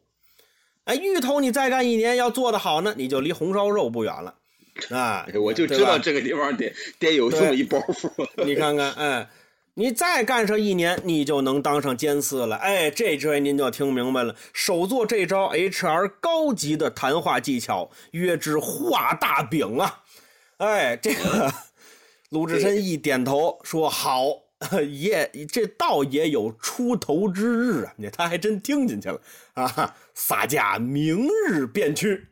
[0.83, 4.35] 哎，芋头你再干一年，要做得好呢，你就离红烧肉不远了。
[4.89, 8.11] 啊， 我就知道这个地方得得有这么一包袱。
[8.43, 9.29] 你看看，哎。
[9.75, 12.57] 你再干上一年，你就能当上监司了。
[12.57, 14.35] 哎，这这您就听明白了。
[14.51, 20.03] 手做这招 HR 高级的谈话技巧，约之画大饼啊！
[20.57, 21.53] 哎，这个
[22.29, 24.25] 鲁智深一点头说：“好，
[24.91, 29.21] 也这倒也有出头之日啊！”你他还真听进去了
[29.53, 29.95] 啊！
[30.13, 32.27] 洒家明日便去。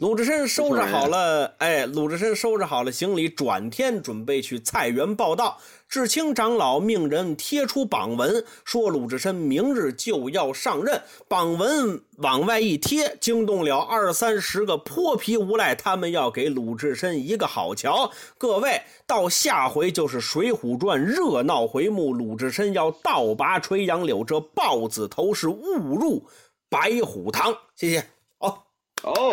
[0.00, 5.58] 鲁智深收拾好了，哎，鲁智深收拾好了行李，转天准备去菜园报道。
[5.88, 11.02] 智清长老命人贴出榜文，说鲁智深明日就要上任。
[11.26, 18.12] 榜文往外一贴，惊动了二三十个泼皮无赖，他们要给鲁智深一个好瞧。
[18.38, 26.24] 各位，到下回就是《水浒传》热闹回目，鲁智深要倒拔垂杨柳，这豹子头是误入
[26.68, 27.52] 白虎堂。
[27.74, 28.06] 谢谢。
[28.38, 29.32] 哦，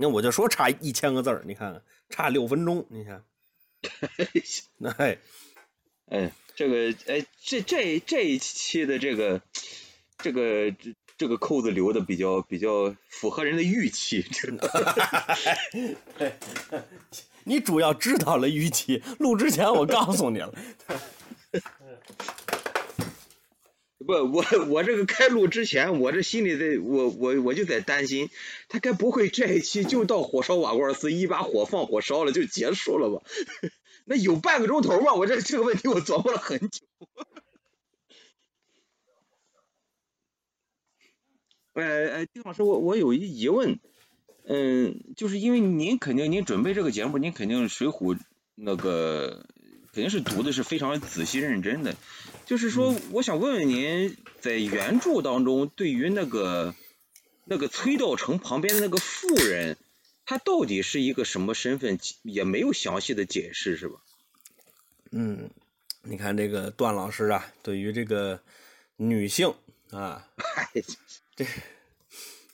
[0.00, 3.24] 那我就说差一千个字儿，你看看差六分钟，你看，
[4.78, 5.18] 那哎，
[6.06, 9.42] 哎，这个哎，这这这一期的这个
[10.18, 14.70] 这个这这个扣子留的比较比较符合人的预期，真的。
[17.44, 20.54] 你主要知道了预期，录之前我告诉你了。
[24.08, 28.30] 不，我我这个开录之前，我这心里在，我我我就在担心，
[28.70, 33.22] 他该不会这一期就到火烧瓦罐寺，一把火放火烧了就结束了吧？
[34.06, 35.12] 那有半个钟头吗？
[35.12, 36.86] 我这这个问题我琢磨了很久。
[41.74, 43.78] 哎哎，丁老师，我我有一疑问，
[44.46, 48.14] 嗯，就是因为您肯定您准备这个节目，您肯定《水浒》
[48.54, 49.44] 那个
[49.98, 51.96] 肯定是读的是非常仔细认真的。
[52.46, 56.72] 就是说，我想问问您，在原著当中，对于那个
[57.44, 59.76] 那个崔道成旁边的那个妇人，
[60.24, 63.96] 她到底是一个什么身份，也没有详细的解释，是吧？
[65.10, 65.50] 嗯，
[66.02, 68.40] 你看这个段老师啊，对于这个
[68.98, 69.52] 女性
[69.90, 70.28] 啊，
[71.34, 71.44] 这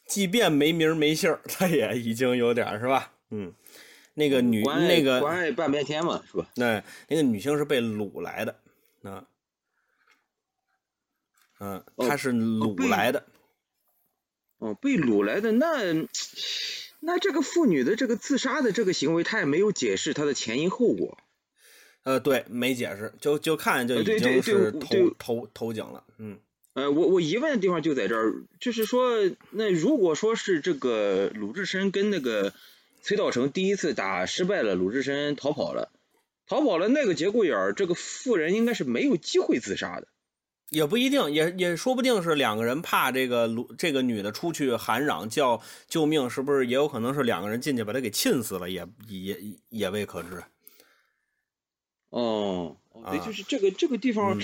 [0.09, 3.13] 即便没名没姓，他也已经有点是吧？
[3.29, 3.53] 嗯，
[4.15, 6.49] 那个女那个关爱半边天嘛，是吧？
[6.57, 8.61] 那那个女性是被掳来的，
[9.03, 9.27] 啊，
[11.59, 13.27] 嗯，哦她是掳来的，
[14.59, 16.07] 哦，被掳来的那
[17.01, 21.19] 那这个妇女的这个自杀的这个行为，她也没有解释她的前因后果。
[22.05, 26.39] 呃，对，没解释，就就看就已经是投对投投井了，嗯
[26.75, 32.53] 呃，我我疑问的地方就在这儿，就是说，那如果说是这个鲁智深跟那个
[33.05, 35.93] 崔道成第一次打失败了，鲁智深逃跑了，
[36.47, 40.09] 逃跑了那个节骨眼儿，这个妇人应该是没有机会自杀的。
[40.71, 49.39] 也不一定，也也说不定是两个人怕这个鲁这个女的出去喊嚷叫救命，是不是也有可能是两个人进去把她给浸死了，也也
[49.69, 50.43] 也未可知。
[52.09, 54.43] 哦，哦对，啊就是这个这个地方，嗯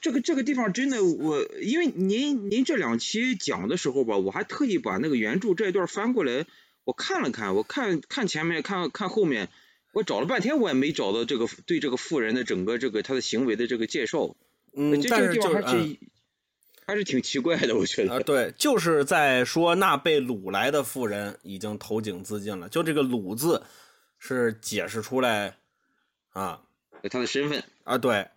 [0.00, 6.46] 这个这个地方真的我，因为您您这两期讲的时候吧，我还特意把那个原著这一段翻过来，
[6.84, 9.48] 我看了看，我看看前面看看后面，
[9.92, 14.36] 我找了半天我也没找到这个对这个妇人的整个这个她的行为的这个介绍，
[14.74, 15.98] 嗯，这这个地但是就还是、
[16.86, 18.24] 还是挺奇怪的，我觉得啊、得。
[18.24, 23.62] 对，就是在说那被掳来的妇人已经投井自尽了，就这个“掳”字
[24.18, 25.56] 是解释出来
[26.30, 26.62] 啊
[27.10, 28.28] 他的身份，啊对。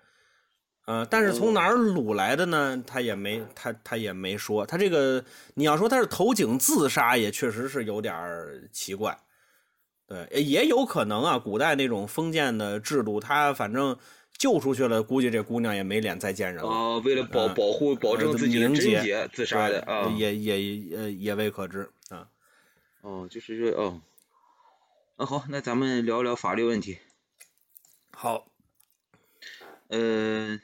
[0.87, 2.81] 呃，但是哦从哪儿掳来的呢？
[2.87, 4.65] 他也没他他也没说。
[4.65, 5.21] 他这个
[5.55, 9.17] 你要说他是投井自杀，也确实是有点儿奇怪。
[10.07, 13.97] 对，也有可能啊，古代那种封建的制度，他反正
[14.37, 16.69] 救出去了，估计这姑娘也没脸再见人了。
[16.69, 20.09] 啊，为了保嗯保护保证自己的贞洁自杀的对啊。
[20.17, 22.29] 也也呃也未可知啊。
[23.01, 24.01] 哦，就是说哦，
[25.17, 26.97] 那好，那咱们聊聊法律问题。
[28.11, 28.47] 好，
[29.89, 30.61] 嗯，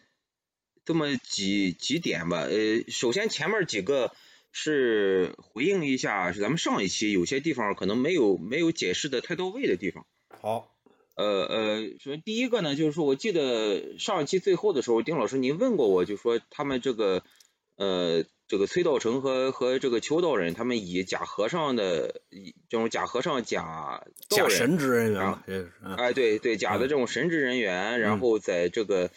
[0.85, 2.41] 这么几几点吧。
[2.41, 4.11] 呃，首先前面几个
[4.51, 10.05] 是回应一下，是咱们上一期有些地方可能没有没有解释的太到位的地方。
[10.41, 10.69] 好，
[11.15, 17.23] 呃呃，首先第一个呢，就是说我记得上一期最后的时候，丁老师您问过我，就说他们这个
[17.77, 24.05] 呃这个崔道成和和这个邱道人，他们以假和尚的以这种假和尚假
[24.49, 25.43] 神职人员啊
[26.13, 29.09] 对对，假的嗯这种神职人员，然嗯后在这个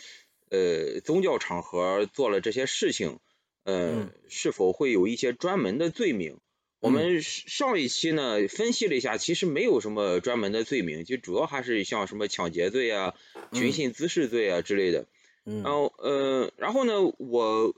[0.51, 3.18] 呃宗教场合做了这些事情，
[3.64, 6.38] 呃，嗯是否会有一些专门的罪名？
[6.80, 13.14] 我嗯们上一期呢分析了一下，其实没有什么专门的罪名，就主要还是像什么抢劫罪啊、
[13.53, 15.07] 寻嗯衅滋事罪啊之类的。
[15.47, 17.74] 嗯然后呃，然后呢，我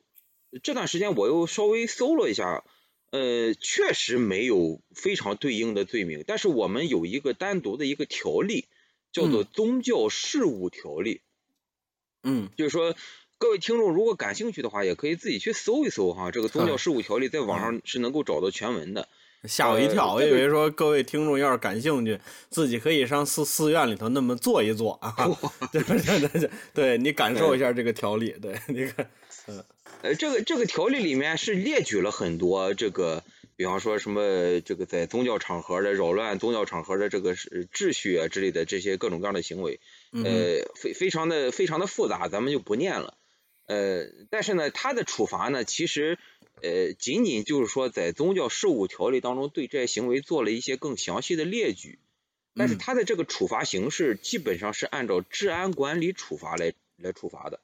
[0.63, 2.65] 这段时间我又稍微搜了一下，
[3.11, 8.67] 呃，确实没有非常对应的罪名，但是我们有一个单独的一个条例，
[9.13, 11.17] 叫做嗯《宗教事务条例》，
[12.23, 12.95] 嗯就是说。
[13.41, 19.07] 各位听众如果感兴趣的话，也可以自己去搜一搜哈，这个宗教嗯事务条例在网上是能够找到全文的。
[19.45, 22.19] 吓我一跳，我以为说各位听众要是感兴趣，
[22.51, 25.15] 自己可以上寺寺院里头那么坐一坐啊，
[25.71, 29.09] 对对对对，对你感受一下这个条例，对，你看，
[30.03, 33.23] 呃，这个这个条例里面是列举了很多这个，
[33.59, 39.81] 比方说什么这个在宗教场合的扰乱宗教场合的这个是秩序啊之类的这些各种各样的行为，
[40.13, 43.19] 嗯呃，非非常的非常的复杂，咱们就不念了。
[43.67, 46.21] 呃，但是呢，他的处罚呢，其实
[46.63, 51.99] 呃，仅仅就是说在宗教事务条例当中对这些行为做了一些更详细的列举，
[52.55, 52.79] 但是嗯。
[52.79, 57.59] 它的这个处罚形式基本上是按照治安管理处罚来来处罚的，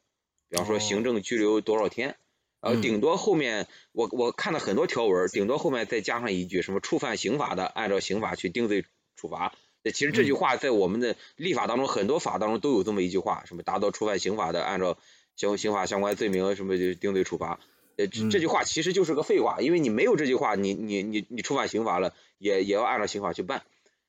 [0.49, 0.81] 比方说哦。
[0.81, 2.17] 行政拘留多少天，
[2.65, 8.85] 然后嗯顶多后面我我看了很多条文，顶多后面再加上一句什么触犯刑法的，按照刑法去定罪
[9.17, 9.55] 处罚。
[9.83, 14.97] 呃其实这句嗯话在我们的立法当中，很多法当中都有这么一句话，什么达到触犯刑法的，按照
[15.37, 17.61] 刑刑法相关罪名什么就定罪处罚。
[17.97, 23.63] 呃，这句话其实就是个废话，因为你没有这句话，你你你你触犯刑法了，也也要按照刑法去办。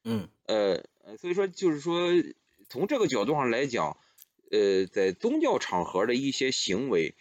[0.04, 2.10] 嗯呃，呃所以说就是说，
[2.70, 3.98] 从这个角度上来讲，
[4.50, 7.16] 呃，在宗教场合的一些行为，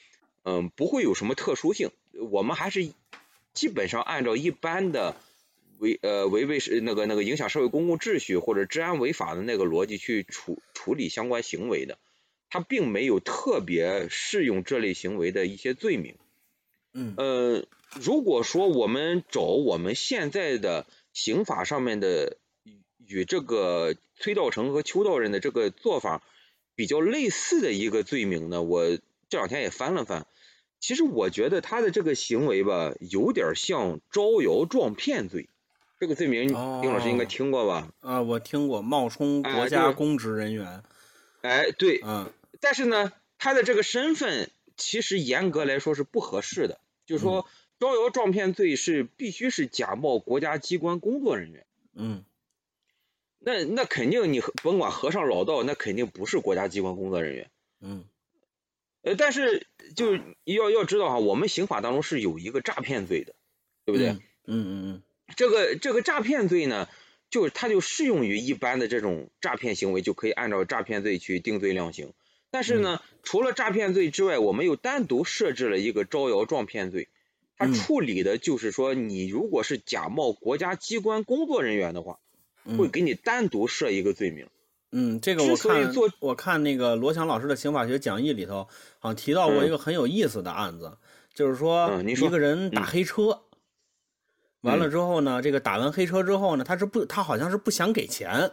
[0.45, 1.91] 嗯，不会有什么特殊性。
[2.31, 2.89] 我们还是
[3.53, 5.17] 基本上按照一般的
[5.79, 11.99] 违呃违背是那个那个影响社会公共秩序或者治安违法的那个逻辑去处处理相关行为的，
[12.51, 16.15] 它并没有特别适用这类行为的一些罪名。
[16.93, 17.67] 嗯呃，
[18.01, 26.23] 如果说我们找我们现在的刑法上面的与与这个崔道成和邱道人的这个做法
[26.77, 28.99] 比较类似的一个罪名呢，我
[29.29, 30.27] 这两天也翻了翻，
[30.81, 35.49] 其实我觉得他的这个行为吧，有点像招摇撞骗罪。
[36.01, 37.89] 这个罪名，哦丁老师应该听过吧？
[38.01, 40.83] 啊，我听过冒充国家公职人员，
[41.41, 47.47] 哎，对，嗯但是呢，他的这个身份其实严格来说是不合适的，就是说
[47.79, 51.65] 招摇撞骗罪是必须是假冒国家机关工作人员。
[51.95, 52.25] 嗯
[53.39, 57.51] 那那肯定你甭管和尚老道，那肯定不是国家机关工作人员。
[57.81, 58.05] 嗯
[59.05, 63.35] 呃，但是就要要知道哈，我们刑法当中是有一个诈骗罪的，
[63.85, 64.09] 对不对？
[64.09, 65.03] 嗯嗯嗯
[65.37, 66.89] 这个这个诈骗罪呢，
[67.29, 72.15] 就是它就适用于一般的这种诈骗行为，就可以按照诈骗罪去定罪量刑。
[72.51, 77.09] 但是呢，除了诈骗罪之外，我们又单独设置了一个招摇撞骗罪，
[77.59, 82.21] 它嗯处理的就是说，你如果是假冒国家机关工作人员的话，
[82.65, 84.49] 嗯，会给你单独设一个罪名。
[84.97, 88.69] 嗯，这个我看做我看那个罗翔老师的刑法学讲义里头，
[89.01, 90.97] 好像提到过嗯一个很有意思的案子，
[91.35, 93.43] 就是说一个人打嗯黑车，
[94.61, 98.53] 完了之后呢，这个打完黑车之后呢，他是不他好像是不想给钱，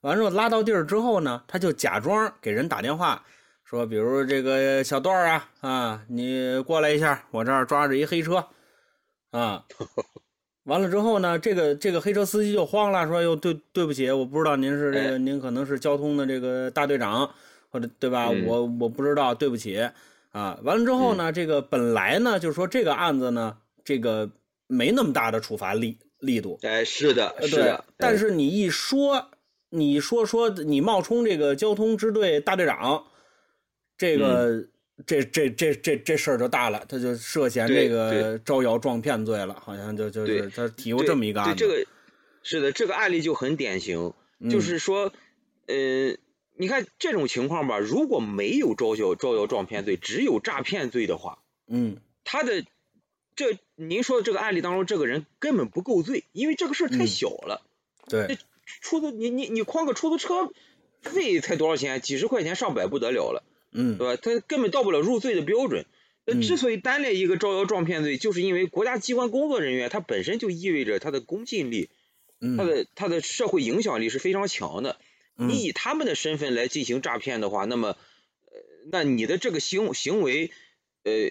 [0.00, 3.24] 完了之后拉到地儿之后呢，他就假装给人打电话。
[3.62, 8.48] 说，比如这个小段儿啊啊，你过来一下，我这儿抓着一黑车，
[9.30, 9.64] 啊，
[10.70, 15.18] 完了之后呢，这个这个黑车司机就慌了，说：“哟，对对不起，我不知道您是这个，哎。
[15.18, 17.28] 您可能是交通的这个大队长，
[17.70, 18.28] 或者对吧？
[18.30, 18.46] 嗯。
[18.46, 19.80] 我我不知道，对不起。
[20.30, 24.30] 啊。”完了之后呢，这个本来呢，就是说这个案子呢，这个
[24.68, 29.30] 没那么大的处罚力力度，哎，是的，是的，哎但是你一说，
[29.70, 33.06] 你说说你冒充这个交通支队大队长，
[33.98, 34.69] 这个、嗯
[35.06, 41.90] 这这这这这事儿就大了，他就涉嫌对这个招摇撞骗罪了，好像就就是他提过这么一个案子，对这个
[42.42, 45.12] 是的，这个案例就很典型，嗯就是说，
[45.66, 46.16] 呃，
[46.56, 52.64] 你看这种情况吧，如果没有招摇招摇撞骗罪，只有诈骗罪的话，嗯他的
[53.36, 57.62] 这您说的这个案例当中，这个人根本不够罪，因为这个事儿太嗯小了。
[58.08, 58.38] 对
[58.82, 60.50] 出租你你你诓个出租车
[61.00, 62.00] 费才多少钱？
[62.00, 63.42] 几十块钱上百不得了了，
[63.72, 64.20] 嗯对吧？
[64.20, 65.86] 他根本到不了入罪的标准。
[66.26, 71.88] 那嗯之所以单列一个招摇撞骗罪，就是因为国家机关工作人员他本身就意味着他的公信力、
[72.40, 74.98] 嗯他的他的社会影响力是非常强的。
[75.36, 78.60] 嗯你以他们的身份来进行诈骗的话，那么，呃，
[78.92, 80.50] 那你的这个行行为，
[81.04, 81.30] 呃，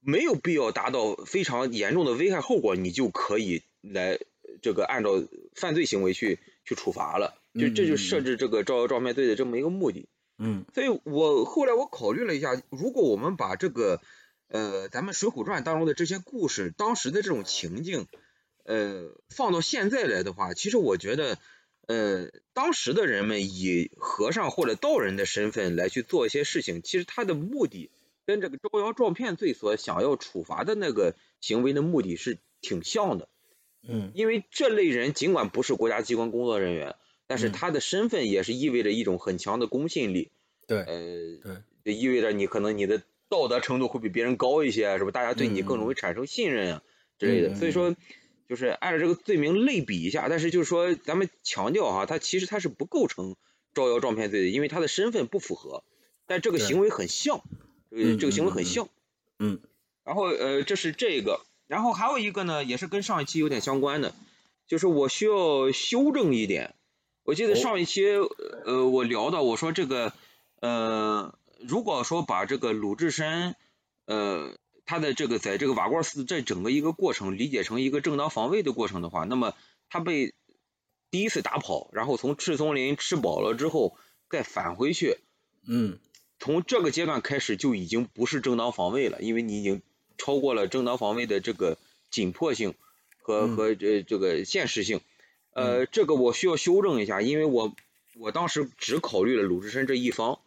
[0.00, 4.20] 没有必要达到非常严重的危害后果，你就可以来
[4.62, 5.22] 这个按照
[5.54, 7.40] 犯罪行为去去处罚了。
[7.54, 10.06] 就这就设置这个招摇撞骗罪的这么一个目的。
[10.38, 14.00] 嗯所以我后来我考虑了一下，如果我们把这个
[14.48, 18.06] 呃咱们《水浒传》当中的这些故事，当时的这种情境，
[18.64, 21.38] 呃放到现在来的话，其实我觉得，
[21.86, 27.90] 呃当时的人们以和尚或者道人的身份来去做一些事情，其实他的目的
[28.24, 33.28] 跟这个招摇撞骗罪所想要处罚的那个行为的目的是挺像的。
[33.82, 36.94] 嗯因为这类人尽管不是国家机关工作人员，
[37.28, 40.32] 但是嗯他的身份也是意味着一种很强的公信力。
[40.66, 45.12] 对呃，对，意味着你可能你的道德程度会比别人高一些啊，是吧？
[45.12, 46.82] 大家对你更容易产生信任啊
[47.18, 47.54] 之类的。
[47.54, 47.94] 所以说，
[48.48, 53.36] 就是按照这个罪名类比一下，但是就是说，咱们强调哈，他其实他是不构成
[53.72, 55.84] 招摇撞骗罪的，因为他的身份不符合，
[56.26, 57.42] 但这个行为很像，
[57.90, 58.88] 这个嗯这个行为很像。
[59.38, 59.60] 嗯
[60.04, 64.14] 然后呃，这是这个，然后还有一个呢，也是跟上一期有点相关的，
[64.66, 66.74] 就是我需要修正一点。
[67.28, 68.06] 我记得哦上一期
[68.64, 70.14] 呃，我聊到我说这个
[70.60, 73.54] 呃，如果说把这个鲁智深
[74.06, 74.56] 呃
[74.86, 79.52] 他的这个在这个瓦罐寺这整个一个过程理解成一个正当防卫的过程的话，那么
[79.90, 80.32] 他被
[81.10, 83.98] 第一次打跑，然后从赤松林吃饱了之后
[84.30, 85.18] 再返回去，
[85.66, 85.98] 嗯
[86.38, 89.82] 从这个阶段开始就已经不是正当防卫了，因为你已经
[90.16, 91.76] 超过了正当防卫的这个
[92.10, 92.72] 紧迫性
[93.20, 95.02] 和、嗯和这这个现实性。
[95.58, 97.74] 呃，这个我需要修正一下，因为我
[98.18, 100.40] 我当时只考虑了鲁智深这一方，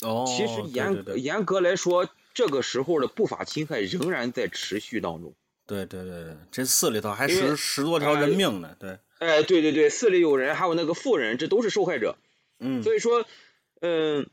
[0.00, 5.34] 哦，其实严严格来说，这个时候的不法侵害仍然在持续当中。
[5.66, 12.16] 对对对对，这寺里头还十十多条人命呢，对，哎，对对对，寺里有人，还有那个妇人，这都是受害者。
[12.58, 12.82] 嗯。
[12.82, 13.24] 所以说，
[13.80, 14.28] 嗯、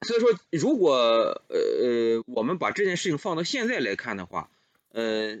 [0.00, 4.50] 所以说，如果呃呃我们把这件事情放到现在来看的话，
[4.92, 5.38] 呃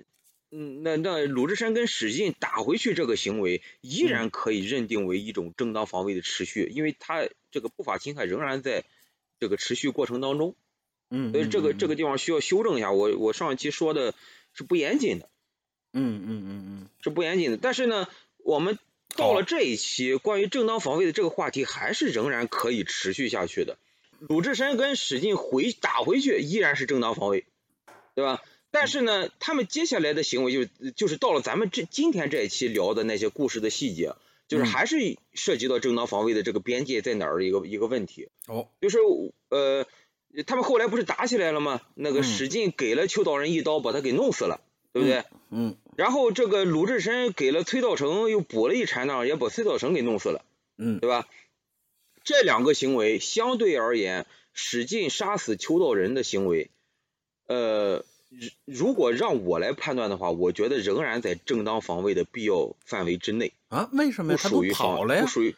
[0.50, 8.84] 嗯，那那鲁智深跟史进打回去这个行为，依然可以认定为一种正当防卫的持续，因为他这个不法侵害仍然在
[9.40, 10.54] 这个持续过程当中。
[11.10, 14.14] 嗯，所以这个嗯这个地方需要修正一下，我我上一期说的
[14.54, 15.28] 是不严谨的，
[15.92, 17.56] 嗯嗯嗯嗯是不严谨的。
[17.56, 18.78] 但是呢，我们
[19.14, 23.78] 到了这一期关于正当防卫的这个话题，还是仍然可以持续下去的。
[24.18, 27.46] 鲁智深跟史进回打回去依然是正当防卫，
[28.14, 28.42] 对吧？
[28.78, 34.12] 但是呢，他们接下来的行为就是就是到了咱们这今天这一期聊的那些故事的细节，
[34.48, 38.28] 就是嗯还是涉及到正当防卫的这个边界在哪儿的一个一个问题。
[38.46, 38.98] 哦，就是
[39.48, 39.86] 呃，
[40.46, 41.80] 他们后来不是打起来了吗？
[41.94, 44.60] 那个嗯史进给了邱道人一刀，把他给弄死了，
[44.92, 45.24] 对不对？
[45.50, 50.44] 嗯然后这个鲁智深给了崔道成又补了一禅杖，也把崔道成给弄死了，
[50.76, 51.26] 嗯对吧？
[52.24, 56.70] 这两个行为相对而言，史进杀死邱道人的行为，
[57.46, 58.04] 呃，
[58.64, 63.52] 如如果让我来判断的话，我觉得仍然在正当防卫的必要范围之内。
[63.68, 64.40] 啊，为什么不呀？
[64.42, 64.70] 他都属于
[65.06, 65.28] 了呀不？
[65.28, 65.56] 属于。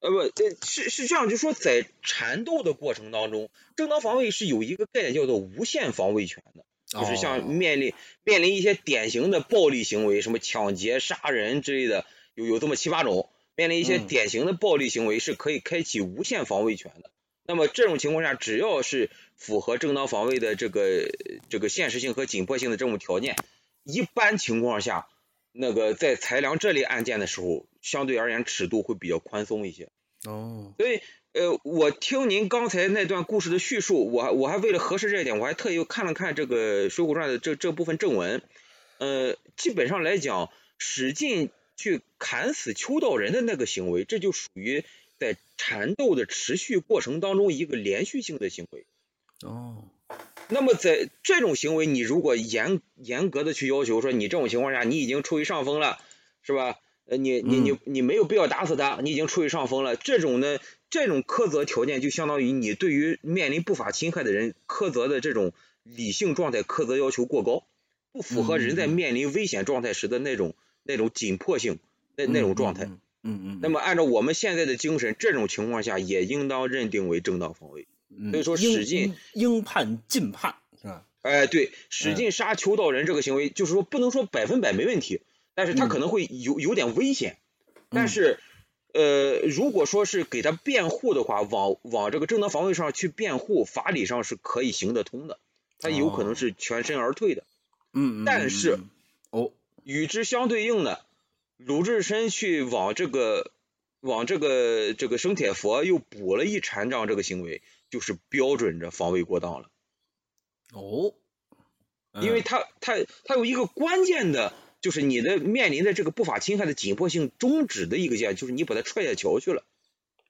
[0.00, 0.30] 呃不，呃
[0.62, 17.10] 是是这样，就说在缠斗的过程当中，正当防卫是有一个概念叫做无限防卫权的，就是哦像面临面临一些典型的暴力行为，什么抢劫、杀人之类的，有有这么七八种，面临一些嗯典型的暴力行为是可以开启无限防卫权的。
[17.48, 21.08] 那么这种情况下，只要是符合正当防卫的这个
[21.48, 23.36] 这个现实性和紧迫性的这种条件，
[23.84, 25.08] 一般情况下，
[25.50, 29.88] 那个在裁量这类案件的时候，相对而言尺度会比较宽松一些。
[30.26, 31.00] 哦，所以，
[31.32, 38.42] 呃，我听您刚才那段故事的叙述，我还我还为了核实这一点，我还特意看了看这个《水浒传》的这这部分正文。
[38.98, 44.84] 呃，基本上来讲，史进去砍死邱道人的那个行为，这就属于
[45.18, 48.86] 在缠斗的持续过程当中一个连续性的行为。
[49.42, 49.84] 哦，
[50.48, 55.98] 那么在这种行为，你如果严严格的去要求说，你这种情况下你已经处于上风了，
[56.42, 56.78] 是吧？
[57.04, 59.96] 呃，你你你你没有必要打死他，你已经处于上风了。
[59.96, 60.58] 这种呢，
[60.90, 65.52] 这种苛责条件就相当于你对于面临不法侵害的人苛责的这种
[65.84, 67.64] 理性状态苛责要求过高，
[68.12, 71.78] 不符合人在面临危险状态时的那种那种紧迫性
[72.14, 72.84] 那那种状态。
[72.84, 73.00] 嗯嗯嗯，
[73.60, 77.86] 那么按照我们现在的精神，这种情况下也应当认定为正当防卫。
[78.10, 81.04] 嗯所以说应史进应应判尽判是吧？
[81.20, 85.20] 哎，对，使劲杀求道人这个行为，就是说不能说百分百没问题，
[85.54, 87.36] 但是他嗯可能会有有点危险。
[87.90, 88.38] 但嗯是，
[88.94, 95.38] 呃，如果说是给他辩护的话，往往这个正当防卫上去辩护，法理上是可以行得通的，
[95.78, 97.44] 他有可能是全身而退的。
[97.92, 98.80] 嗯，嗯但是嗯
[99.32, 99.52] 嗯哦，
[99.84, 101.04] 与之相对应的，
[101.58, 103.52] 鲁智深去往这个
[104.00, 109.68] 往这个这个生铁佛又补了一禅杖，这个行为就是标准着防卫过当了。
[110.72, 111.14] 哦，
[112.14, 112.94] 因为嗯它它
[113.24, 119.64] 它有一个关键的，就是你的面临的这个不法侵害的紧迫性终止的一个键，就是你把他踹下桥去了，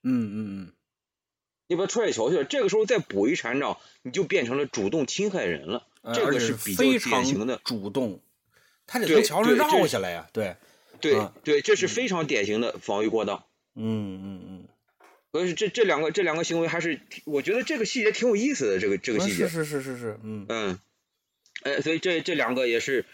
[0.03, 0.73] 嗯嗯嗯。
[1.67, 8.23] 你把他踹下桥去了，这个时候再补一禅杖，你就变成了主动侵害人了，嗯，这个是比较非典型的，主动，
[8.87, 10.57] 他得对从桥上绕下来呀，对，对
[11.17, 13.45] 啊对，这是非常典型的防御过当。
[13.75, 14.69] 嗯嗯嗯，
[15.33, 20.47] 所以这这两个这两个行为还是，我觉得这个细节挺有意思的，这个这个细节啊是，是是是是，嗯。
[20.49, 20.79] 嗯，
[21.63, 23.05] 哎，所以这这两个也是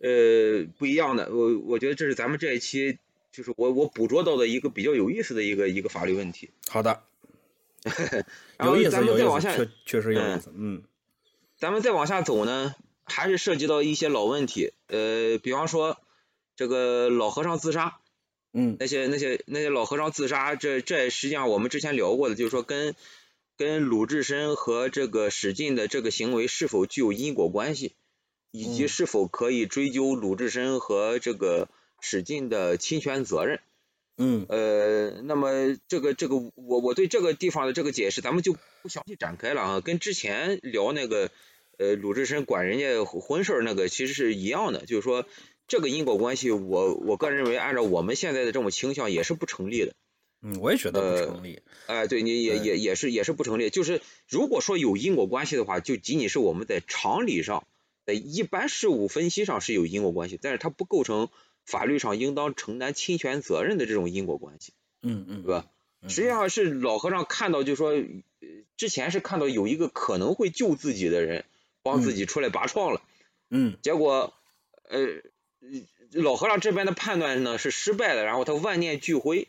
[0.00, 2.98] 呃不一样的，我我觉得这是咱们这一期
[3.32, 6.50] 就是我我捕捉到的一个比较有意思的一个一个法律问题。
[6.68, 7.02] 好的，
[8.58, 10.82] 然后有意思咱们有意思，再往下确确实有意嗯思，嗯。
[11.58, 15.98] 咱们再往下走呢，还是涉及到一些老问题，呃，比方说
[16.56, 17.98] 这个老和尚自杀，
[18.52, 22.94] 嗯那些那些那些老和尚自杀，这这实际上我们之前聊过的，就是说跟
[23.56, 27.92] 跟鲁智深和这个史进的这个行为是否具有因果关系，
[28.50, 31.68] 以及嗯是否可以追究鲁智深和这个
[32.00, 33.60] 史进的侵权责任。
[34.18, 41.30] 嗯呃，那么这个这个我我对这个地方的这个解释，咱们就不详细展开了啊，跟之前聊那个
[41.78, 45.24] 呃鲁智深管人家婚事儿那个其实是一样的，就是说
[45.72, 49.94] 这个因果关系我，我个人认为按照我们现在的这种倾向也是不成立的。
[50.42, 53.70] 嗯，我也觉得不呃成立，哎、对你也也也是也是不成立。
[53.70, 57.66] 就是如果说有因果关系的话，就仅仅是我们在常理上，
[58.04, 61.30] 在一般事物分析上是有因果关系，但是它不构成
[61.64, 64.74] 法律上应当承担侵权责任的这种因果关系。
[65.00, 65.70] 嗯嗯，对吧？
[66.02, 66.10] 嗯？
[66.10, 71.46] 实际上是老和尚看到，就说，呃之前是看到有一个可能会救自己的人，
[71.82, 73.00] 帮自己出来拔创了，
[73.48, 74.34] 嗯结果，
[74.90, 75.22] 呃，
[76.12, 79.48] 老和尚这边的判断呢是失败的，然后他万念俱灰，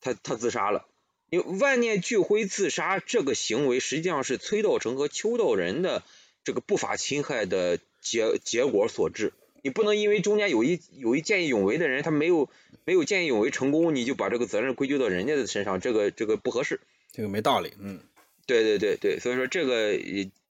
[0.00, 0.86] 他他自杀了。
[1.30, 6.02] 因为万念俱灰自杀这个行为，实际上是崔道成和邱道人的
[6.42, 9.32] 这个不法侵害的结结果所致。
[9.62, 12.48] 你不能因为中间有一有一见义勇为的人，他没有
[12.84, 16.80] 没有见义勇为成功，你就把这个责任归咎到人家的身上，这个这个不合适。
[17.12, 18.00] 这个没道理，嗯，
[18.46, 19.98] 对对对对，所以说这个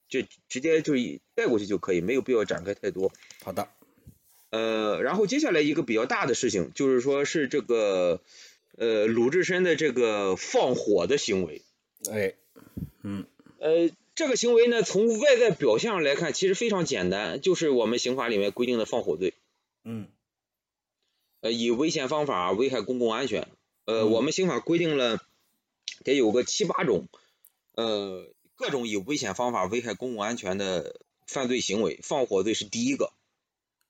[0.07, 0.93] 就直接就
[1.35, 3.11] 带过去就可以，没有必要展开太多。
[3.43, 3.67] 好的，
[4.51, 8.21] 呃，然后接下来一个比较大的事情，就是说是这个
[8.77, 11.63] 呃鲁智深的这个放火的行为。
[12.11, 12.33] 哎，
[13.01, 13.25] 嗯，
[13.59, 19.33] 呃，这个行为呢，从外在表象来看，其实非常简单，就是我们刑法里面规定的放火罪。
[19.83, 20.07] 嗯，
[21.39, 23.47] 呃，以危险方法危害公共安全。
[23.85, 25.19] 呃，嗯我们刑法规定了
[26.03, 27.07] 得有个七八种，
[27.73, 33.13] 呃，各种以危险方法危害公共安全的犯罪行为，放火罪是第一个。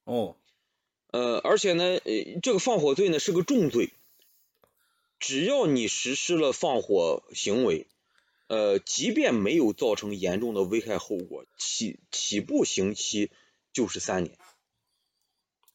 [0.03, 0.35] 哦，
[1.11, 3.91] 呃，而且呢，呃，这个放火罪呢是个重罪，
[5.19, 7.85] 只要你实施了放火行为，
[8.47, 13.29] 呃，即便没有造成严重的危害后果，起起步刑期
[13.73, 14.37] 就是三年，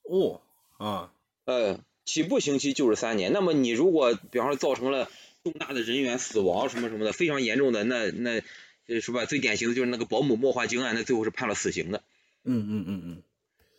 [0.02, 0.40] 哦，
[0.78, 1.12] 啊，
[1.44, 3.32] 呃，起步刑期就是三年。
[3.32, 5.10] 那么你如果比方说造成了
[5.44, 8.42] 重大的人员死亡什么什么的，非常严重的，那那
[8.86, 9.26] 呃是吧？
[9.26, 12.02] 最典型的就是那个保姆墨花精案，那最后是判了死刑的。
[12.44, 13.22] 嗯嗯嗯嗯，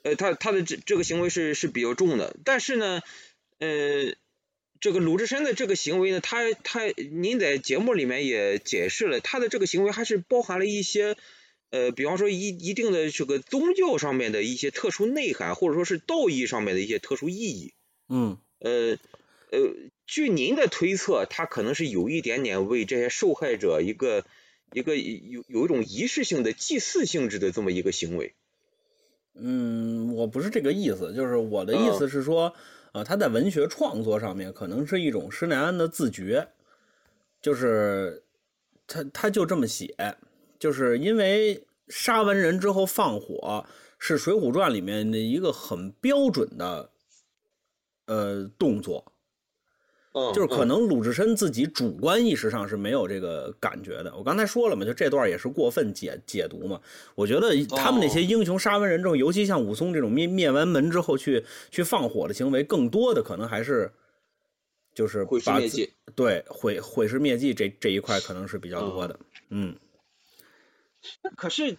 [0.08, 3.02] 呃，他他的这这个行为是是比较重的，但是呢，
[3.60, 4.16] 呃，
[4.80, 11.18] 这个鲁智深的这个行为呢，他他您在节目里面也解释了，他的这个行为还是包含了一些，
[11.72, 17.74] 呃，比方说一一定的这个宗教上面的一些特殊内涵，或者说是道义上面的一些特殊意义。
[18.08, 18.98] 嗯，呃
[19.52, 19.60] 呃，
[20.06, 24.24] 据您的推测，他可能是有一点点为这些受害者一个
[24.72, 28.36] 一个有有一种仪式性的祭祀性质的这么一个行为。
[29.40, 32.54] 嗯，我不是这个意思，就是我的意思是说，
[32.92, 36.48] 呃，他在文学创作上面可能是一种施耐庵的自觉，
[37.42, 38.24] 就是
[38.88, 39.96] 他他就这么写，
[40.58, 43.66] 就是因为杀完人之后放火
[44.00, 46.90] 是《水浒传》里面的一个很标准的
[48.06, 49.12] 呃动作，
[50.18, 54.12] 嗯，就是可嗯能鲁智深自己主观意识上是没有这个感觉的。
[54.18, 56.82] 我刚才说了嘛，就这段也是过分解解读嘛。
[57.14, 63.92] 我觉得他们那些英雄杀完人之后，尤其像武松这种灭灭完门之后去去放火的行为，更多的可能还是
[64.96, 65.94] 就是毁灭迹。
[66.16, 69.20] 对毁毁尸灭迹这这一块可能是比较多的。
[69.50, 69.76] 嗯
[71.36, 71.78] 可是，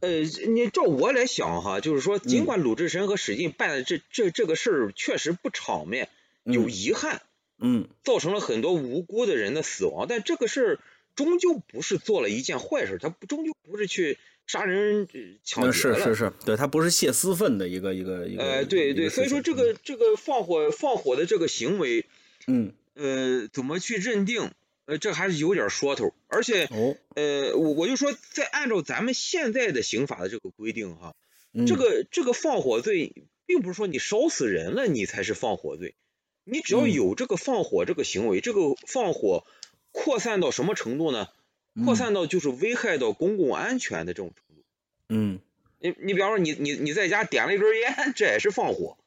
[0.00, 6.08] 呃，你照我来想哈，就是说，尽嗯管鲁智深和史进办的这这这个事儿确实不场面，
[6.44, 7.22] 有嗯遗憾，
[7.60, 10.80] 嗯造成了很多无辜的人的死亡，但这个事儿
[11.14, 15.72] 终究不是做了一件坏事，他不终究不是去杀人呃抢了。
[15.72, 18.42] 是是是，对他不是泄私愤的一个一个一个。
[18.42, 22.06] 呃，对对，所以说这个这个放火放火的这个行为，
[22.46, 24.52] 嗯呃，怎么去认定？
[24.86, 31.14] 呃，这还是有点说头，而且哦呃，我我就说，在按照咱们现在的刑法的这个规定哈，
[31.52, 33.12] 嗯这个这个放火罪，
[33.44, 35.94] 并不是说你烧死人了你才是放火罪，
[36.50, 39.44] 你只要嗯有这个放火这个行为，这个放火
[39.92, 41.28] 扩散到什么程度呢？
[41.84, 44.62] 扩散到就是危害到公共安全的这种程度。
[45.08, 45.38] 嗯
[45.78, 48.98] 你你比方说你你你在家点了一根烟，这也是放火，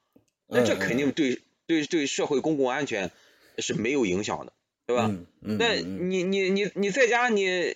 [0.47, 3.11] 那这嗯肯定对对对社会公共安全
[3.57, 4.53] 是没有影响的，
[4.85, 5.11] 对吧？
[5.41, 7.75] 那你你你你在家你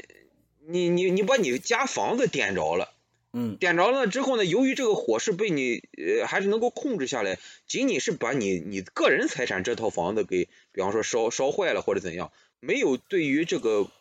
[0.66, 2.95] 你你你把你家房子点着了。
[3.36, 3.58] 嗯。
[3.58, 7.38] 点着了之后呢，由于这个火是被你呃还是能够控制下来，
[7.68, 12.32] 仅仅是把你你个人财产这套房子给，比方说烧烧坏了或者怎样，
[12.62, 13.92] 没有对于这个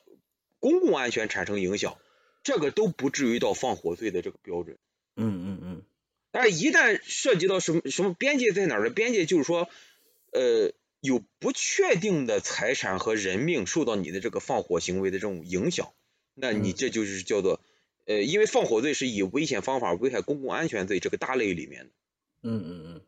[0.61, 1.99] 公共安全产生影响，
[2.45, 4.79] 这个都不至于到放火罪的这个标准。
[5.17, 5.83] 嗯嗯嗯。
[6.31, 9.69] 但是，一旦涉及到什么什么边界在哪儿的边界，就是说，
[10.33, 15.93] 呃，有不确定的财产和人命受到你的这个放火行为的这种影响，
[16.35, 16.75] 那你嗯。
[16.75, 17.61] 这就是叫做，
[18.07, 21.91] 呃，因为放火罪是以危险方法危害公共安全罪这个大类里面的，
[22.43, 23.01] 嗯嗯嗯。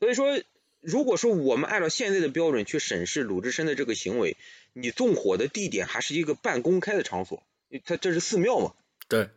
[0.00, 0.42] 所以说，
[0.80, 4.36] 如果说我们按照现在的标准去审视鲁智深的这个行为，
[4.72, 7.42] 你纵火的地点还是一个半公开的场所，
[7.84, 8.74] 他这是寺庙嘛，
[9.08, 9.30] 对，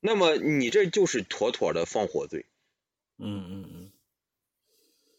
[0.00, 2.46] 那么你这就是妥妥的放火罪。
[3.18, 3.90] 嗯嗯嗯。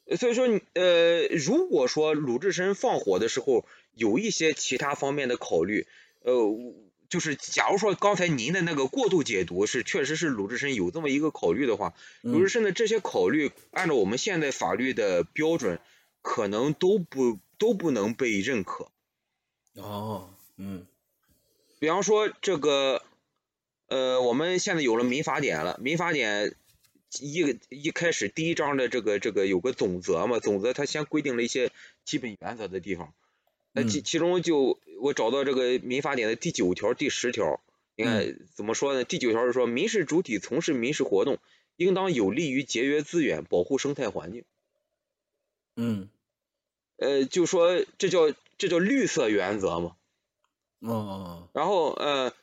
[0.05, 5.87] 呃所以说，呃，如果说鲁智深放火的时候有一些其他方面的考虑，
[6.19, 6.33] 呃，
[7.11, 11.93] 就是假如说刚才您的那个过度解读是确实是鲁智深有这么一个考虑的话，
[12.23, 15.79] 嗯鲁智深的这些考虑按照我们现在法律的标准，
[16.21, 18.89] 可能都不都不能被认可。
[19.75, 20.87] 哦嗯
[21.79, 23.03] 比方说这个，
[23.87, 26.55] 呃，我们现在有了民法典了，民法典
[27.19, 31.71] 一一开始第一章的这个这个有个总则嘛，总则它先规定了一些
[32.05, 33.13] 基本原则的地方，
[33.73, 37.61] 呃，其其中就我找到这个民法典的第九条、第十条，
[37.95, 39.03] 你看怎么说呢？
[39.03, 41.39] 第九条是说，民事主体从事民事活动，
[41.77, 44.43] 应当有利于节约资源、保护生态环境。
[45.77, 46.09] 嗯，
[46.97, 49.95] 呃，就说这叫这叫绿色原则嘛。
[50.79, 52.33] 哦哦，然后呃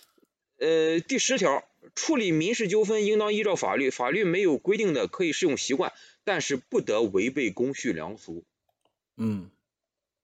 [0.59, 1.63] 呃，第十条，
[1.95, 5.93] 处理民事纠纷应当依照法律，法律没有规定的可以适用习惯，
[6.25, 8.45] 但是不得违背公序良俗。
[9.17, 9.51] 嗯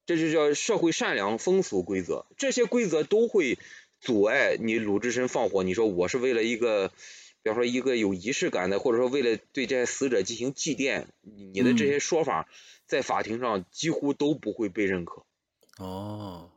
[0.06, 3.58] 这就叫社会善良风俗规则，这些规则都会
[4.00, 5.62] 阻碍你鲁智深放火。
[5.62, 6.88] 你说我是为了一个，
[7.42, 12.48] 比方说一个有仪式感的，或者说为了对这些死者进行祭奠，你的这些说法
[12.86, 15.24] 在法庭上几乎都不会被认可。
[15.78, 16.50] 哦，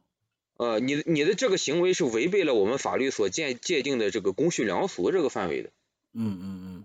[0.58, 5.70] 呃，你你的这个行为是违背了我们法律所界界定的这个公序良俗这个范围的。
[6.14, 6.84] 嗯嗯嗯，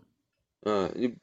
[0.62, 1.14] 嗯，你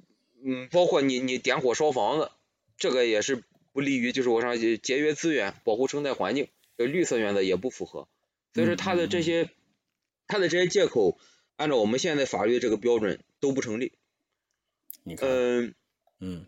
[0.44, 2.30] 嗯，包括你你点火烧房子，
[2.78, 6.48] 这个也是不利于，就是我上节约资源、保护生态环境，
[6.78, 8.08] 呃，绿色原则也不符合。
[8.54, 9.50] 所以说他的这些
[10.28, 11.18] 他的这些借口，
[11.56, 13.94] 按照我们现在法律这个标准都不成立。
[15.04, 15.76] 你看，嗯，
[16.20, 16.46] 嗯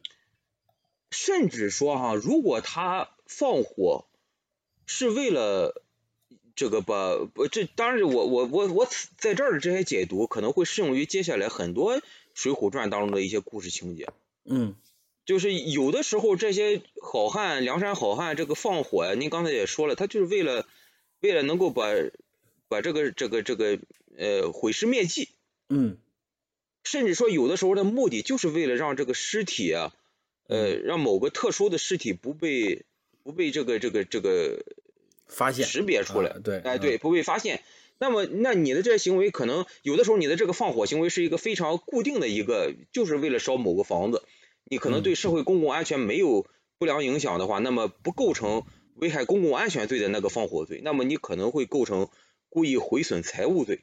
[1.09, 4.05] 甚至说哈，如果他放火
[4.85, 5.81] 是为了
[6.55, 8.87] 这个吧不这当然我我我我
[9.17, 11.97] 在这儿的这些解读可能会适用于接下来很多
[12.33, 14.09] 《水浒传》当中的一些故事情节。
[14.43, 14.75] 嗯
[15.25, 20.67] 就是有的时候这些好汉，梁山好汉这个放火呀，您刚才也说了，他就是为了
[21.19, 21.87] 为了能够把
[22.67, 23.79] 把这个这个这个
[24.17, 25.29] 呃毁尸灭迹，
[25.69, 25.97] 嗯。
[26.83, 29.93] 甚至说有的时候的目的就是为了让这个尸体啊，
[30.47, 32.85] 呃，让某个特殊的尸体不被
[33.23, 34.65] 不被这个这个这个
[35.27, 36.57] 发现识别出来，啊对。
[36.57, 37.61] 哎，嗯对，不被发现。
[37.99, 44.23] 那么，那你的这些行为可能有的时候你的这个放火行为是一个非常固定的一个，就是为了烧某个房子，
[44.71, 48.63] 你可能嗯对社会公共安全没有不良影响的话，那么不构成
[48.95, 52.07] 危害公共安全罪的那个放火罪，那么你可能会构成
[52.47, 53.81] 故意毁损财物罪，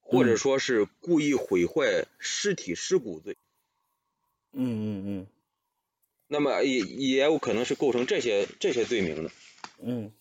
[0.00, 3.38] 或者嗯说是故意毁坏尸体尸骨罪。
[4.52, 5.26] 嗯嗯嗯
[6.26, 9.30] 那么也也有可能是构成这些这些罪名的。
[9.82, 10.12] 嗯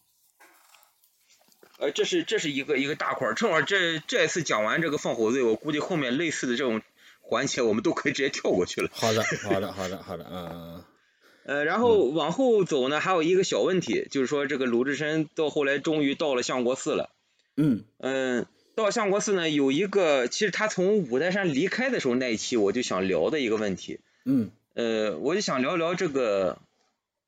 [1.79, 6.81] 呃，这是这是一个一个大块儿，正好这这次讲完这个放火罪，我估计后面类似的这种
[7.29, 8.89] 环节我们都可以直接跳过去了。
[8.93, 10.83] 好的好的好的好的，嗯嗯
[11.43, 17.13] 呃，然后往后走呢，还有一个小问题，就是说这个鲁智深到后来终于到了相国寺了。
[17.55, 18.45] 嗯嗯，
[18.75, 26.59] 到相国寺呢，有一个其实他从五台山离开的时候那一期，我就想聊的一个问题，嗯呃，我就想聊聊这个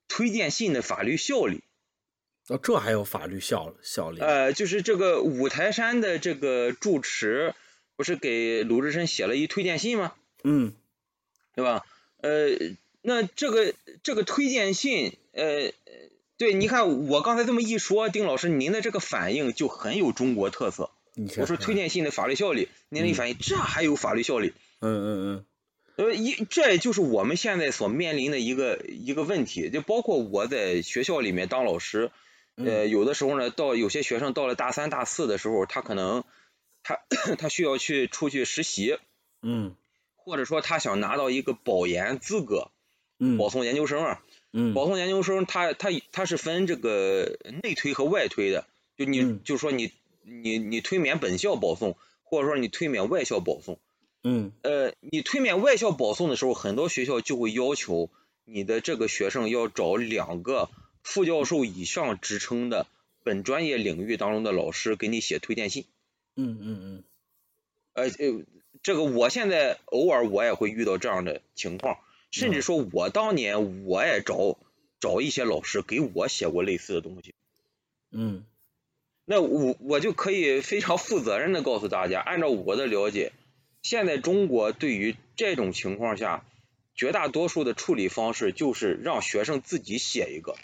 [0.08, 1.64] 推荐信的法律效力。
[2.50, 4.20] 哦，这还有法律效效力？
[4.22, 7.54] 呃，就是这个五台山的这个住持，
[8.00, 10.14] 不是给鲁智深写了一推荐信吗？
[10.46, 10.72] 嗯
[11.54, 11.86] 对吧？
[12.22, 12.48] 呃，
[13.02, 13.74] 那这个
[14.04, 15.74] 这个推荐信，呃，
[16.38, 20.92] 对，你看我刚才这么一说，丁老师您的这个反应就很有中国特色。
[21.36, 24.54] 我说推荐信的法律效力，您的一反应，这还有法律效力？
[24.80, 25.46] 嗯嗯嗯
[25.98, 32.12] 呃，一这也就是我们现在所面临的一个一个问题，就包括我在学校里面当老师，
[32.56, 36.24] 呃，有的时候呢，到有些学生到了大三、大四的时候，他可能
[36.90, 37.00] 他
[37.38, 38.98] 他需要去出去实习，
[39.44, 39.76] 嗯。
[40.16, 42.72] 或者说他想拿到一个保研资格，
[43.20, 43.38] 嗯。
[43.38, 44.74] 保送研究生啊，嗯。
[44.74, 48.66] 保送研究生他他他是分这个内推和外推的，
[48.98, 49.42] 就你、嗯。
[49.44, 49.92] 就是说你
[50.24, 53.78] 你你推免本校保送，或者说你推免外校保送。
[54.24, 54.52] 嗯。
[54.64, 58.10] 呃，你推免外校保送的时候，很多学校就会要求
[58.46, 60.72] 你的这个学生要找两个
[61.04, 62.88] 副教授以上职称的
[63.24, 65.86] 本专业领域当中的老师给你写推荐信。
[66.36, 67.04] 嗯嗯
[67.94, 68.46] 呃呃，
[68.82, 71.98] 这个我现在偶尔我也会遇到这样的情况，
[72.32, 74.58] 甚至说我当年我也找
[75.00, 77.34] 找一些老师给我写过类似的东西。
[78.12, 78.46] 嗯。
[79.26, 83.32] 那我我就可以非常负责任的告诉大家，按照我的了解，
[83.84, 86.44] 现在中国对于这种情况下，
[86.96, 90.56] 绝大多数的处理方式就是让学生自己写一个，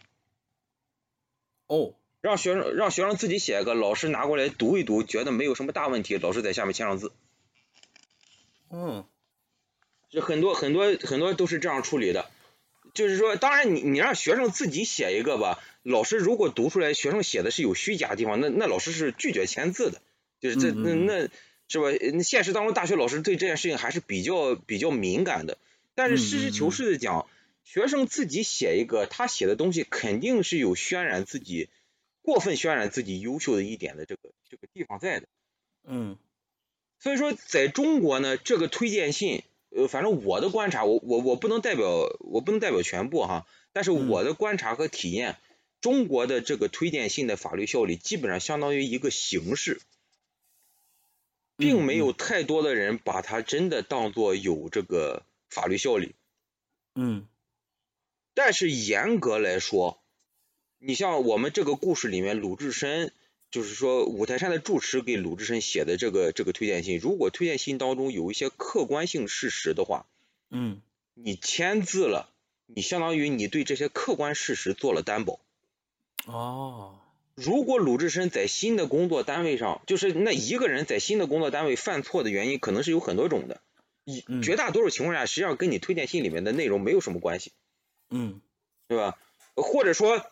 [1.68, 1.94] 哦
[2.26, 7.12] 让学生让学生自己写一个，老师拿过来读一读，觉得没有什么大问题，老师在下面签上字。
[8.72, 9.06] 嗯。
[10.10, 12.32] 这很多很多很多都是这样处理的，
[12.94, 20.02] 就是说，当然你你让学生自己写一个吧，老师如果读出来学生写的是有虚假的地方，那那老师是拒绝签字的，
[20.40, 21.28] 就是这那那
[21.68, 22.22] 是吧？
[22.24, 25.58] 现实当中大学老师对这件事情还是比较比较敏感的，
[25.96, 27.28] 但是实事求是的讲，
[27.66, 31.68] 学生自己写一个，他写的东西肯定是有渲染自己
[32.26, 35.28] 过分渲染自己优秀的一点的这个这个地方在的。
[35.86, 36.18] 嗯。
[37.00, 41.88] 所以说，在中国呢，这个推荐信，呃，反正我的观察，我我我不能代表
[42.20, 44.10] 我不能代表全部哈，但是嗯。
[44.10, 45.38] 我的观察和体验，
[45.82, 49.80] 中国的这个推荐信的法律效力基本上相当于一个形式，
[51.58, 56.16] 并没有太多的人把它真的当做有这个法律效力。
[56.96, 57.28] 嗯。
[58.34, 60.02] 但是严格来说，
[60.86, 63.12] 你像我们这个故事里面，鲁智深
[63.50, 70.06] 就是说五台山的住持给鲁智深写的这个这个推荐信，如果推荐信当中有一些客观性事实的话，
[70.52, 70.80] 嗯
[71.16, 72.30] 你签字了，
[72.68, 75.40] 你相当于你对这些客观事实做了担保。
[76.28, 77.00] 哦
[77.34, 83.60] 如果鲁智深在新的工作单位上，就是那一个人在新的工作单位犯错的原因，可能是有很多种的，
[84.04, 87.54] 一嗯绝大多数情况下，实际上跟你推荐信里面的内容没有什么关系，
[88.12, 88.40] 嗯
[88.88, 89.18] 对吧？
[89.56, 90.24] 或者说，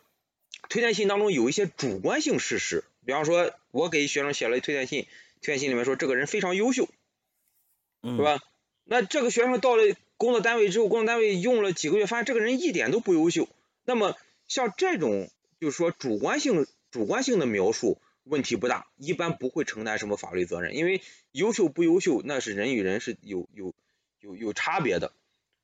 [0.68, 5.06] 推荐信当中有一些主观性事实，比方说，我给学生写了推荐信，
[5.42, 6.88] 推荐信里面说这个人非常优秀，
[8.02, 8.22] 嗯，是？
[8.22, 8.40] 吧？
[8.84, 9.82] 那这个学生到了
[10.16, 13.48] 工作单位之后，工作单位用了几个月，发现这个人一点都不优秀。
[13.84, 14.16] 那么
[14.46, 21.02] 像这种就是说主观性主观性的描述问题不大，一般不会承担什么法律责任，因为
[21.32, 23.74] 优秀不优秀那是人与人是有有
[24.20, 25.12] 有有差别的。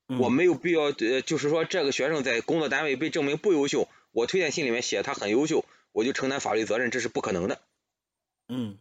[0.08, 7.60] 嗯我没有必要，呃，就是说这个学生在工作单位被证明不优秀，我推荐信里面写他很优秀，我就承担法律责任，这是不可能的。
[8.48, 8.78] 嗯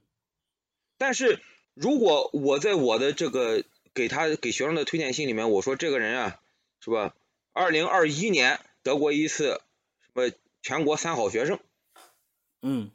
[0.98, 1.42] 但是
[1.74, 6.42] 如果我在我的这个给他给学生的推荐信里面，我说这个人啊，
[6.82, 7.16] 是吧？
[7.54, 9.62] 二零二一年得过一次
[10.02, 10.32] 什么
[10.62, 11.60] 全国三好学生，
[12.62, 12.92] 嗯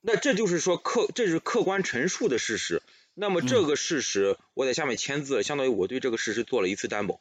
[0.00, 2.82] 那这就是说客这是客观陈述的事实。
[3.14, 7.20] 那么这个事实我在下面签字，相当于我对这个事实做了一次担保。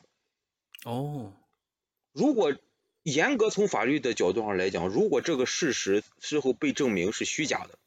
[0.83, 1.33] 哦
[2.11, 2.55] 如果
[3.03, 7.79] 严格从法律的角度上来讲，如果这个事实事后被证明是虚假的，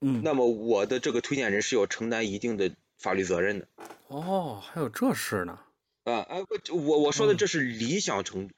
[0.00, 3.68] 嗯那么我的这个推荐人是要承担一定的法律责任的。
[4.08, 5.60] 哦，还有这事呢？
[6.04, 8.50] 啊，哎，不我我说的这是理想程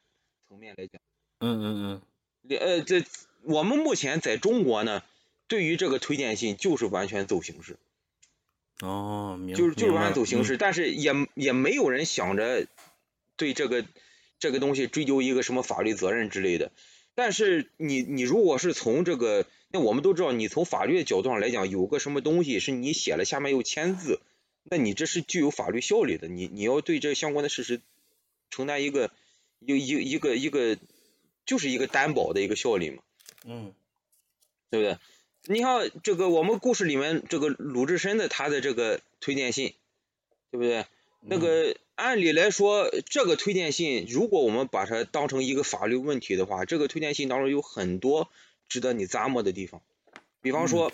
[0.49, 1.01] 层面来讲，
[1.41, 2.01] 嗯嗯
[2.49, 3.05] 嗯呃，这
[3.43, 5.03] 我们目前在中国呢，
[5.49, 7.77] 对于这个推荐信就是完全走形式，
[8.82, 10.53] 嗯，哦，明就是就是完全走形式。
[10.53, 12.66] 式，但是也也没有人想着
[13.37, 13.85] 对这个
[14.41, 16.73] 这个东西追究一个什么法律责任之类的。
[17.15, 24.21] 但是你你如果是从这个，那我们都知道，你从法律的角度上来讲，有个什么东西是你写了，下面又签字，
[24.65, 27.81] 那你这是具有法律效力的，你你要对这相关的事实
[28.49, 29.11] 承担一个
[29.59, 30.79] 一个一个一个一个
[31.45, 33.03] 就是一个担保的一个效力嘛，
[33.45, 33.75] 嗯
[34.71, 34.99] 对不对？
[35.47, 39.75] 你看这个我们故事里面这个鲁智深的他的这个推荐信，
[40.51, 40.87] 对不对？
[41.23, 48.31] 那个按理来说，这个推荐信，如果我们把它当成一个法律问题的话，这个推荐信当中有很多
[48.70, 49.82] 值得你咂摸的地方。
[50.40, 50.93] 比方说，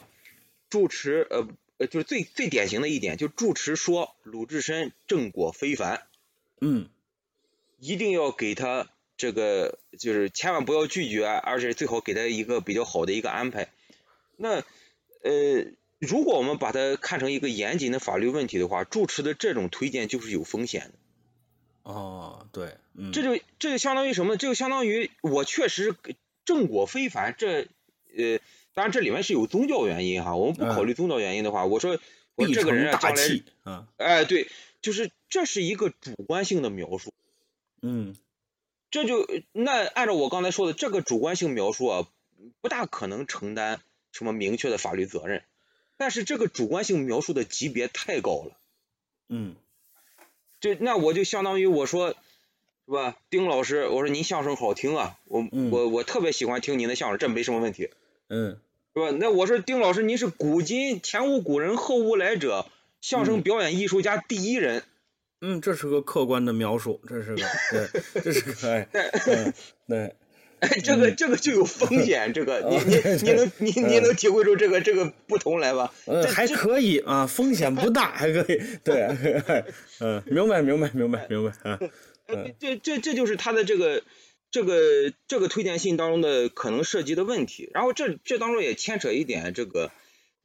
[0.68, 1.46] 住持呃
[1.78, 6.02] 呃，就是最最典型的一点，就住持说鲁智深正果非凡，
[6.60, 6.88] 嗯
[7.78, 13.68] 一定要给他这个，就是千万不要拒绝，而且最好给他一个比较好的一个安排。
[14.36, 14.64] 那
[15.22, 15.66] 呃，
[15.98, 20.98] 如果我们把它看成一个严谨的法律问题的话，住持的这种推荐就是有风险的。
[21.90, 24.36] 哦，对，嗯，这就这就相当于什么呢？
[24.36, 25.94] 这就相当于我确实
[26.44, 27.68] 正果非凡，这
[28.16, 28.40] 呃，
[28.74, 30.36] 当然这里面是有宗教原因哈。
[30.36, 31.98] 我们不考虑宗教原因的话，我说
[32.35, 34.48] 我这个人将来器啊，哎对，
[34.82, 37.14] 就是这是一个主观性的描述。
[37.82, 38.16] 嗯
[38.90, 42.09] 这就那按照我刚才说的这个主观性描述啊，
[42.60, 43.81] 不大可能承担
[44.12, 45.43] 什么明确的法律责任。
[45.97, 48.56] 但是这个主观性描述的级别太高了，
[49.28, 49.56] 嗯。
[50.59, 52.10] 这那我就相当于我说，
[52.86, 53.16] 是吧？
[53.31, 55.70] 丁老师，我说您相声好听啊，我、嗯。
[55.70, 57.90] 我我特别喜欢听您的相声，这没什么问题，
[58.28, 58.59] 嗯。
[58.94, 59.10] 是吧？
[59.20, 62.66] 那我说丁老师，您是古今前无古人后无来者，
[63.02, 63.43] 相声嗯。
[63.43, 64.85] 表演艺术家第一人，
[65.43, 68.89] 嗯，这是个客观的描述，这是个对，这是个哎，
[69.27, 69.52] 嗯
[69.86, 70.16] 对，哎，
[70.84, 75.93] 这个这个就有风险，这个你你哦 你能你你能体会出这个这个不同来吧？
[76.06, 79.09] 嗯，这还可以啊，风险不大，还可以，对，
[80.01, 81.78] 嗯，明白明白明白明白啊，
[82.26, 84.02] 呃这这这就是他的这个
[84.51, 87.70] 这个这个推荐信当中的可能涉及的问题。
[87.72, 89.90] 然后这这当中也牵扯一点这个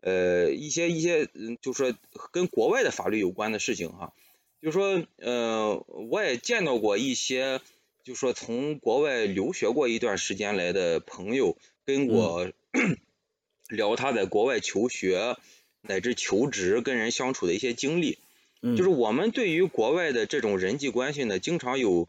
[0.02, 1.94] 呃一些一些嗯，就说
[2.32, 4.14] 跟国外的法律有关的事情哈。
[4.62, 7.62] 就说呃，我也见到过一些，
[8.04, 12.52] 就说从国外留学过一段时间来的朋友跟我、
[13.70, 15.38] 聊他在国外求学
[15.82, 18.18] 乃至求职跟人相处的一些经历。
[18.62, 22.08] 嗯，就是我们对于国外的这种人际关系呢，经常有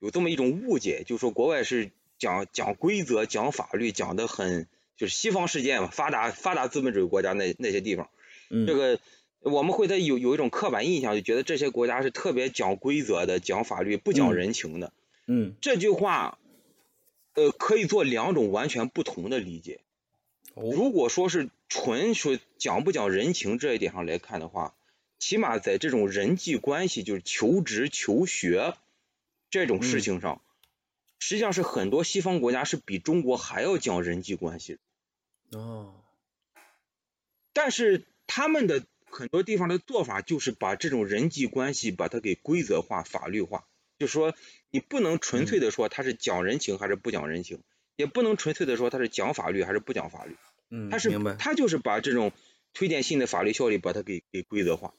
[0.00, 8.10] 有这么一种误解，就是说国外是讲讲规则、讲法律，讲的很就是西方世界嘛，发达发达资本主义国家那那些地方，
[8.50, 9.00] 嗯这个
[9.40, 14.88] 我们会在有有一种刻板印象，就觉得这些国家是特别讲规则的、讲法律、不讲嗯人情的。
[14.88, 14.92] 嗯
[15.60, 16.38] 这句话
[17.34, 19.80] 呃，可以做两种完全不同的理解。
[20.54, 24.74] 哦，如果说是纯说讲不讲人情这一点上来看的话，
[25.18, 28.74] 起码在这种人际关系，就是求职、求学
[29.50, 30.40] 这种事情上，
[31.18, 34.78] 实际上是很多西方国家是比中国还要讲人际关系
[35.50, 35.58] 的。
[35.58, 35.94] 哦，
[37.52, 43.66] 但是他们的很多地方的做法就是把这种人际关系把它给规则化、法律化，
[43.98, 44.34] 就说
[44.76, 47.60] 你不能纯粹的说他是讲人情还是不讲人情，
[47.96, 50.36] 也不能纯粹的说他是讲法律还是不讲法律，
[50.68, 51.08] 嗯，他是
[51.38, 52.30] 他就是把这种
[52.74, 54.92] 推荐信的法律效力把它给给规则化。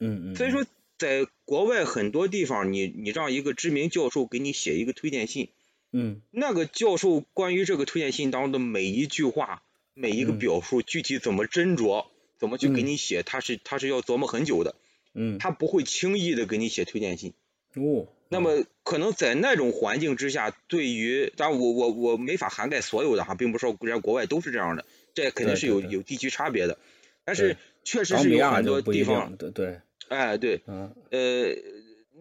[0.00, 0.64] 嗯嗯，所以说，
[0.96, 5.50] 在国外很多地方，你你让一个知名教授给你写一个推荐信，
[5.92, 6.22] 嗯。
[6.30, 10.38] 那个教授关于这个推荐信当中的每一句话、每一个嗯。
[10.38, 12.06] 表述，具体怎么斟酌，
[12.38, 12.86] 怎么去给嗯。
[12.86, 14.74] 你写，他是他是要琢磨很久的，
[15.12, 17.34] 嗯，他不会轻易的给你写推荐信。
[17.74, 24.84] 哦，那么可能在那种环境之下，对于当然我我我没法涵盖所有的哈，并不是说人家国外都是这样的，
[25.14, 26.78] 这肯定是有有地区差别的，
[27.24, 30.94] 但是确实是有很多地方，，对对，哎对，嗯。
[31.10, 31.54] 呃，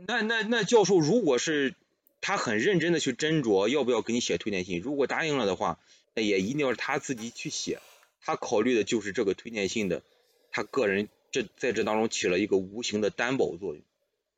[0.08, 1.74] 那那那教授如果是
[2.22, 5.80] 他很认真的去斟酌要不要给你写推荐信，如果答应了的话，
[6.16, 7.80] 那也一定要是他自己去写，
[8.22, 10.04] 他考虑的就是这个推荐信的
[10.52, 13.84] 他个人这在这当中起了一个无形的担保作用。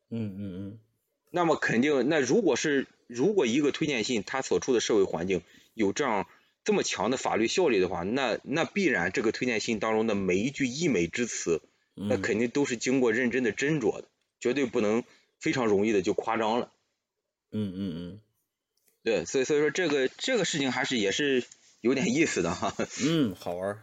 [0.10, 0.80] 嗯嗯嗯，
[1.30, 5.42] 那么肯定，那如果是如果一个推荐信它所处的社会环境
[5.74, 6.28] 有这样
[6.64, 11.62] 这么强的法律效力的话，那那必然这个推荐信当中的每一句溢美之词，
[11.96, 14.08] 那嗯肯定都是经过认真的斟酌的，
[14.40, 15.04] 绝对不能
[15.40, 16.72] 非常容易的就夸张了。
[17.52, 18.20] 嗯嗯嗯
[19.02, 21.44] 对，所以所以说这个这个事情还是也是
[21.82, 22.76] 有点意思的哈。
[23.02, 23.80] 嗯，好玩儿，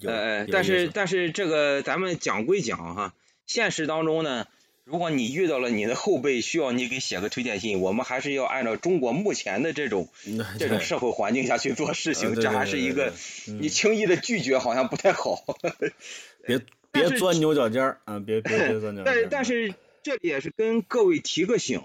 [0.00, 3.14] 有呃，但是但是这个咱们讲归讲哈，
[3.46, 4.48] 现实当中呢，
[4.84, 10.08] 如果你遇到了你的后辈需要你给写个推荐信，我们还是要按照中国目前的这种
[10.58, 13.14] 这种社会环境下去做事情，这还是一个
[13.46, 15.42] 你轻易的拒绝好像不太好。
[16.46, 16.60] 别
[16.92, 19.28] 别钻牛角尖儿啊，别别别钻牛角尖但儿。
[19.30, 21.80] 但是这里也是跟各位提个醒，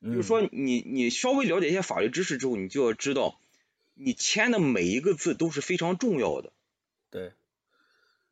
[0.00, 3.40] 就就是说你你稍微了解一些法律知识之后，你就要知道，
[3.94, 6.52] 你签的每一个字都是非常重要的。
[7.10, 7.32] 对，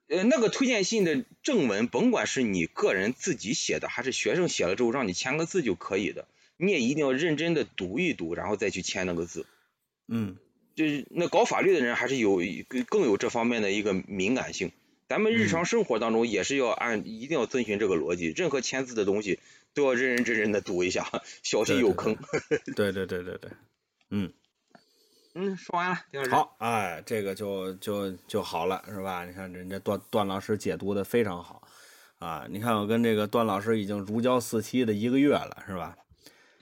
[0.08, 9.46] 呃，那个推荐信的正文，甭管是你个人自己写的，还是学生写了之后让你签个字就可以的，你也一定要认真的读一读，然后再去签那个字。
[10.08, 10.36] 嗯
[10.74, 12.40] 就是那搞法律的人还是有
[12.88, 14.72] 更有这方面的一个敏感性。
[15.08, 19.38] 咱们日常生活当中也是要按一定要遵循这个逻辑，任何签字的东西
[19.72, 22.16] 都要认认真真的读一下， 小心有坑。
[22.74, 23.50] 对对对对对，
[24.10, 24.32] 嗯，
[25.34, 26.30] 嗯，说完了，丁老师。
[26.30, 29.24] 好，哎，这个就就就好了，是吧？
[29.24, 31.60] 你看人家段段老师解读的非常好
[32.20, 32.46] 啊！
[32.48, 35.96] 你看我跟这个段老师已经如胶似漆的一个月了，是吧？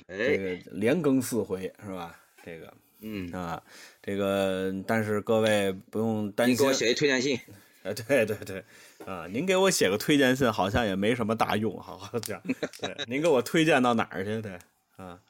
[0.08, 2.18] 这哎，个连更四回，是吧？
[2.42, 3.62] 这个嗯，啊，
[4.02, 7.38] 这个但是各位不用担心你给我，写一推荐信。
[7.82, 8.64] 哎，对对对，
[9.04, 12.40] 啊，您给我写个推荐信好像也没什么大用，好好讲。
[12.80, 14.40] 对，您给我推荐到哪儿去？
[14.40, 14.58] 对，
[14.96, 15.20] 啊，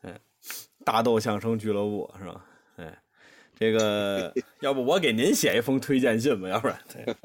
[0.00, 0.18] 哎，
[0.84, 2.46] 大豆相声俱乐部是吧？
[3.60, 6.48] 哎，这个 要不我给您写一封推荐信吧？
[6.48, 6.78] 要不然，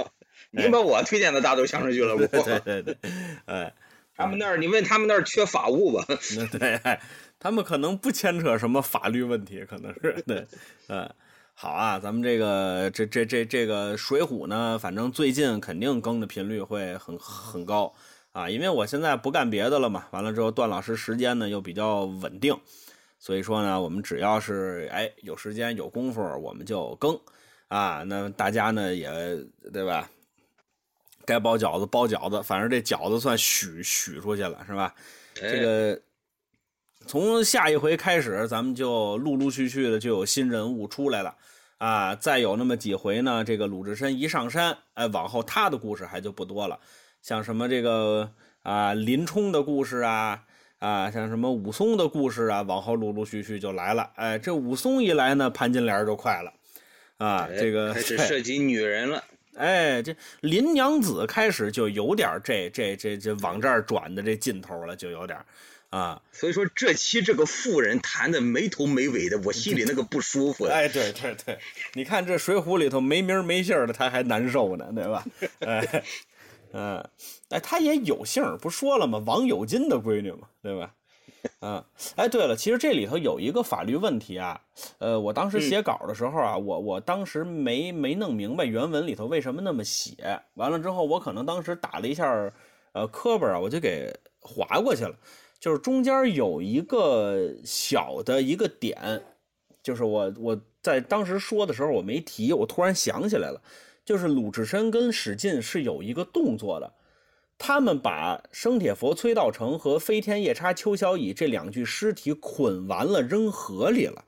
[0.51, 2.27] 您把我推荐到大豆相声俱乐部。
[2.27, 2.97] 对对对，
[3.45, 3.73] 哎，
[4.15, 6.05] 他们那儿，你问他们那儿缺法务吧？
[6.37, 7.01] 那对，哎
[7.37, 10.47] 他们可能不牵扯什么法律问题，可能是对，
[10.87, 11.07] 嗯，
[11.53, 17.93] 好啊，咱们这个这这这这个《水浒》呢，反正最近肯定更的频率会很很高
[18.31, 22.57] 啊，因为我现在不干别的了嘛，完了之后段老师时间呢又比较稳定，
[23.25, 27.19] 所以说呢，我们只要是哎有时间有功夫，我们就更
[27.69, 29.09] 啊，那大家呢也
[29.73, 30.07] 对吧？
[31.25, 34.93] 该包饺子包饺子，反正这饺子算许许出去了，是吧？
[35.41, 35.99] 哎这个
[37.07, 41.35] 从下一回开始，咱们就陆陆续续的就有新人物出来了
[41.79, 42.13] 啊！
[42.13, 46.79] 再有那么几回呢，这个鲁智深一上山，哎，往后他的故事还就不多了，
[47.23, 48.31] 像什么这个
[48.61, 50.45] 啊林冲的故事啊
[50.79, 54.11] 啊，像什么武松的故事啊，往后陆陆续续就来了。
[54.15, 56.53] 哎，这武松一来呢，潘金莲就快了
[57.17, 57.47] 啊！
[57.49, 59.23] 哎这个开始 涉及女人了。
[59.55, 65.39] 哎，这林娘子开始就有点这这这这往这儿转的这劲头了，就有点
[65.91, 66.21] 啊。
[66.33, 70.65] 所以说这期这个妇人谈的没头没尾的，我心里那个不舒服。
[70.69, 71.57] 哎，对对对，
[71.93, 75.25] 你看这《水浒》里头没名没姓的，他还难受呢，对吧？
[75.65, 76.03] 哎，
[76.73, 77.09] 嗯，
[77.55, 79.23] 哎，他也有姓儿，不说了吗？
[79.25, 80.93] 王有金的闺女嘛，对吧？
[81.61, 81.81] 嗯，
[82.15, 84.59] 哎，对了，其实这里头有一个法律问题啊，
[84.97, 92.51] 呃，我当时写稿的时候啊，我我当时没没弄明白原文里头为什么那么写，完了之后我可能当时打了一下
[92.91, 95.15] 呃磕巴啊，我就给划过去了，
[95.57, 99.23] 就是中间有一个小的一个点，
[99.81, 103.61] 就是我我在当时说的时候我没提，我突然想起来了，
[104.03, 106.91] 就是鲁智深跟史进是有一个动作的，
[107.57, 114.25] 他们把生铁佛崔道成和飞天夜叉邱小乙这两具尸体捆完了扔河里了。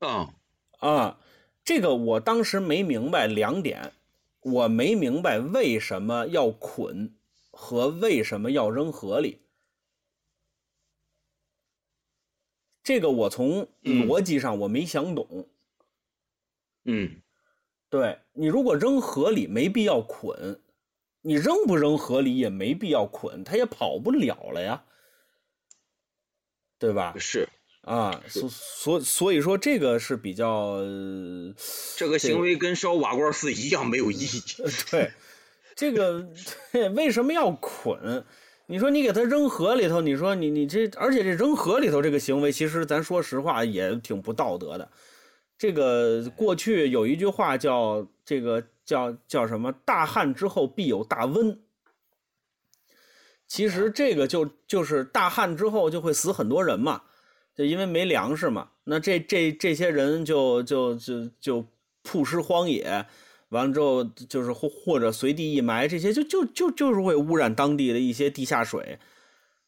[0.00, 0.32] 嗯
[0.78, 1.18] 啊，
[1.64, 3.92] 这个我当时没明白两点，
[4.40, 7.16] 我没明白为什么要捆
[7.50, 9.42] 和为什么要扔河里。
[12.82, 15.48] 这个我从逻辑上我没想懂。
[16.84, 17.20] 嗯
[17.90, 20.62] 对你如果扔河里没必要捆，
[21.22, 24.84] 你扔不扔河里也没必要捆，他也跑不了了呀，
[26.78, 27.14] 对吧？
[27.18, 27.48] 是
[27.82, 30.50] 啊，所所所以说这个是比较。
[30.50, 31.54] 呃
[31.96, 34.42] 这个行为跟烧瓦罐寺一样没有意义。
[34.90, 35.10] 对，
[35.74, 36.28] 这个
[36.94, 38.24] 为什么要捆？
[38.66, 44.90] 你说你给他扔河里头，你说你你这，而且这扔河里头这个行为，其实咱说实话也挺不道德的。
[45.56, 49.70] 这个过去有一句话叫这个叫叫什么？
[49.84, 51.58] 大旱之后必有大瘟。
[53.46, 57.02] 其实这个就就是大旱之后就会死很多人嘛，
[57.54, 58.70] 就因为没粮食嘛。
[58.84, 61.66] 那这这这些人就就就就
[62.02, 63.04] 曝尸荒野。
[63.50, 68.98] 完了之后，就是或或者随地一埋，这些就就就就是会污染当地的一些地下水。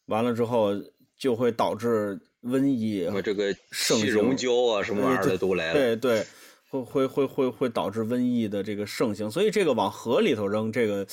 [0.06, 0.70] 完了之后，
[1.18, 5.74] 就会导致瘟疫和这个盛溶胶啊，什么玩意儿的都来了。
[5.74, 6.26] 对对，
[6.70, 11.04] 会会会会会导致瘟疫的这个盛行，所以这个往河里头扔，这个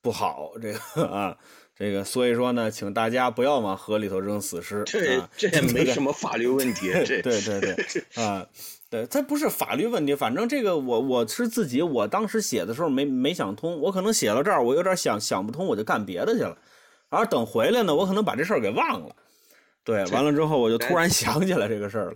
[0.00, 1.36] 不好，这个啊，
[1.76, 4.84] 这个所以说呢，请大家不要往河里头扔死尸。
[4.86, 6.92] 这啊 这也没什么法律问题。
[7.04, 7.74] 这 对对对
[8.24, 8.46] 啊，
[8.88, 16.56] 对，它不是法律问题，反正这个我我是自己，我当时写的时候没没想通，我可能写到这儿，我有点想想不通，我就干别的去了，
[17.10, 19.16] 然后等回来呢，我可能把这事儿给忘了。
[19.82, 22.14] 对，完了之后我就突然 想起来这个事儿了。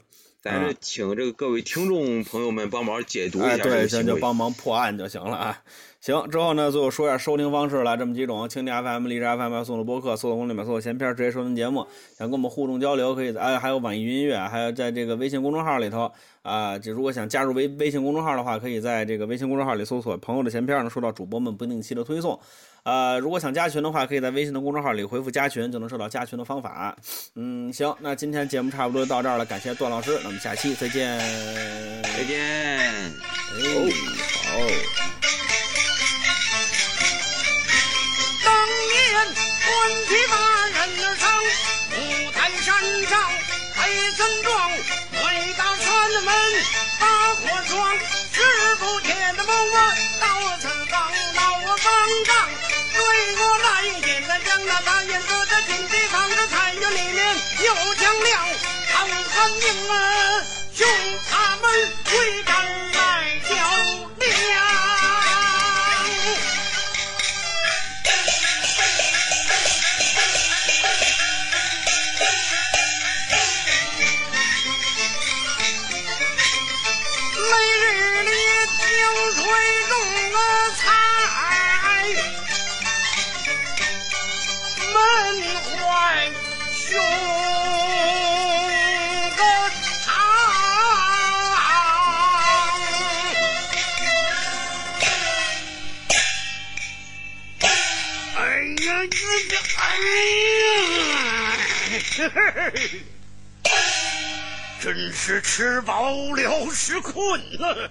[0.49, 4.17] 咱是请这个各位听众朋友们帮忙解读一下对，咱就。
[4.17, 5.63] 帮忙破案就行了啊。
[6.01, 11.87] 行，之后呢，最后说一下收听方式了，这么几种：蜻蜓 FM、荔枝 FM、送的播客、搜索公里面搜索闲篇，直接收听节目。
[12.17, 16.11] 想跟我们互动交流，可以在哎，还有网易云音乐，还有在这个微信公众号里头
[16.43, 16.79] 啊。
[16.79, 22.39] 这如果想加入微微信公众号的话，可以在这个微信公众号里搜索“朋友的闲篇”，能收到主播们不定期的推送。
[22.89, 26.97] 呃，如果想加群的话，可以在微信的公众号里回复“加群”，就能收到加群的方法。
[27.35, 31.19] 嗯，行，那今天节目差不多就到这儿了，感谢段老师，那我们下期再见。
[32.03, 32.41] 再见。
[32.41, 33.13] 哎，
[34.43, 34.57] 好。
[38.43, 38.55] 当
[38.89, 38.97] 年
[39.35, 39.69] 团
[40.09, 40.35] 体把
[40.73, 41.29] 人儿上，
[41.93, 42.01] 五
[42.33, 42.73] 台山
[43.05, 43.13] 上
[43.79, 43.87] 开
[44.17, 45.87] 村庄，伟大船
[46.25, 46.35] 们
[46.99, 47.97] 把火装，
[48.33, 50.27] 十不铁的谋儿到
[50.59, 51.01] 此方，
[51.37, 51.87] 到我方
[52.27, 52.35] 丈，
[52.93, 52.99] 对
[53.37, 58.49] 我来见的将那大眼子在金地方的菜园里面又将了，
[58.93, 59.95] 唐僧英啊
[60.75, 60.87] 兄
[61.31, 61.71] 他们
[62.05, 62.88] 会战
[104.81, 107.91] 真是吃饱了是困了，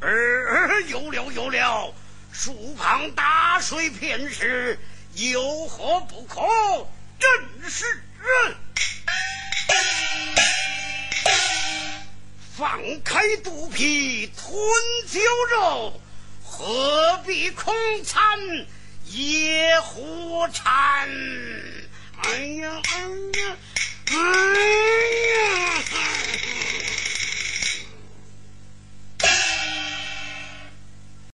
[0.00, 1.94] 儿有了有了，
[2.32, 4.78] 树旁打水片时，
[5.14, 6.40] 有何不可？
[7.18, 7.84] 真是。
[12.56, 14.56] 放开肚皮吞
[15.06, 15.20] 酒
[15.50, 16.00] 肉，
[16.42, 17.72] 何必空
[18.04, 18.20] 餐
[19.06, 21.08] 野火馋？
[22.20, 23.00] 哎呀哎
[23.38, 23.56] 呀
[24.06, 24.14] 哎
[25.34, 25.38] 呀！